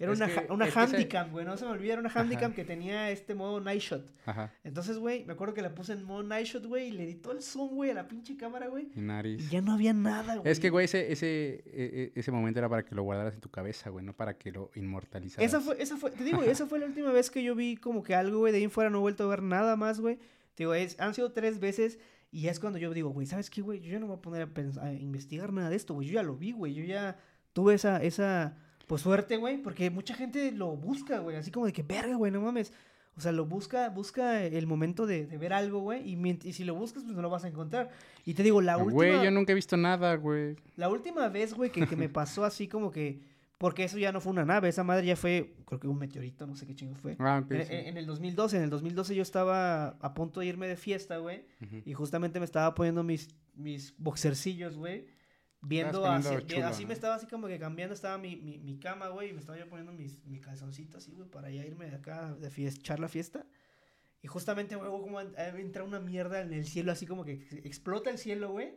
[0.01, 1.45] Era Es una, que- una handicam, güey.
[1.45, 4.11] No se me olvida, era una handicam que tenía este modo night shot.
[4.27, 4.51] Ajá.
[4.65, 7.15] Entonces, güey, me acuerdo que la puse en modo night shot, güey, y le di
[7.17, 8.89] todo el zoom, güey, a la pinche cámara, güey.
[8.97, 9.51] Y Y nariz.
[9.51, 10.51] ya no había nada, güey.
[10.51, 13.41] Es que, güey, ese, ese, e- e- ese momento era para que lo guardaras en
[13.41, 15.47] tu cabeza, güey, no para que lo inmortalizaras.
[15.47, 18.03] Esa fue, esa fue, te digo, esa fue la última vez que yo vi como
[18.03, 20.17] que algo, güey, de ahí en fuera no he vuelto a ver nada más, güey.
[20.55, 21.99] Te digo, es, han sido tres veces
[22.33, 23.81] y ya es cuando yo digo, güey, ¿sabes qué, güey?
[23.81, 26.09] Yo ya no me voy a poner a, pens- a investigar nada de esto, güey.
[26.09, 26.73] Yo ya lo vi, güey.
[26.75, 27.19] Yo ya
[27.53, 28.57] tuve esa, esa,
[28.91, 31.37] pues suerte, güey, porque mucha gente lo busca, güey.
[31.37, 32.73] Así como de que, verga, güey, no mames.
[33.17, 36.03] O sea, lo busca, busca el momento de, de ver algo, güey.
[36.13, 37.91] Y, si lo buscas, pues no lo vas a encontrar.
[38.25, 38.93] Y te digo, la última...
[38.95, 40.57] Güey, yo nunca he visto nada, güey.
[40.75, 43.21] La última vez, güey, que, que me pasó así como que
[43.59, 46.45] Porque eso ya no fue una nave, esa madre ya fue, creo que un meteorito,
[46.49, 47.15] no sé qué chingo fue.
[47.21, 47.73] Ah, ok, En, sí.
[47.75, 51.19] en- en el 2012, en el 2012 yo estaba a punto de irme de fiesta,
[51.19, 51.45] güey.
[51.85, 55.07] Y justamente me estaba poniendo mis, mis boxercillos, güey.
[55.63, 56.89] Viendo bien- chulo, así ¿no?
[56.89, 59.59] me estaba así como que cambiando, estaba mi, mi, mi cama, güey, y me estaba
[59.59, 62.99] yo poniendo mis, mi calzoncito así, güey, para ya irme de acá de fiesta, echar
[63.01, 63.45] la fiesta.
[64.23, 68.11] Y justamente, güey, como en- entra una mierda en el cielo, así como que explota
[68.11, 68.75] el cielo, güey.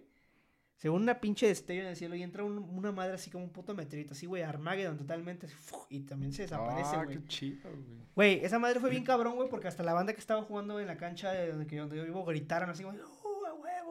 [0.76, 3.52] Según una pinche destello en el cielo y entra un- una madre así como un
[3.52, 5.56] puto meteorito, así, güey, Armageddon totalmente, así,
[5.90, 7.18] y también se desaparece, Ah, güey.
[7.20, 7.84] qué chido, güey.
[8.16, 10.88] Güey, esa madre fue bien cabrón, güey, porque hasta la banda que estaba jugando en
[10.88, 13.08] la cancha de donde, que- donde yo vivo gritaron así, güey, ¡uh, a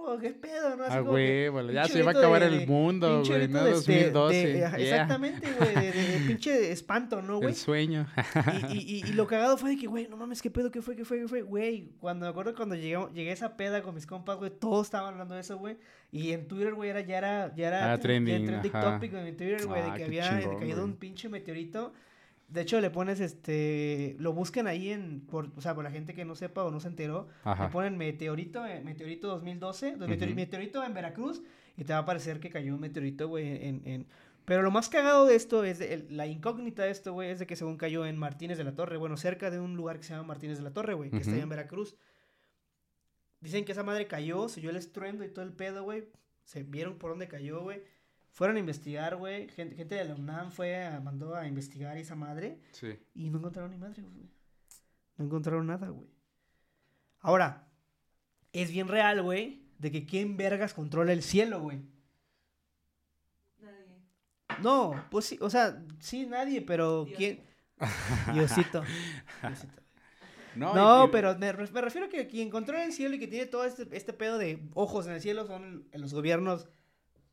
[0.02, 0.18] huevo!
[0.20, 0.84] ¿Qué pedo, no?
[0.84, 3.64] Así Ah, güey, ya pinche se va a de- acabar de- el mundo, güey, no
[3.64, 4.46] de este- 2012.
[4.46, 4.76] de- yeah.
[4.76, 7.50] Exactamente, güey, de, de- de pinche espanto, ¿no, güey?
[7.50, 8.06] El sueño.
[8.70, 10.70] Y, y, y, y lo cagado fue de que, güey, no mames, ¿qué pedo?
[10.70, 10.96] ¿Qué fue?
[10.96, 11.20] ¿Qué fue?
[11.20, 11.42] ¿Qué fue?
[11.42, 14.86] Güey, cuando me acuerdo cuando llegué, llegué a esa peda con mis compas, güey, todos
[14.86, 15.76] estaban hablando de eso, güey.
[16.10, 18.94] Y en Twitter, güey, era, ya era, ya era Ah, ya trending, trending ajá.
[18.94, 20.90] topic en Twitter, güey, Ah, de que qué había chingón, caído güey.
[20.90, 21.92] un pinche meteorito.
[22.52, 26.12] De hecho, le pones, este, lo buscan ahí en, por, o sea, por la gente
[26.12, 27.64] que no sepa o no se enteró, Ajá.
[27.64, 30.34] le ponen meteorito, eh, meteorito 2012, dos meteori- Ujú.
[30.36, 31.42] meteorito en Veracruz,
[31.76, 34.06] y te va a parecer que cayó un meteorito, güey, en, en...
[34.44, 37.38] Pero lo más cagado de esto es, de- el- la incógnita de esto, güey, es
[37.38, 40.02] de que según cayó en Martínez de la Torre, bueno, cerca de un lugar que
[40.04, 41.48] se llama Martínez de la Torre, güey, que está allá en.
[41.48, 41.96] Veracruz.
[43.40, 46.04] Dicen que esa madre cayó, se oyó el estruendo y todo el pedo, güey.
[46.44, 47.82] Se vieron por dónde cayó, güey.
[48.32, 49.48] Fueron a investigar, güey.
[49.50, 52.58] Gente, gente de la UNAM fue a, mandó a investigar esa madre.
[52.72, 52.98] Sí.
[53.14, 54.30] Y no encontraron ni madre, güey.
[55.18, 56.08] No encontraron nada, güey.
[57.20, 57.68] Ahora,
[58.52, 61.82] es bien real, güey, de que quién vergas controla el cielo, güey.
[63.60, 64.02] Nadie.
[64.62, 67.16] No, pues sí, o sea, sí, nadie, pero Dios.
[67.18, 67.44] quién.
[68.32, 68.82] Diosito.
[69.42, 69.82] Diosito.
[70.54, 73.18] No, No, y- pero me, re- me refiero a que quien controla el cielo y
[73.18, 76.68] que tiene todo este, este pedo de ojos en el cielo son en los gobiernos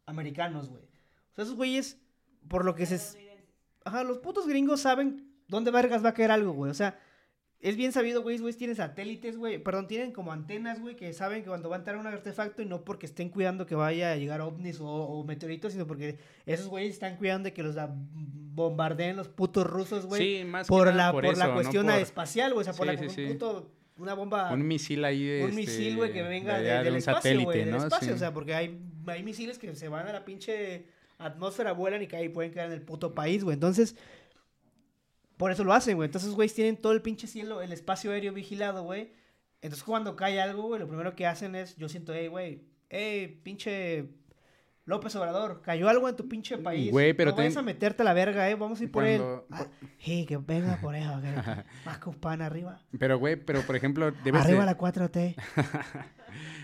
[0.06, 0.89] americanos, güey.
[1.40, 1.98] Sea, esos güeyes,
[2.48, 2.98] por lo que se...
[3.86, 6.70] Ajá, los putos gringos saben dónde vergas va a caer algo, güey.
[6.70, 7.00] O sea,
[7.60, 9.58] es bien sabido, güey, güey, tienen satélites, güey.
[9.62, 12.66] Perdón, tienen como antenas, güey, que saben que cuando va a entrar un artefacto y
[12.66, 16.68] no porque estén cuidando que vaya a llegar ovnis o, o meteoritos, sino porque esos
[16.68, 17.76] güeyes están cuidando de que los
[18.54, 20.40] bombardeen los putos rusos, güey.
[20.40, 22.62] Sí, más que por nada la, por, por, eso, la no cuestión por espacial, güey.
[22.62, 23.34] O sea, por Sí, la sí, un sí.
[23.34, 24.52] puto, una bomba...
[24.54, 25.46] Un misil ahí de.
[25.46, 27.78] Un misil, güey, que este, venga de de- del un espacio, satélite, del ¿no?
[27.78, 28.08] espacio.
[28.10, 28.14] Sí.
[28.14, 30.86] O sea, porque hay, hay misiles que se van a la pinche
[31.20, 33.54] atmósfera, vuelan y caen y pueden caer en el puto país, güey.
[33.54, 33.96] Entonces,
[35.38, 36.08] por eso lo hacen, güey.
[36.08, 39.12] Entonces, güey, tienen todo el pinche cielo, el espacio aéreo vigilado, güey.
[39.62, 43.40] Entonces, cuando cae algo, güey, lo primero que hacen es, yo siento, hey, güey, hey,
[43.44, 44.10] pinche
[44.86, 46.90] López Obrador, cayó algo en tu pinche país.
[46.92, 48.56] Güey, pero no ten- a meterte a la verga, eh.
[48.56, 49.56] Vamos a ir por Cuando- él.
[49.56, 49.68] Ah,
[50.00, 51.28] sí, que venga por eso, que
[51.86, 52.82] más pan arriba.
[52.98, 55.36] Pero, güey, pero por ejemplo, debes, Arriba la 4T.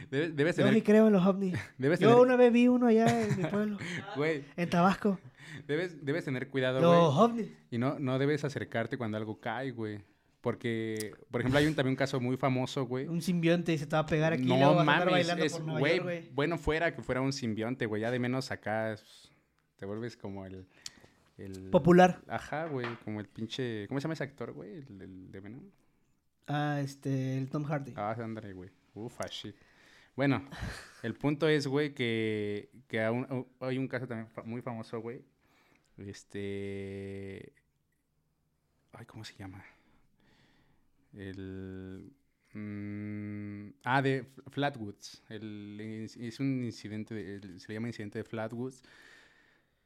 [0.09, 0.83] debes, debes Yo sí tener.
[0.83, 1.53] creo en los ovnis.
[1.77, 2.23] Debes Yo tener.
[2.23, 3.77] una vez vi uno allá en mi pueblo,
[4.15, 5.19] Güey, en Tabasco.
[5.67, 7.25] debes, debes tener cuidado, Los güey.
[7.25, 7.47] ovnis.
[7.71, 9.99] Y no, no debes acercarte cuando algo cae, güey.
[10.41, 13.07] Porque, por ejemplo, hay un, también un caso muy famoso, güey.
[13.07, 15.53] Un simbionte se te va a pegar aquí luego No a andar mames, bailando es,
[15.53, 16.29] por Nueva güey, York, güey.
[16.33, 19.31] bueno fuera que fuera un simbionte, güey, ya de menos acá es-
[19.77, 20.67] te vuelves como el...
[21.39, 22.21] el Popular.
[22.27, 23.87] Ajá, güey, como el pinche...
[23.87, 24.69] ¿Cómo se llama ese actor, güey?
[24.87, 25.63] El, el de Venom.
[26.47, 27.93] Ah, este, el Tom Hardy.
[27.95, 28.69] Ah, ándale, güey.
[28.93, 29.55] Ufa, shit.
[30.15, 30.47] Bueno,
[31.03, 35.21] el punto es, güey, que, que hay un caso también muy famoso, güey.
[35.97, 37.53] Este...
[38.93, 39.63] Ay, ¿cómo se llama?
[41.13, 42.11] El...
[42.53, 45.23] mm, ah, de Flatwoods.
[45.29, 48.81] Es un incidente, de- se le llama incidente de Flatwoods.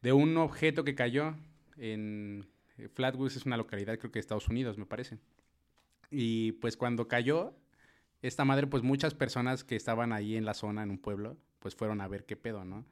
[0.01, 1.35] De un objeto que cayó
[1.77, 2.45] en...
[2.77, 5.17] eh, Flatwoods es una localidad, creo que de Estados Unidos, me parece.
[6.11, 7.53] Y pues cuando cayó,
[8.21, 11.75] esta madre, pues muchas personas que estaban ahí en la zona, en un pueblo, pues
[11.75, 12.85] fueron a ver qué pedo, ¿no?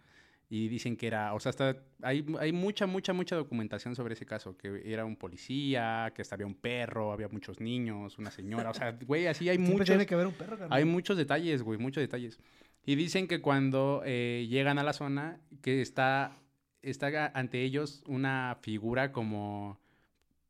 [0.49, 4.25] Y dicen que era, o sea, hasta hay, hay mucha, mucha, mucha documentación sobre ese
[4.25, 8.69] caso, que era un policía, que hasta había un perro, había muchos niños, una señora,
[8.69, 10.77] o sea, güey, así hay muchos, tiene que haber un perro, carnal.
[10.77, 12.39] hay muchos detalles, güey, muchos detalles.
[12.85, 16.37] Y dicen que cuando eh, llegan a la zona, que está,
[16.81, 19.81] está ante ellos una figura como,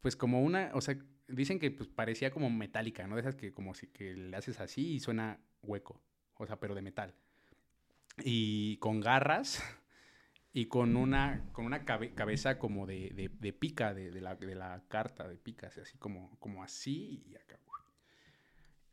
[0.01, 3.15] pues como una, o sea, dicen que pues parecía como metálica, ¿no?
[3.15, 6.01] De esas que como si que le haces así y suena hueco,
[6.35, 7.13] o sea, pero de metal.
[8.23, 9.61] Y con garras
[10.53, 14.35] y con una, con una cabe- cabeza como de, de- de pica, de, de la,
[14.35, 17.59] de la carta de picas, así como, como así y acá.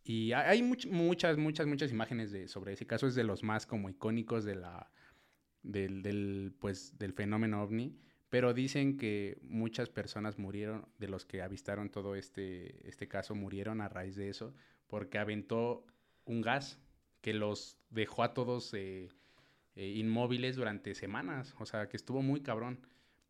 [0.06, 3.06] Y hay- much- muchas, muchas, muchas imágenes de, sobre ese caso.
[3.06, 4.90] Es de los más como icónicos de la,
[5.62, 7.98] del, del, pues, del fenómeno ovni.
[8.34, 13.80] Pero dicen que muchas personas murieron, de los que avistaron todo este, este caso, murieron
[13.80, 14.52] a raíz de eso,
[14.88, 15.86] porque aventó
[16.24, 16.80] un gas
[17.20, 19.08] que los dejó a todos eh,
[19.76, 21.54] eh, inmóviles durante semanas.
[21.60, 22.84] O sea, que estuvo muy cabrón.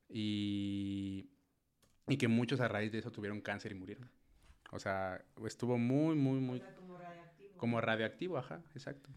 [0.09, 1.29] Y,
[2.09, 4.09] y que muchos a raíz de eso tuvieron cáncer y murieron.
[4.71, 6.63] O sea, estuvo muy, muy, muy...
[6.79, 7.57] como radioactivo.
[7.59, 9.11] Como radioactivo, ajá, exacto.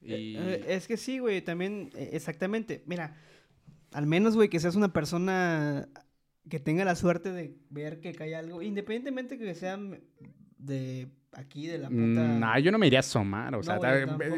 [0.00, 0.36] Y...
[0.36, 2.84] Eh, es que sí, güey, también, exactamente.
[2.86, 3.16] Mira,
[3.94, 5.88] al menos, güey, que seas una persona
[6.50, 10.02] que tenga la suerte de ver que cae algo, independientemente que sean
[10.64, 11.98] de aquí, de la puta...
[11.98, 13.78] Mm, no, yo no me iría a asomar, o sea,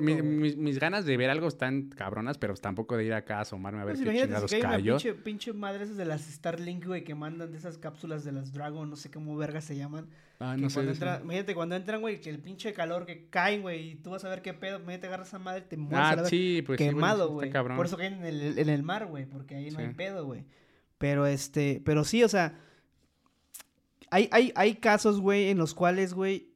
[0.01, 3.85] mis, ganas de ver algo están cabronas, pero tampoco de ir acá a asomarme a
[3.85, 4.95] ver pues qué chingados si cayó.
[4.95, 8.89] Pinche, pinche madres de las Starlink, güey, que mandan de esas cápsulas de las Dragon,
[8.89, 10.09] no sé cómo vergas se llaman.
[10.39, 10.83] Ah, no sé.
[10.83, 14.29] imagínate, cuando entran, güey, que el pinche calor que caen, güey, y tú vas a
[14.29, 17.51] ver qué pedo, imagínate agarras esa madre, te mueres ah, sí, pues quemado, güey.
[17.51, 20.45] Por eso caen en el, en el mar, güey, porque ahí no hay pedo, güey.
[20.99, 22.59] Pero este, pero sí, o sea,
[24.11, 26.53] hay, hay, hay casos, güey, en los cuales, güey,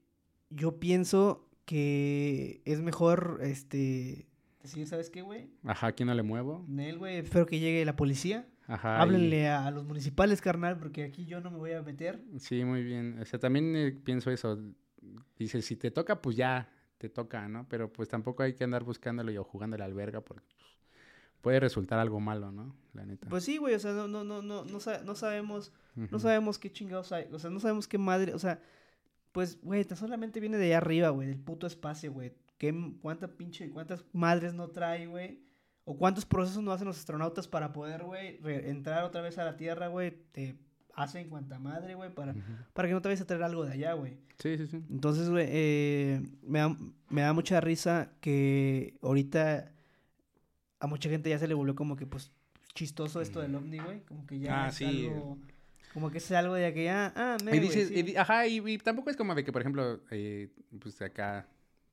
[0.50, 4.26] yo pienso que es mejor, este,
[4.62, 5.50] decir, ¿sabes qué, güey?
[5.64, 6.64] Ajá, aquí no le muevo.
[6.68, 8.46] Nel, güey, espero que llegue la policía.
[8.66, 9.00] Ajá.
[9.00, 12.22] Háblenle a los municipales, carnal, porque aquí yo no me voy a meter.
[12.38, 13.18] Sí, muy bien.
[13.20, 14.58] O sea, también eh, pienso eso.
[15.36, 16.68] Dice, si te toca, pues ya,
[17.00, 17.66] te toca, ¿no?
[17.68, 20.70] Pero pues tampoco hay que andar buscándolo y o jugándole al verga porque pues,
[21.40, 22.76] puede resultar algo malo, ¿no?
[22.92, 23.28] La neta.
[23.28, 27.12] Pues sí, güey, o sea, no, no, no, no, no, sabemos, no sabemos qué chingados
[27.12, 28.60] hay, o sea, no sabemos qué madre, o sea,
[29.32, 32.32] pues, güey, solamente viene de allá arriba, güey, del puto espacio, güey.
[32.58, 35.40] ¿Qué, ¿Cuánta pinche, cuántas madres no trae, güey?
[35.84, 39.56] ¿O cuántos procesos no hacen los astronautas para poder, güey, entrar otra vez a la
[39.56, 40.10] Tierra, güey?
[40.32, 40.56] Te
[40.94, 42.34] hacen cuanta madre, güey, para,
[42.72, 44.18] para que no te vayas a traer algo de allá, güey.
[44.38, 44.82] Sí, sí, sí.
[44.90, 46.76] Entonces, güey, eh, me, da,
[47.08, 49.72] me da mucha risa que ahorita
[50.80, 52.32] a mucha gente ya se le volvió como que, pues,
[52.74, 54.00] chistoso esto del ovni, güey.
[54.04, 55.06] Como que ya ah, es sí.
[55.06, 55.38] algo
[55.92, 59.16] como que es algo de que ya, ah, me, y dices, ajá, y, tampoco es
[59.16, 60.48] como de que, por ejemplo, eh,
[60.80, 61.48] pues acá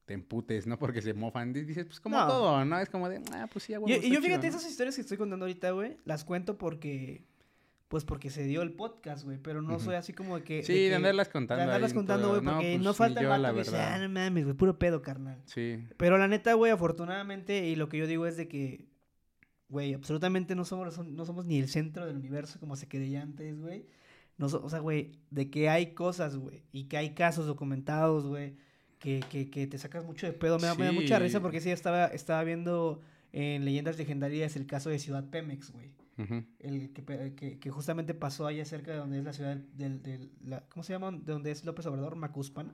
[0.05, 0.79] te emputes, ¿no?
[0.79, 1.51] Porque se mofan.
[1.51, 2.79] Dices, pues como todo, ¿no?
[2.79, 4.05] Es como de, ah, pues sí, güey.
[4.05, 7.25] Y, yo fíjate, esas historias que estoy contando ahorita, güey, las cuento porque,
[7.87, 9.37] pues porque se dio el podcast, güey.
[9.37, 10.63] Pero no soy así como de que.
[10.63, 11.61] Sí, de, andarlas contando.
[11.61, 14.45] De andarlas contando, güey, porque no, pues, falta el vato que dice, ah, no mames,
[14.45, 15.41] güey, puro pedo, carnal.
[15.45, 15.83] Sí.
[15.97, 18.85] Pero la neta, güey, afortunadamente, y lo que yo digo es de que
[19.69, 23.59] güey, absolutamente no somos, no somos ni el centro del universo como se creía antes,
[23.59, 23.85] güey.
[24.37, 28.55] No, o sea, güey, de que hay cosas, güey, y que hay casos documentados, güey,
[28.99, 30.59] que, que, que, te sacas mucho de pedo.
[30.59, 34.67] Me, da, me da mucha risa porque sí, estaba, estaba viendo en Leyendas Legendarias el
[34.67, 35.91] caso de Ciudad Pemex, güey.
[36.59, 40.01] El que, que, que, justamente pasó allá cerca de donde es la ciudad del...
[40.01, 41.11] del la, ¿Cómo se llama?
[41.11, 42.73] De donde es López Obrador, Macuspan.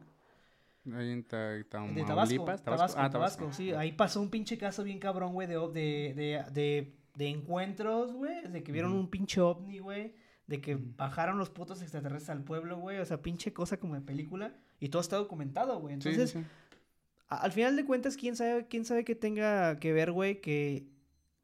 [0.92, 3.72] Ahí en de Tabasco, Tabasco, ah, Tabasco, sí.
[3.72, 8.48] Ahí pasó un pinche caso bien cabrón, güey, de, de, de, de, encuentros, güey.
[8.50, 10.14] De que vieron un pinche ovni, güey
[10.48, 13.00] de que bajaron los putos extraterrestres al pueblo, güey.
[13.00, 14.54] O sea, pinche cosa como de película.
[14.80, 15.94] Y todo está documentado, güey.
[15.94, 16.36] Entonces,
[17.28, 20.88] al final de cuentas, ¿quién sabe, quién sabe que tenga que ver, güey, que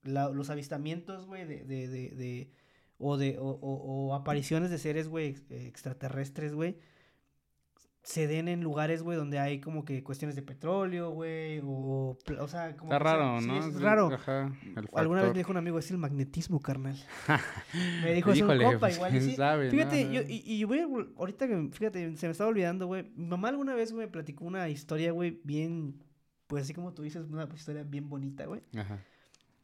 [0.03, 2.51] los avistamientos, güey, de, de, de, de,
[2.97, 6.77] o de, o, o apariciones de seres, güey, extraterrestres, güey,
[8.03, 12.47] se den en lugares, güey, donde hay como que cuestiones de petróleo, güey, o, o
[12.47, 12.91] sea, como...
[12.91, 13.59] Está raro, ¿no?
[13.59, 14.13] es raro.
[14.13, 14.51] Ajá,
[14.93, 16.97] Alguna vez me dijo un amigo, es el magnetismo, carnal.
[18.03, 19.15] me dijo, es un copa, igual.
[19.15, 19.37] Y sí,
[19.69, 23.49] fíjate, yo, y, y voy ahorita que, fíjate, se me estaba olvidando, güey, mi mamá
[23.49, 26.01] alguna vez, güey, platicó una historia, güey, bien,
[26.47, 28.61] pues así como tú dices, una historia bien bonita, güey.
[28.75, 29.03] Ajá.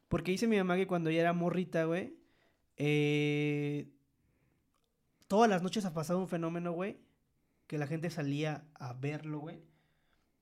[0.08, 2.16] Porque dice mi mamá que cuando ella era morrita, güey,
[2.78, 3.90] eh,
[5.28, 7.00] todas las noches ha pasado un fenómeno, güey,
[7.68, 9.62] que la gente salía a verlo, güey.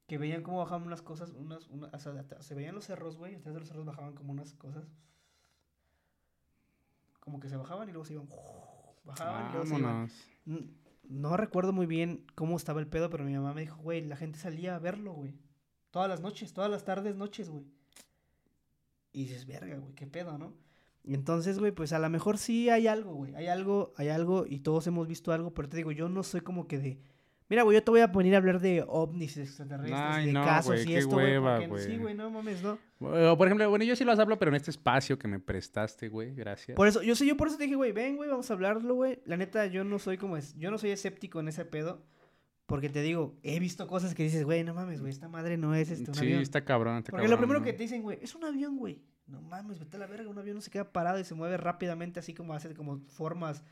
[0.08, 3.54] Que veían cómo bajaban unas cosas, unas, o sea, se veían los cerros, güey, Ustedes
[3.54, 4.86] de los cerros bajaban como unas cosas.
[7.20, 8.28] Como que se bajaban y luego se iban.
[9.06, 10.10] Bajaban y luego se iban.
[11.04, 14.16] No recuerdo muy bien cómo estaba el pedo, pero mi mamá me dijo, güey, la
[14.16, 15.38] gente salía a verlo, güey.
[15.92, 17.66] Todas las noches, todas las tardes, noches, güey.
[19.12, 20.54] Y dices, verga, güey, qué pedo, ¿no?
[21.04, 23.36] Entonces, güey, pues a lo mejor sí hay algo, güey.
[23.36, 26.42] Hay algo, hay algo y todos hemos visto algo, pero te digo, yo no soy
[26.42, 27.00] como que de
[27.54, 30.96] Mira, güey, yo te voy a poner a hablar de ovnis extraterrestres, de casos y
[30.96, 31.82] esto, güey.
[31.82, 32.80] Sí, güey, no mames, no.
[32.98, 36.34] por ejemplo, bueno, yo sí los hablo, pero en este espacio que me prestaste, güey,
[36.34, 36.76] gracias.
[36.76, 38.96] Por eso, yo sé, yo por eso te dije, güey, ven, güey, vamos a hablarlo,
[38.96, 39.20] güey.
[39.26, 42.02] La neta, yo no soy como es, yo no soy escéptico en ese pedo.
[42.66, 45.76] Porque te digo, he visto cosas que dices, güey, no mames, güey, esta madre no
[45.76, 46.40] es este, un sí, avión.
[46.40, 49.04] Sí, está cabrón, está Porque lo primero que te dicen, güey, es un avión, güey.
[49.28, 51.58] No mames, vete a la verga, un avión no se queda parado y se mueve
[51.58, 53.64] rápidamente, así como hace como formas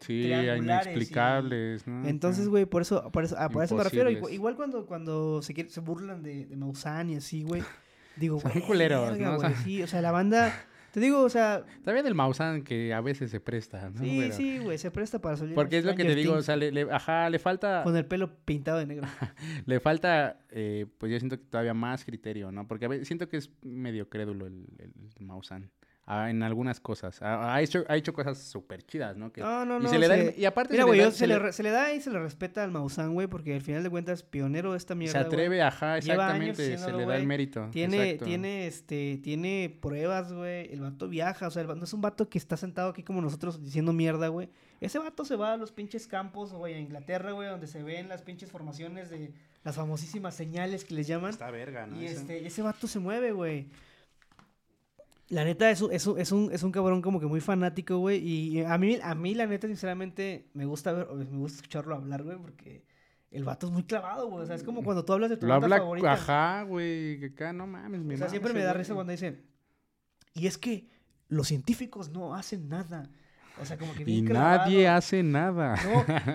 [0.00, 2.06] Sí, inexplicables, ¿no?
[2.06, 4.10] Entonces, güey, por eso, por eso, ah, por eso me refiero.
[4.10, 7.62] Igual, cuando, cuando se, se burlan de, de Maussan y así, güey.
[8.16, 8.60] Digo, güey.
[8.62, 9.38] culeros, ¿no?
[9.62, 10.52] sí, o sea, la banda.
[10.96, 11.62] Te digo, o sea.
[11.84, 14.00] También el Maussan que a veces se presta, ¿no?
[14.00, 15.54] Sí, sí, güey, se presta para salir.
[15.54, 17.82] Porque es lo que te digo, o sea, le, ajá, le falta.
[17.84, 19.06] Con el pelo pintado de negro.
[19.66, 22.66] le falta, eh, pues yo siento que todavía más criterio, ¿no?
[22.66, 25.26] Porque a veces siento que es medio crédulo el, el,
[26.08, 27.20] en algunas cosas.
[27.20, 29.32] Ha, hecho, ha hecho cosas súper chidas, ¿no?
[29.32, 29.88] Que- No, no, y no.
[29.88, 31.52] se le da se- el- y aparte Mira, se, güey, le da, se, se le,
[31.52, 34.22] se le da y se le respeta al Maussan, güey, porque al final de cuentas,
[34.22, 35.18] pionero de esta se mierda.
[35.24, 35.26] güey.
[35.26, 37.68] atreve, ajá, Lleva años exactamente, se le da el mérito.
[37.72, 38.24] Tiene, exacto.
[38.26, 40.72] tiene, este, tiene pruebas, güey.
[40.72, 43.02] El vato viaja, o sea, el vato- no es un vato que está sentado aquí
[43.02, 44.48] como nosotros diciendo mierda, güey.
[44.80, 48.08] Ese vato se va a los pinches campos, güey, a Inglaterra, güey, donde se ven
[48.08, 49.32] las pinches formaciones de
[49.64, 51.30] las famosísimas señales que les llaman.
[51.30, 52.00] Está verga, ¿no?
[52.00, 53.66] Y Ese- este, ese vato se mueve, güey.
[55.28, 57.98] La neta es, un- es, un- es, un, es un cabrón como que muy fanático,
[57.98, 58.18] güey.
[58.18, 62.22] Y a mí, a mí, la neta, sinceramente, me gusta ver, me gusta escucharlo hablar,
[62.22, 62.84] güey, porque
[63.32, 64.44] el vato es muy clavado, güey.
[64.44, 66.12] O sea, es como cuando tú hablas de tu banda habla, favorita.
[66.12, 69.44] ajá, güey, que acá no mames, mi O sea, siempre me da risa cuando dicen,
[70.32, 70.88] y es que
[71.28, 73.10] los científicos no hacen nada.
[73.60, 74.98] O sea, como que Y bien nadie clavado.
[74.98, 75.74] hace nada.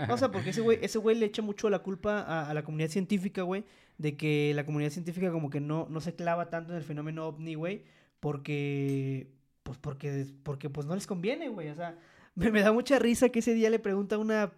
[0.07, 2.53] No, o sea, porque ese güey, ese güey le echa mucho la culpa a, a
[2.53, 3.63] la comunidad científica, güey,
[3.99, 7.27] de que la comunidad científica como que no, no se clava tanto en el fenómeno
[7.27, 7.83] ovni, güey,
[8.21, 9.27] porque,
[9.63, 11.97] pues, porque, porque, pues, no les conviene, güey, o sea,
[12.35, 14.53] me, me da mucha risa que ese día le pregunta una,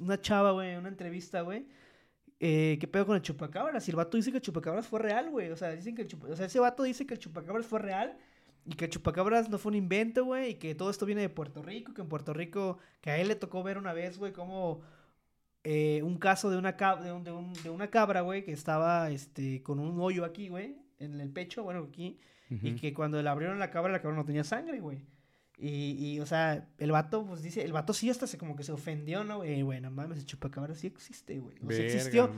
[0.00, 1.66] una chava, güey, en una entrevista, güey,
[2.40, 3.86] eh, ¿qué pedo con el chupacabras?
[3.86, 6.08] Y el vato dice que el chupacabras fue real, güey, o sea, dicen que el
[6.32, 8.16] o sea, ese vato dice que el chupacabras fue real
[8.64, 11.28] y que el chupacabras no fue un invento, güey, y que todo esto viene de
[11.28, 14.32] Puerto Rico, que en Puerto Rico, que a él le tocó ver una vez, güey,
[14.32, 14.82] como
[15.64, 18.52] eh, un caso de una, cab- de, un- de un- de una cabra, güey, que
[18.52, 22.18] estaba este, con un hoyo aquí, güey, en el pecho, bueno, aquí,
[22.50, 24.98] y que cuando le abrieron la cabra, la cabra no tenía sangre, güey.
[25.56, 28.64] Y, y, o sea, el vato, pues dice, el vato sí hasta se como que
[28.64, 29.38] se ofendió, ¿no?
[29.38, 29.60] güey?
[29.60, 31.56] güey, no mames, el chupacabra sí existe, güey.
[31.64, 32.30] O sea, existió.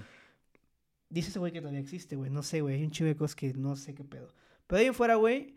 [1.09, 2.31] Dice ese güey que todavía existe, güey.
[2.31, 2.77] No sé, güey.
[2.77, 4.35] Hay un chivo de cosas que no sé qué pedo.
[4.67, 5.55] Pero de ahí fuera, güey,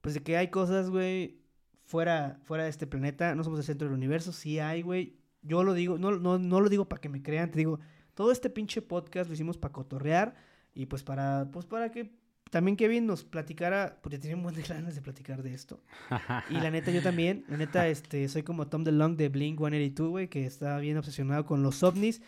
[0.00, 1.40] pues de que hay cosas, güey,
[1.84, 3.34] fuera, fuera de este planeta.
[3.34, 4.32] No somos el centro del universo.
[4.32, 5.18] Sí hay, güey.
[5.42, 7.50] Yo lo digo, no, no, no lo digo para que me crean.
[7.50, 7.78] Te digo,
[8.14, 10.34] todo este pinche podcast lo hicimos para cotorrear.
[10.72, 12.21] Y pues para, pues para que
[12.52, 15.82] también Kevin nos platicara, porque tenía un buen de ganas de platicar de esto.
[16.50, 20.10] Y la neta, yo también, la neta, este, soy como Tom DeLonge de Blink 182,
[20.10, 22.20] güey, que está bien obsesionado con los ovnis.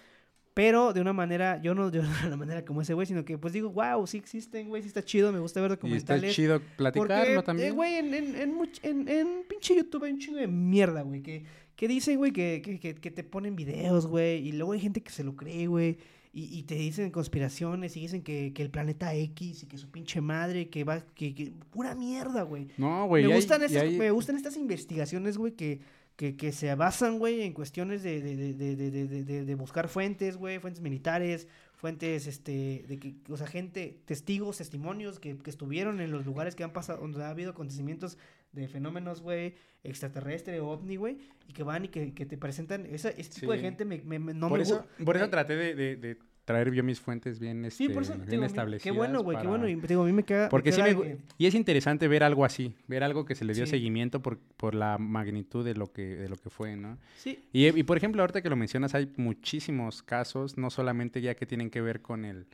[0.54, 3.52] Pero de una manera, yo no de una manera como ese güey, sino que pues
[3.52, 6.32] digo, wow, sí existen, güey, sí está chido, me gusta ver Y está documentales.
[6.34, 7.68] chido platicarlo Porque, también.
[7.68, 11.22] eh, güey, en, en, en, en, en pinche YouTube hay un chingo de mierda, güey,
[11.22, 11.44] que,
[11.74, 15.10] que dicen, güey, que, que, que te ponen videos, güey, y luego hay gente que
[15.10, 15.98] se lo cree, güey,
[16.34, 19.88] y, y te dicen conspiraciones, y dicen que, que el planeta X, y que su
[19.90, 22.68] pinche madre, que va, que, que pura mierda, güey.
[22.76, 23.22] no, güey.
[23.24, 25.80] Me gustan, hay- me gustan estas investigaciones, güey, que,
[26.16, 29.44] que, que se basan, güey, en cuestiones de, de, de, de, de, de- de- de-
[29.44, 31.46] de buscar fuentes, güey, fuentes militares,
[31.76, 36.54] fuentes, este, de que, o sea, gente, testigos, testimonios que, que estuvieron en los lugares
[36.54, 38.16] que han pasado, donde ha habido acontecimientos
[38.54, 41.18] de fenómenos, güey, extraterrestre, ovni, güey,
[41.48, 44.18] y que van y que, que te presentan, esa, ese tipo de gente me, me-
[44.18, 47.38] me- no por, me eso, por eso traté de, de- de traer yo mis fuentes
[47.40, 48.82] bien, este, Sí, por eso, bien digo, establecidas.
[48.82, 50.50] qué bueno, güey, qué bueno, y digo, a mí me queda...
[50.50, 51.16] Porque sí queda me...
[51.38, 53.70] Y es interesante ver algo así, ver algo que se le dio Sí.
[53.70, 56.98] seguimiento por, por la magnitud de lo que, de lo que fue, ¿no?
[57.16, 61.34] Sí, Y, y, por ejemplo, ahorita que lo mencionas, hay muchísimos casos, no solamente ya
[61.34, 62.46] que tienen que ver con el,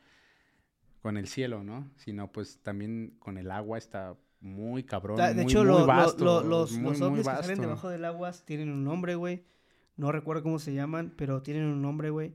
[1.02, 1.90] con el cielo, ¿no?
[1.96, 5.86] Sino pues también con el agua está muy cabrón, de muy, hecho, muy lo- lo-
[5.86, 9.44] vasto, lo- los, muy, los ovnis que salen debajo del agua tienen un nombre, güey.
[9.96, 12.28] No recuerdo cómo se llaman, pero tienen un nombre, güey.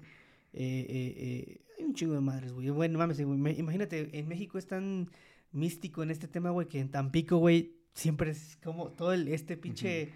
[0.54, 2.70] Eh, eh, eh, hay un chingo de madres, güey.
[2.70, 3.38] Bueno, mames, güey.
[3.40, 5.10] me- Imagínate, en México es tan
[5.52, 9.58] místico en este tema, güey, que en Tampico, güey, siempre es como todo el, este
[9.58, 10.12] pinche...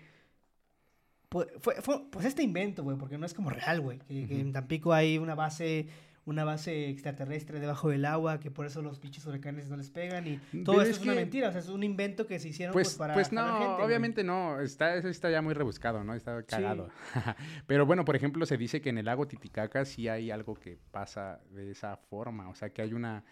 [1.29, 3.99] Pues, fue, fue- pues este invento, güey, porque no es como real, güey.
[3.99, 5.87] Que, en Tampico hay una base...
[6.29, 10.27] Una base extraterrestre debajo del agua, que por eso los pinches huracanes no les pegan
[10.27, 12.49] y todo Pero eso es es una mentira, o sea, es un invento que se
[12.49, 16.03] hicieron pues, Pues, para pues no, gente, obviamente no, está, eso está ya muy rebuscado,
[16.03, 16.13] ¿no?
[16.13, 16.89] Está cagado.
[17.67, 20.77] Pero bueno, por ejemplo, se dice que en el lago Titicaca sí hay algo que
[20.91, 23.23] pasa de esa forma, o sea, que hay una,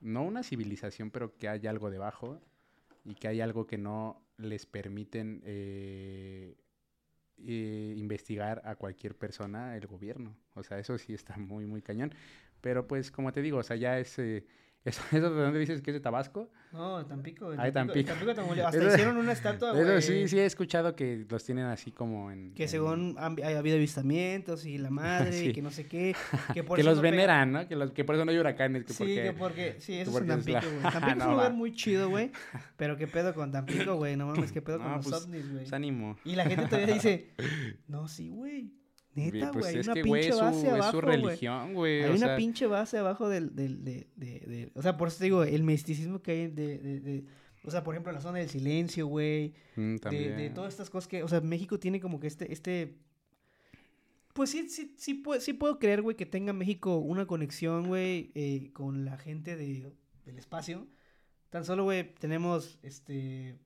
[0.00, 2.42] no una civilización, pero que hay algo debajo
[3.04, 6.56] y que hay algo que no les permiten eh,
[7.46, 10.36] eh, investigar a cualquier persona el gobierno.
[10.54, 12.12] O sea, eso sí está muy, muy cañón.
[12.60, 14.18] Pero pues, como te digo, o sea, ya es...
[14.18, 14.46] eh,
[14.84, 16.50] eso, ¿Eso de dónde dices que es de Tabasco?
[16.72, 17.52] No, Tampico.
[17.56, 18.08] Ah, de Tampico.
[18.08, 18.34] Tampico.
[18.34, 18.66] Tamaulipas.
[18.74, 22.30] Hasta Eso- hicieron una estatua, Eso sí, sí he escuchado que los tienen así como
[22.30, 22.52] en...
[22.54, 25.46] Que en- según ha habido avistamientos y la madre Sí.
[25.48, 26.14] y que no sé qué.
[26.54, 27.68] Que, por que los no pega- veneran, ¿no?
[27.68, 28.84] Que, los, que por eso no hay huracanes.
[28.84, 29.22] Que Sí, porque...
[29.22, 30.82] que porque, sí, eso es en la- Tampico, güey.
[30.92, 31.54] Tampico es un lugar va.
[31.54, 32.30] muy chido, güey.
[32.76, 34.16] Pero qué pedo con Tampico, güey.
[34.16, 35.64] No mames, qué pedo con los pues, ovnis, güey.
[35.68, 36.18] Pues.
[36.24, 37.30] Y la gente todavía dice,
[37.88, 38.72] no, sí, güey.
[39.18, 39.74] Neta, pues güey.
[39.74, 42.02] Hay es una que, pinche es su, base es abajo, su religión, güey.
[42.02, 45.08] Hay o una sea, pinche base abajo del, del, de, de, de- O sea, por
[45.08, 46.78] eso te digo, el misticismo que hay de...
[46.78, 47.24] de, de-
[47.64, 49.52] o sea, por ejemplo, la zona del silencio, güey.
[49.76, 52.96] mm, de, de todas estas cosas que, o sea, México tiene como que este, este,
[54.32, 58.30] pues sí, sí, sí, puedo, sí puedo creer, güey, que tenga México una conexión, güey,
[58.34, 59.92] eh, con la gente de,
[60.24, 60.86] del espacio.
[61.50, 63.56] Tan solo, güey, tenemos, este,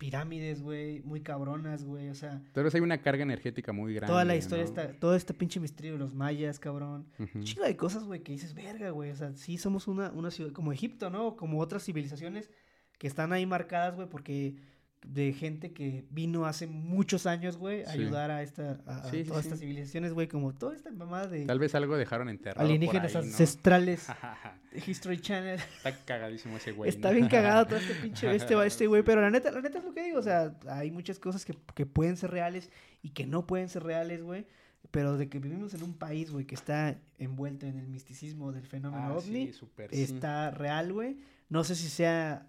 [0.00, 2.42] pirámides, güey, muy cabronas, güey, o sea...
[2.52, 4.68] Tal vez hay una carga energética muy grande, Toda la historia ¿no?
[4.70, 7.06] está, todo este pinche misterio de los mayas, cabrón.
[7.18, 10.30] Un chingo de cosas, güey, que dices, verga, güey, o sea, sí somos una, una
[10.30, 11.36] ciudad, como Egipto, ¿no?
[11.36, 12.50] Como otras civilizaciones
[12.98, 14.56] que están ahí marcadas, güey, porque
[15.02, 17.98] de gente que vino hace muchos años, güey, a Sí.
[18.00, 19.48] ayudar a, esta, a, a Sí, sí, todas sí.
[19.48, 23.22] estas civilizaciones, güey, como toda esta mamada de Tal vez algo dejaron enterrado alienígenas por
[23.22, 23.32] ahí, ¿no?
[23.32, 24.06] ancestrales,
[24.86, 25.58] History Channel.
[25.78, 26.90] Está cagadísimo ese güey.
[26.90, 27.14] Está ¿no?
[27.14, 29.94] bien cagado todo este pinche este este güey, pero la neta, la neta es lo
[29.94, 32.70] que digo, o sea, hay muchas cosas que, que pueden ser reales
[33.02, 34.46] y que no pueden ser reales, güey.
[34.90, 38.66] Pero de que vivimos en un país, güey, que está envuelto en el misticismo del
[38.66, 39.52] fenómeno Ah, ovni,
[39.90, 41.18] está real, güey.
[41.48, 42.46] No sé si sea.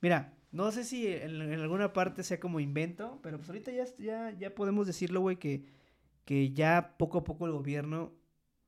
[0.00, 4.30] Mira, no sé si en, alguna parte sea como invento, pero pues ahorita ya, ya,
[4.32, 5.64] ya podemos decirlo, güey, que,
[6.24, 8.12] que ya poco a poco el gobierno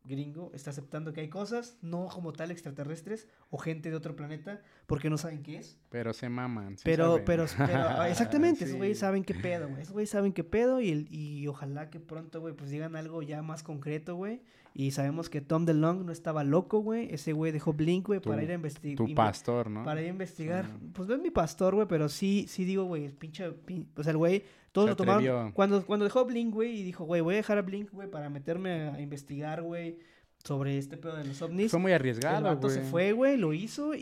[0.04, 4.62] gringo está aceptando que hay cosas, no como tal extraterrestres o gente de otro planeta,
[4.86, 5.78] porque no saben qué es.
[5.90, 6.78] Pero se maman.
[6.78, 7.24] sí Pero, saben.
[7.26, 8.78] pero, pero, ah, exactamente, esos Sí.
[8.78, 9.82] güeyes saben qué pedo, güey.
[9.82, 13.22] Esos güeyes saben qué pedo y, el- y ojalá que pronto, güey, pues digan algo
[13.22, 14.40] ya más concreto, güey.
[14.74, 17.12] Y sabemos que Tom DeLong no estaba loco, güey.
[17.12, 18.96] Ese güey dejó Blink, güey, para ir a investigar.
[19.06, 19.84] Tu pastor, ¿no?
[19.84, 20.64] Para ir a investigar.
[20.94, 24.02] Pues no es mi pastor, güey, pero sí, sí digo, güey, el pinche, pin- o
[24.02, 25.52] sea, el güey, todos Se lo tomaron.
[25.52, 28.30] Cuando, cuando dejó Blink, güey, y dijo, güey, voy a dejar a Blink, güey, para
[28.30, 29.98] meterme a investigar, güey,
[30.44, 31.70] sobre este pedo de los ovnis.
[31.70, 32.74] Fue muy el arriesgado, vato güey.
[32.74, 34.00] se fue, güey, lo hizo, y,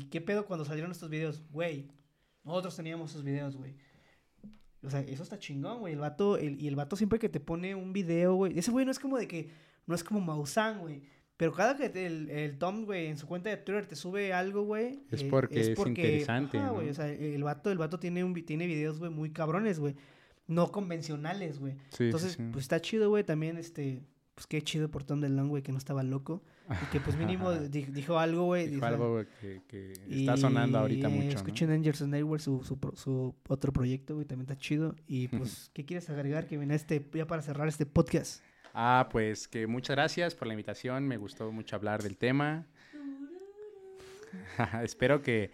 [0.00, 1.88] y qué pedo cuando salieron estos videos, güey.
[2.44, 3.74] Nosotros teníamos esos videos, güey.
[4.82, 5.92] O sea, eso está chingón, güey.
[5.92, 8.58] El vato, el- y el vato siempre que te pone un video, güey.
[8.58, 9.50] Ese güey no es como de que,
[9.86, 11.02] no es como Maussan, güey.
[11.36, 14.32] Pero cada que te- el, el Tom, güey, en su cuenta de Twitter te sube
[14.32, 15.02] algo, güey.
[15.10, 16.74] Es porque es interesante, ajá, ¿no?
[16.74, 16.88] güey.
[16.88, 19.96] O sea, el vato, el vato tiene, un, tiene videos, güey, muy cabrones, güey.
[20.46, 21.74] No convencionales, güey.
[21.74, 22.42] Sí, sí, Entonces, sí.
[22.52, 23.22] pues está chido, güey.
[23.24, 24.02] También, este,
[24.40, 26.42] pues qué chido por Tom DeLonge, güey, que no estaba loco.
[26.70, 28.68] Y que, pues mínimo di- dijo algo, güey.
[28.68, 31.34] Dijo dijo- algo güey, que, que está sonando ahorita eh, mucho, ¿no?
[31.34, 34.96] Escuchen Angels and Neighbors, su, su otro proyecto, güey, también está chido.
[35.06, 38.42] Y pues, ¿qué quieres agregar, que viene este, ya para cerrar este podcast?
[38.72, 41.06] Ah, pues que muchas gracias por la invitación.
[41.06, 42.66] Me gustó mucho hablar del tema.
[44.82, 45.50] Espero que,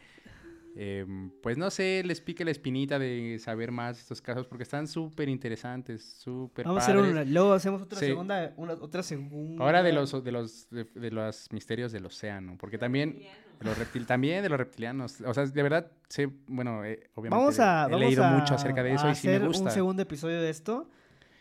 [0.78, 4.86] em, pues no sé, les pique la espinita de saber más estos casos porque están
[4.86, 8.06] súper interesantes, súper Vamos a hacer una, luego hacemos otra Sí.
[8.06, 9.64] segunda, una, otra segunda.
[9.64, 13.18] Ahora de los de los de, de los misterios del océano, porque también
[13.58, 17.40] de los reptil también de los reptilianos, o sea, de verdad sé, bueno, eh, obviamente
[17.40, 19.48] Vamos a, he vamos leído a- mucho acerca de eso a y sí me hacer
[19.48, 19.64] gusta.
[19.64, 20.90] un segundo episodio de esto.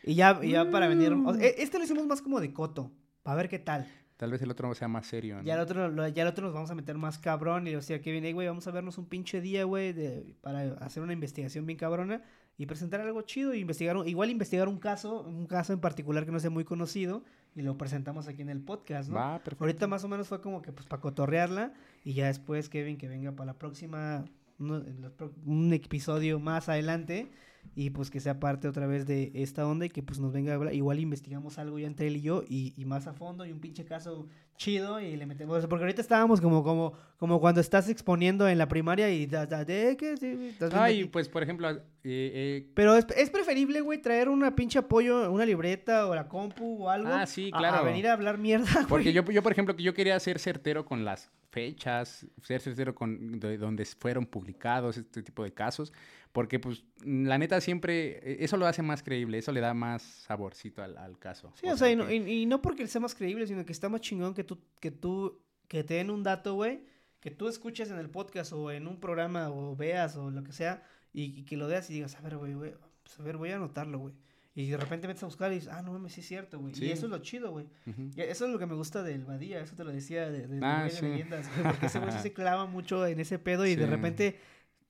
[0.08, 1.12] Y ya, y ya para venir.
[1.12, 1.42] o- Mm.
[1.42, 2.92] e- este lo hicimos más como de coto.
[3.24, 3.86] Para ver qué tal.
[4.18, 5.44] Tal vez el otro sea más serio, ¿no?
[5.44, 7.68] Ya el otro, lo- ya el otro nos vamos a meter más cabrón.
[7.68, 9.94] Y o sea, que viene, güey, vamos a vernos un pinche día, güey,
[10.42, 12.22] para hacer una investigación bien cabrona.
[12.58, 13.54] Y presentar algo chido.
[13.54, 16.64] Y investigar, un- igual investigar un caso, un caso en particular que no sea muy
[16.64, 17.24] conocido.
[17.58, 19.16] Y lo presentamos aquí en el podcast, ¿no?
[19.16, 19.64] Va, perfecto.
[19.66, 21.74] Ahorita más o menos fue como que pues para cotorrearla
[22.06, 24.26] y ya después Kevin que venga para la próxima,
[24.60, 27.30] un episodio más adelante
[27.76, 30.52] y pues que sea parte otra vez de esta onda y que pues nos venga
[30.52, 33.46] a hablar, igual investigamos algo ya entre él y yo y, y más a fondo
[33.46, 34.28] y un pinche caso
[34.58, 38.68] chido y le metemos, porque ahorita estábamos como como como cuando estás exponiendo en la
[38.68, 41.10] primaria y da, da- de que sí, Ay, aquí.
[41.10, 45.46] pues por ejemplo, eh, eh, pero es, es preferible, güey, traer una pinche apoyo, una
[45.46, 47.10] libreta o la compu o algo.
[47.12, 47.84] Ah, sí, a- A, claro.
[47.86, 51.04] venir a hablar mierda, Porque yo, yo, por ejemplo, que yo quería ser certero con
[51.04, 55.92] las fechas, ser certero con de donde fueron publicados este tipo de casos,
[56.36, 60.02] porque pues la neta siempre, eh, eso lo hace más creíble, eso le da más
[60.02, 61.54] saborcito al, al caso.
[61.56, 63.88] Sí, o sea, y no, y- y no porque sea más creíble, sino que está
[63.88, 65.40] más chingón que tú, que tú,
[65.70, 66.82] que te den un dato, güey,
[67.22, 70.52] que tú escuches en el podcast o en un programa o veas o lo que
[70.52, 70.84] sea,
[71.14, 73.52] y, y que lo veas y digas, a ver, güey, güey, pues, a ver, voy
[73.52, 74.14] a anotarlo, güey.
[74.58, 76.74] Y de repente metes a buscar y dices, ah, no mames, sí es cierto, güey.
[76.76, 76.86] Sí.
[76.86, 77.66] Y eso es lo chido, güey.
[78.16, 80.84] Eso es lo que me gusta del Badía, eso te lo decía de, de, Ah,
[80.86, 81.06] de sí.
[81.06, 83.86] Leyendas, güey, porque ese güey se clava mucho en ese pedo y de
[84.16, 84.40] repente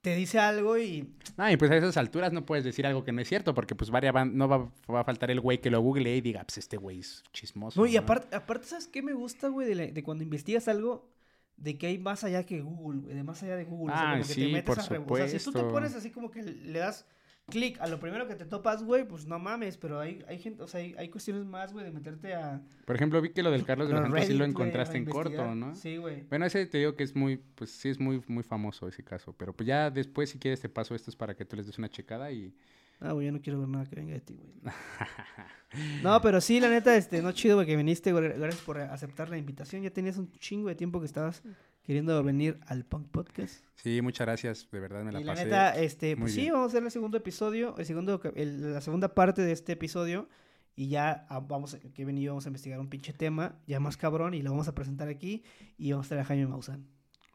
[0.05, 3.11] te dice algo y Ah, y pues a esas alturas no puedes decir algo que
[3.11, 5.69] no es cierto, porque pues varia van- no va, va a faltar el güey que
[5.71, 7.79] lo google y diga, pues este güey es chismoso.
[7.81, 8.01] No, y ¿no?
[8.01, 9.67] aparte, aparte, ¿sabes qué me gusta, güey?
[9.67, 11.09] De, la- de cuando investigas algo,
[11.57, 13.93] de que hay más allá que Google, güey, de más allá de Google.
[13.93, 15.37] o sea, Ah, como que sí, te metes por a re- O sea, si tú
[15.37, 15.71] te supuesto.
[15.71, 17.05] pones así como que le das
[17.47, 20.63] clic a lo primero que te topas, güey, pues no mames, pero hay, hay gente,
[20.63, 22.61] o sea, hay, hay cuestiones más, güey, de meterte a...
[22.85, 25.53] Por ejemplo, vi que lo del Carlos de Santos sí lo encontraste en corto.
[25.53, 25.75] ¿no?
[25.75, 26.23] Sí, güey.
[26.23, 29.33] Bueno, ese te digo que es muy, pues sí es muy, muy famoso ese caso,
[29.33, 31.89] pero pues ya después si quieres te paso estos para que tú les des una
[31.89, 32.53] checada y...
[32.99, 34.73] Ah, güey, yo no quiero ver nada que venga de ti, güey.
[36.01, 38.29] No, pero sí, la neta, este, no chido, güey, que viniste, güey.
[38.29, 39.81] Gracias por aceptar la invitación.
[39.81, 41.43] Ya tenías un chingo de tiempo que estabas
[41.85, 43.63] queriendo venir al Punk Podcast.
[43.75, 45.45] Sí, muchas gracias, de verdad me la y la pasé.
[45.45, 46.53] neta, este, pues sí, bien.
[46.53, 50.27] vamos a hacer el segundo episodio, el segundo, el- la segunda parte de este episodio.
[50.77, 53.95] Y ya ah, vamos, Kevin y yo vamos a investigar un pinche tema, ya más
[53.95, 55.43] cabrón, y lo vamos a presentar aquí.
[55.77, 56.85] Y vamos a traer a Jaime Maussan.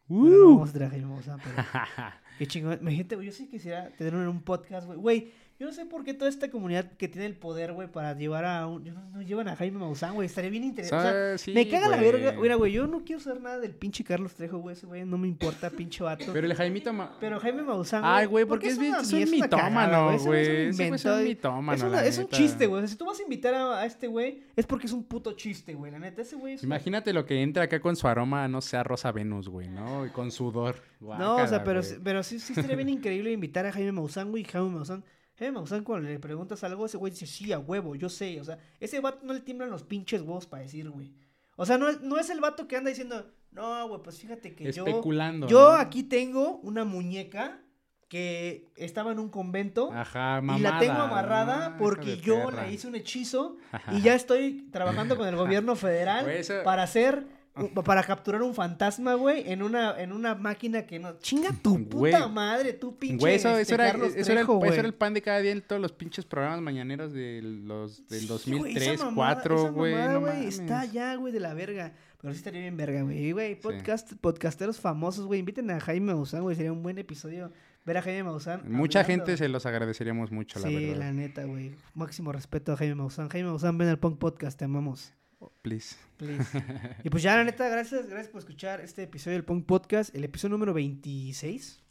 [0.09, 1.57] Bueno, no vamos a traer a Jaime Maussan, pero...
[2.39, 2.79] Qué chingón.
[2.83, 5.31] Imagínate, güey, yo sí quisiera tener un podcast, güey.
[5.61, 8.47] Yo no sé por qué toda esta comunidad que tiene el poder, güey, para llevar
[8.47, 8.83] a un...
[8.83, 10.25] yo No, no llevan a Jaime Maussan, güey.
[10.25, 11.07] Estaría bien interesante.
[11.07, 12.33] O sea, Sí, me caga la verga.
[12.41, 14.73] Mira, güey, yo no quiero saber nada del pinche Carlos Trejo, güey.
[14.75, 16.33] Ese güey no me importa, pinche vato.
[16.33, 16.95] Pero el Jaimito...
[16.95, 20.69] Ma- Pero Jaime Maussan, Ay, güey, porque es, una bien- es un es mitómano, güey.
[20.71, 22.79] es un es mitómano, Es, una- es un chiste, güey.
[22.79, 25.05] O sea, si tú vas a invitar a, a este güey, es porque es un
[25.05, 25.93] puto chiste, güey.
[25.93, 26.63] La neta, ese güey es...
[26.63, 30.07] Imagínate lo que entra acá con su aroma, no sé, a Rosa Venus, güey, ¿no?
[30.07, 30.77] Y con sudor.
[31.01, 34.31] No, o sea, Guácala, pero, pero sí, sí estaría bien increíble invitar a Jaime Maussan,
[34.31, 34.45] güey.
[34.45, 35.05] Jaime Maussan,
[35.41, 38.41] Jaime Maussan, cuando le preguntas algo, ese güey dice, sí, a huevo, yo sé.
[38.41, 41.13] O sea, ese vato no le tiemblan los pinches huevos para decir, güey.
[41.57, 44.55] O sea, no, es- no es el vato que anda diciendo, no, güey, pues fíjate
[44.55, 44.87] que yo...
[44.87, 45.49] Especulando.
[45.49, 45.77] Yo ¿no?
[45.79, 47.61] aquí tengo una muñeca
[48.09, 49.91] que estaba en un convento.
[49.93, 50.75] Ajá, y mamada.
[50.75, 51.77] la tengo amarrada ¿no?
[51.79, 52.67] porque yo perra.
[52.67, 53.57] le hice un hechizo
[53.93, 57.25] y ya estoy trabajando con el gobierno federal Güey, eso- para hacer
[57.85, 62.13] para capturar un fantasma, güey, en una en una máquina que no chinga tu Güey.
[62.13, 64.59] puta madre, tu pinche Güey, eso, este, eso, era, Carlos eso, era el, Trejo, eso
[64.67, 64.79] güey.
[64.79, 68.21] era el pan de cada día en todos los pinches programas mañaneros de los, del
[68.21, 69.95] Sí, 2003, güey, esa mamada- 2004, esa güey.
[69.95, 70.59] No mames.
[70.59, 71.93] está ya, güey, de la verga.
[72.21, 73.33] Pero sí estaría bien verga, güey.
[73.33, 77.51] Güey, podcast, podcasteros famosos, güey, inviten a Jaime Maussan, güey, sería un buen episodio
[77.87, 78.61] ver a Jaime Maussan.
[78.71, 79.25] Mucha hablando.
[79.25, 80.97] gente se los agradeceríamos mucho, la Sí, verdad.
[80.99, 81.75] la neta, güey.
[81.95, 83.31] Máximo respeto a Jaime Maussan.
[83.31, 85.15] Jaime Maussan, ven al Punk Podcast, te amamos.
[85.63, 85.97] Please.
[86.17, 86.45] Please.
[87.05, 90.25] y pues ya, la neta, gracias, gracias por escuchar este episodio del Punk Podcast, el
[90.25, 91.83] episodio número 26.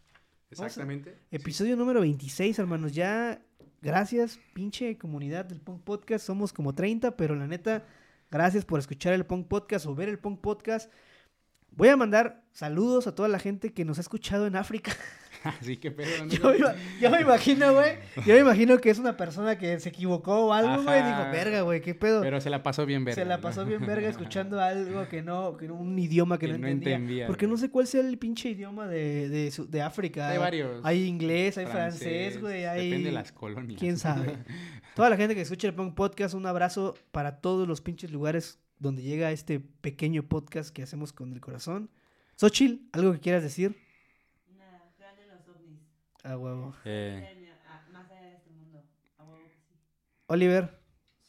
[0.51, 1.17] Exactamente.
[1.31, 2.93] Episodio número 26, hermanos.
[2.93, 3.41] Ya,
[3.81, 6.25] gracias, pinche comunidad del Punk Podcast.
[6.25, 7.85] Somos como 30, pero la neta,
[8.29, 10.91] gracias por escuchar el Punk Podcast o ver el Punk Podcast.
[11.71, 14.91] Voy a mandar saludos a toda la gente que nos ha escuchado en África.
[15.61, 16.25] Así que pedo?
[16.27, 17.93] Yo me, ima- yo me imagino, güey.
[18.25, 21.01] Yo me imagino que es una persona que se equivocó o algo, güey.
[21.01, 22.21] Dijo, verga, güey, qué pedo.
[22.21, 23.21] Pero se la pasó bien verga.
[23.21, 26.53] se la pasó bien verga escuchando algo que no, que no- un idioma que, Que
[26.53, 26.95] no, no entendía.
[26.95, 30.29] entendía, Porque no sé cuál sea el pinche idioma de, de, su- de África.
[30.29, 30.81] Hay varios.
[30.83, 32.65] Hay inglés, hay francés, güey.
[32.65, 32.89] Hay...
[32.89, 33.79] Depende de las colonias.
[33.79, 34.37] ¿Quién sabe?
[34.95, 38.59] Toda la gente que escucha el Punk Podcast, un abrazo para todos los pinches lugares
[38.79, 41.89] donde llega este pequeño podcast que hacemos con el corazón.
[42.35, 43.75] Xochitl, ¿algo que quieras decir?
[44.57, 45.79] Nada, crean en los ovnis.
[46.23, 46.75] A huevo.
[46.85, 47.55] Eh,
[47.91, 48.83] más allá de este mundo.
[49.17, 49.79] A huevo que sí.
[50.27, 50.79] Oliver,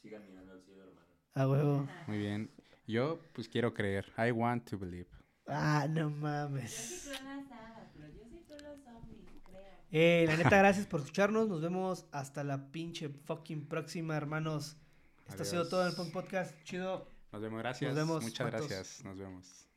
[0.01, 1.07] Sigan mirando al cielo, hermano.
[1.33, 1.87] a huevo.
[2.07, 2.51] muy bien.
[2.87, 4.11] Yo, pues quiero creer.
[4.17, 5.07] I want to believe.
[5.47, 6.71] Ah, no Yo mames.
[6.71, 9.63] sí creo en las hadas, pero yo sí creo en los creo.
[9.91, 11.47] Eh, la neta, gracias por escucharnos.
[11.47, 14.77] Nos vemos hasta la pinche fucking próxima, hermanos.
[15.27, 16.61] Esto ha sido todo en el Punk Podcast.
[16.63, 17.07] Chido.
[17.31, 17.95] Nos vemos, gracias.
[17.95, 19.03] vemos, Muchas gracias.
[19.05, 19.70] Nos vemos.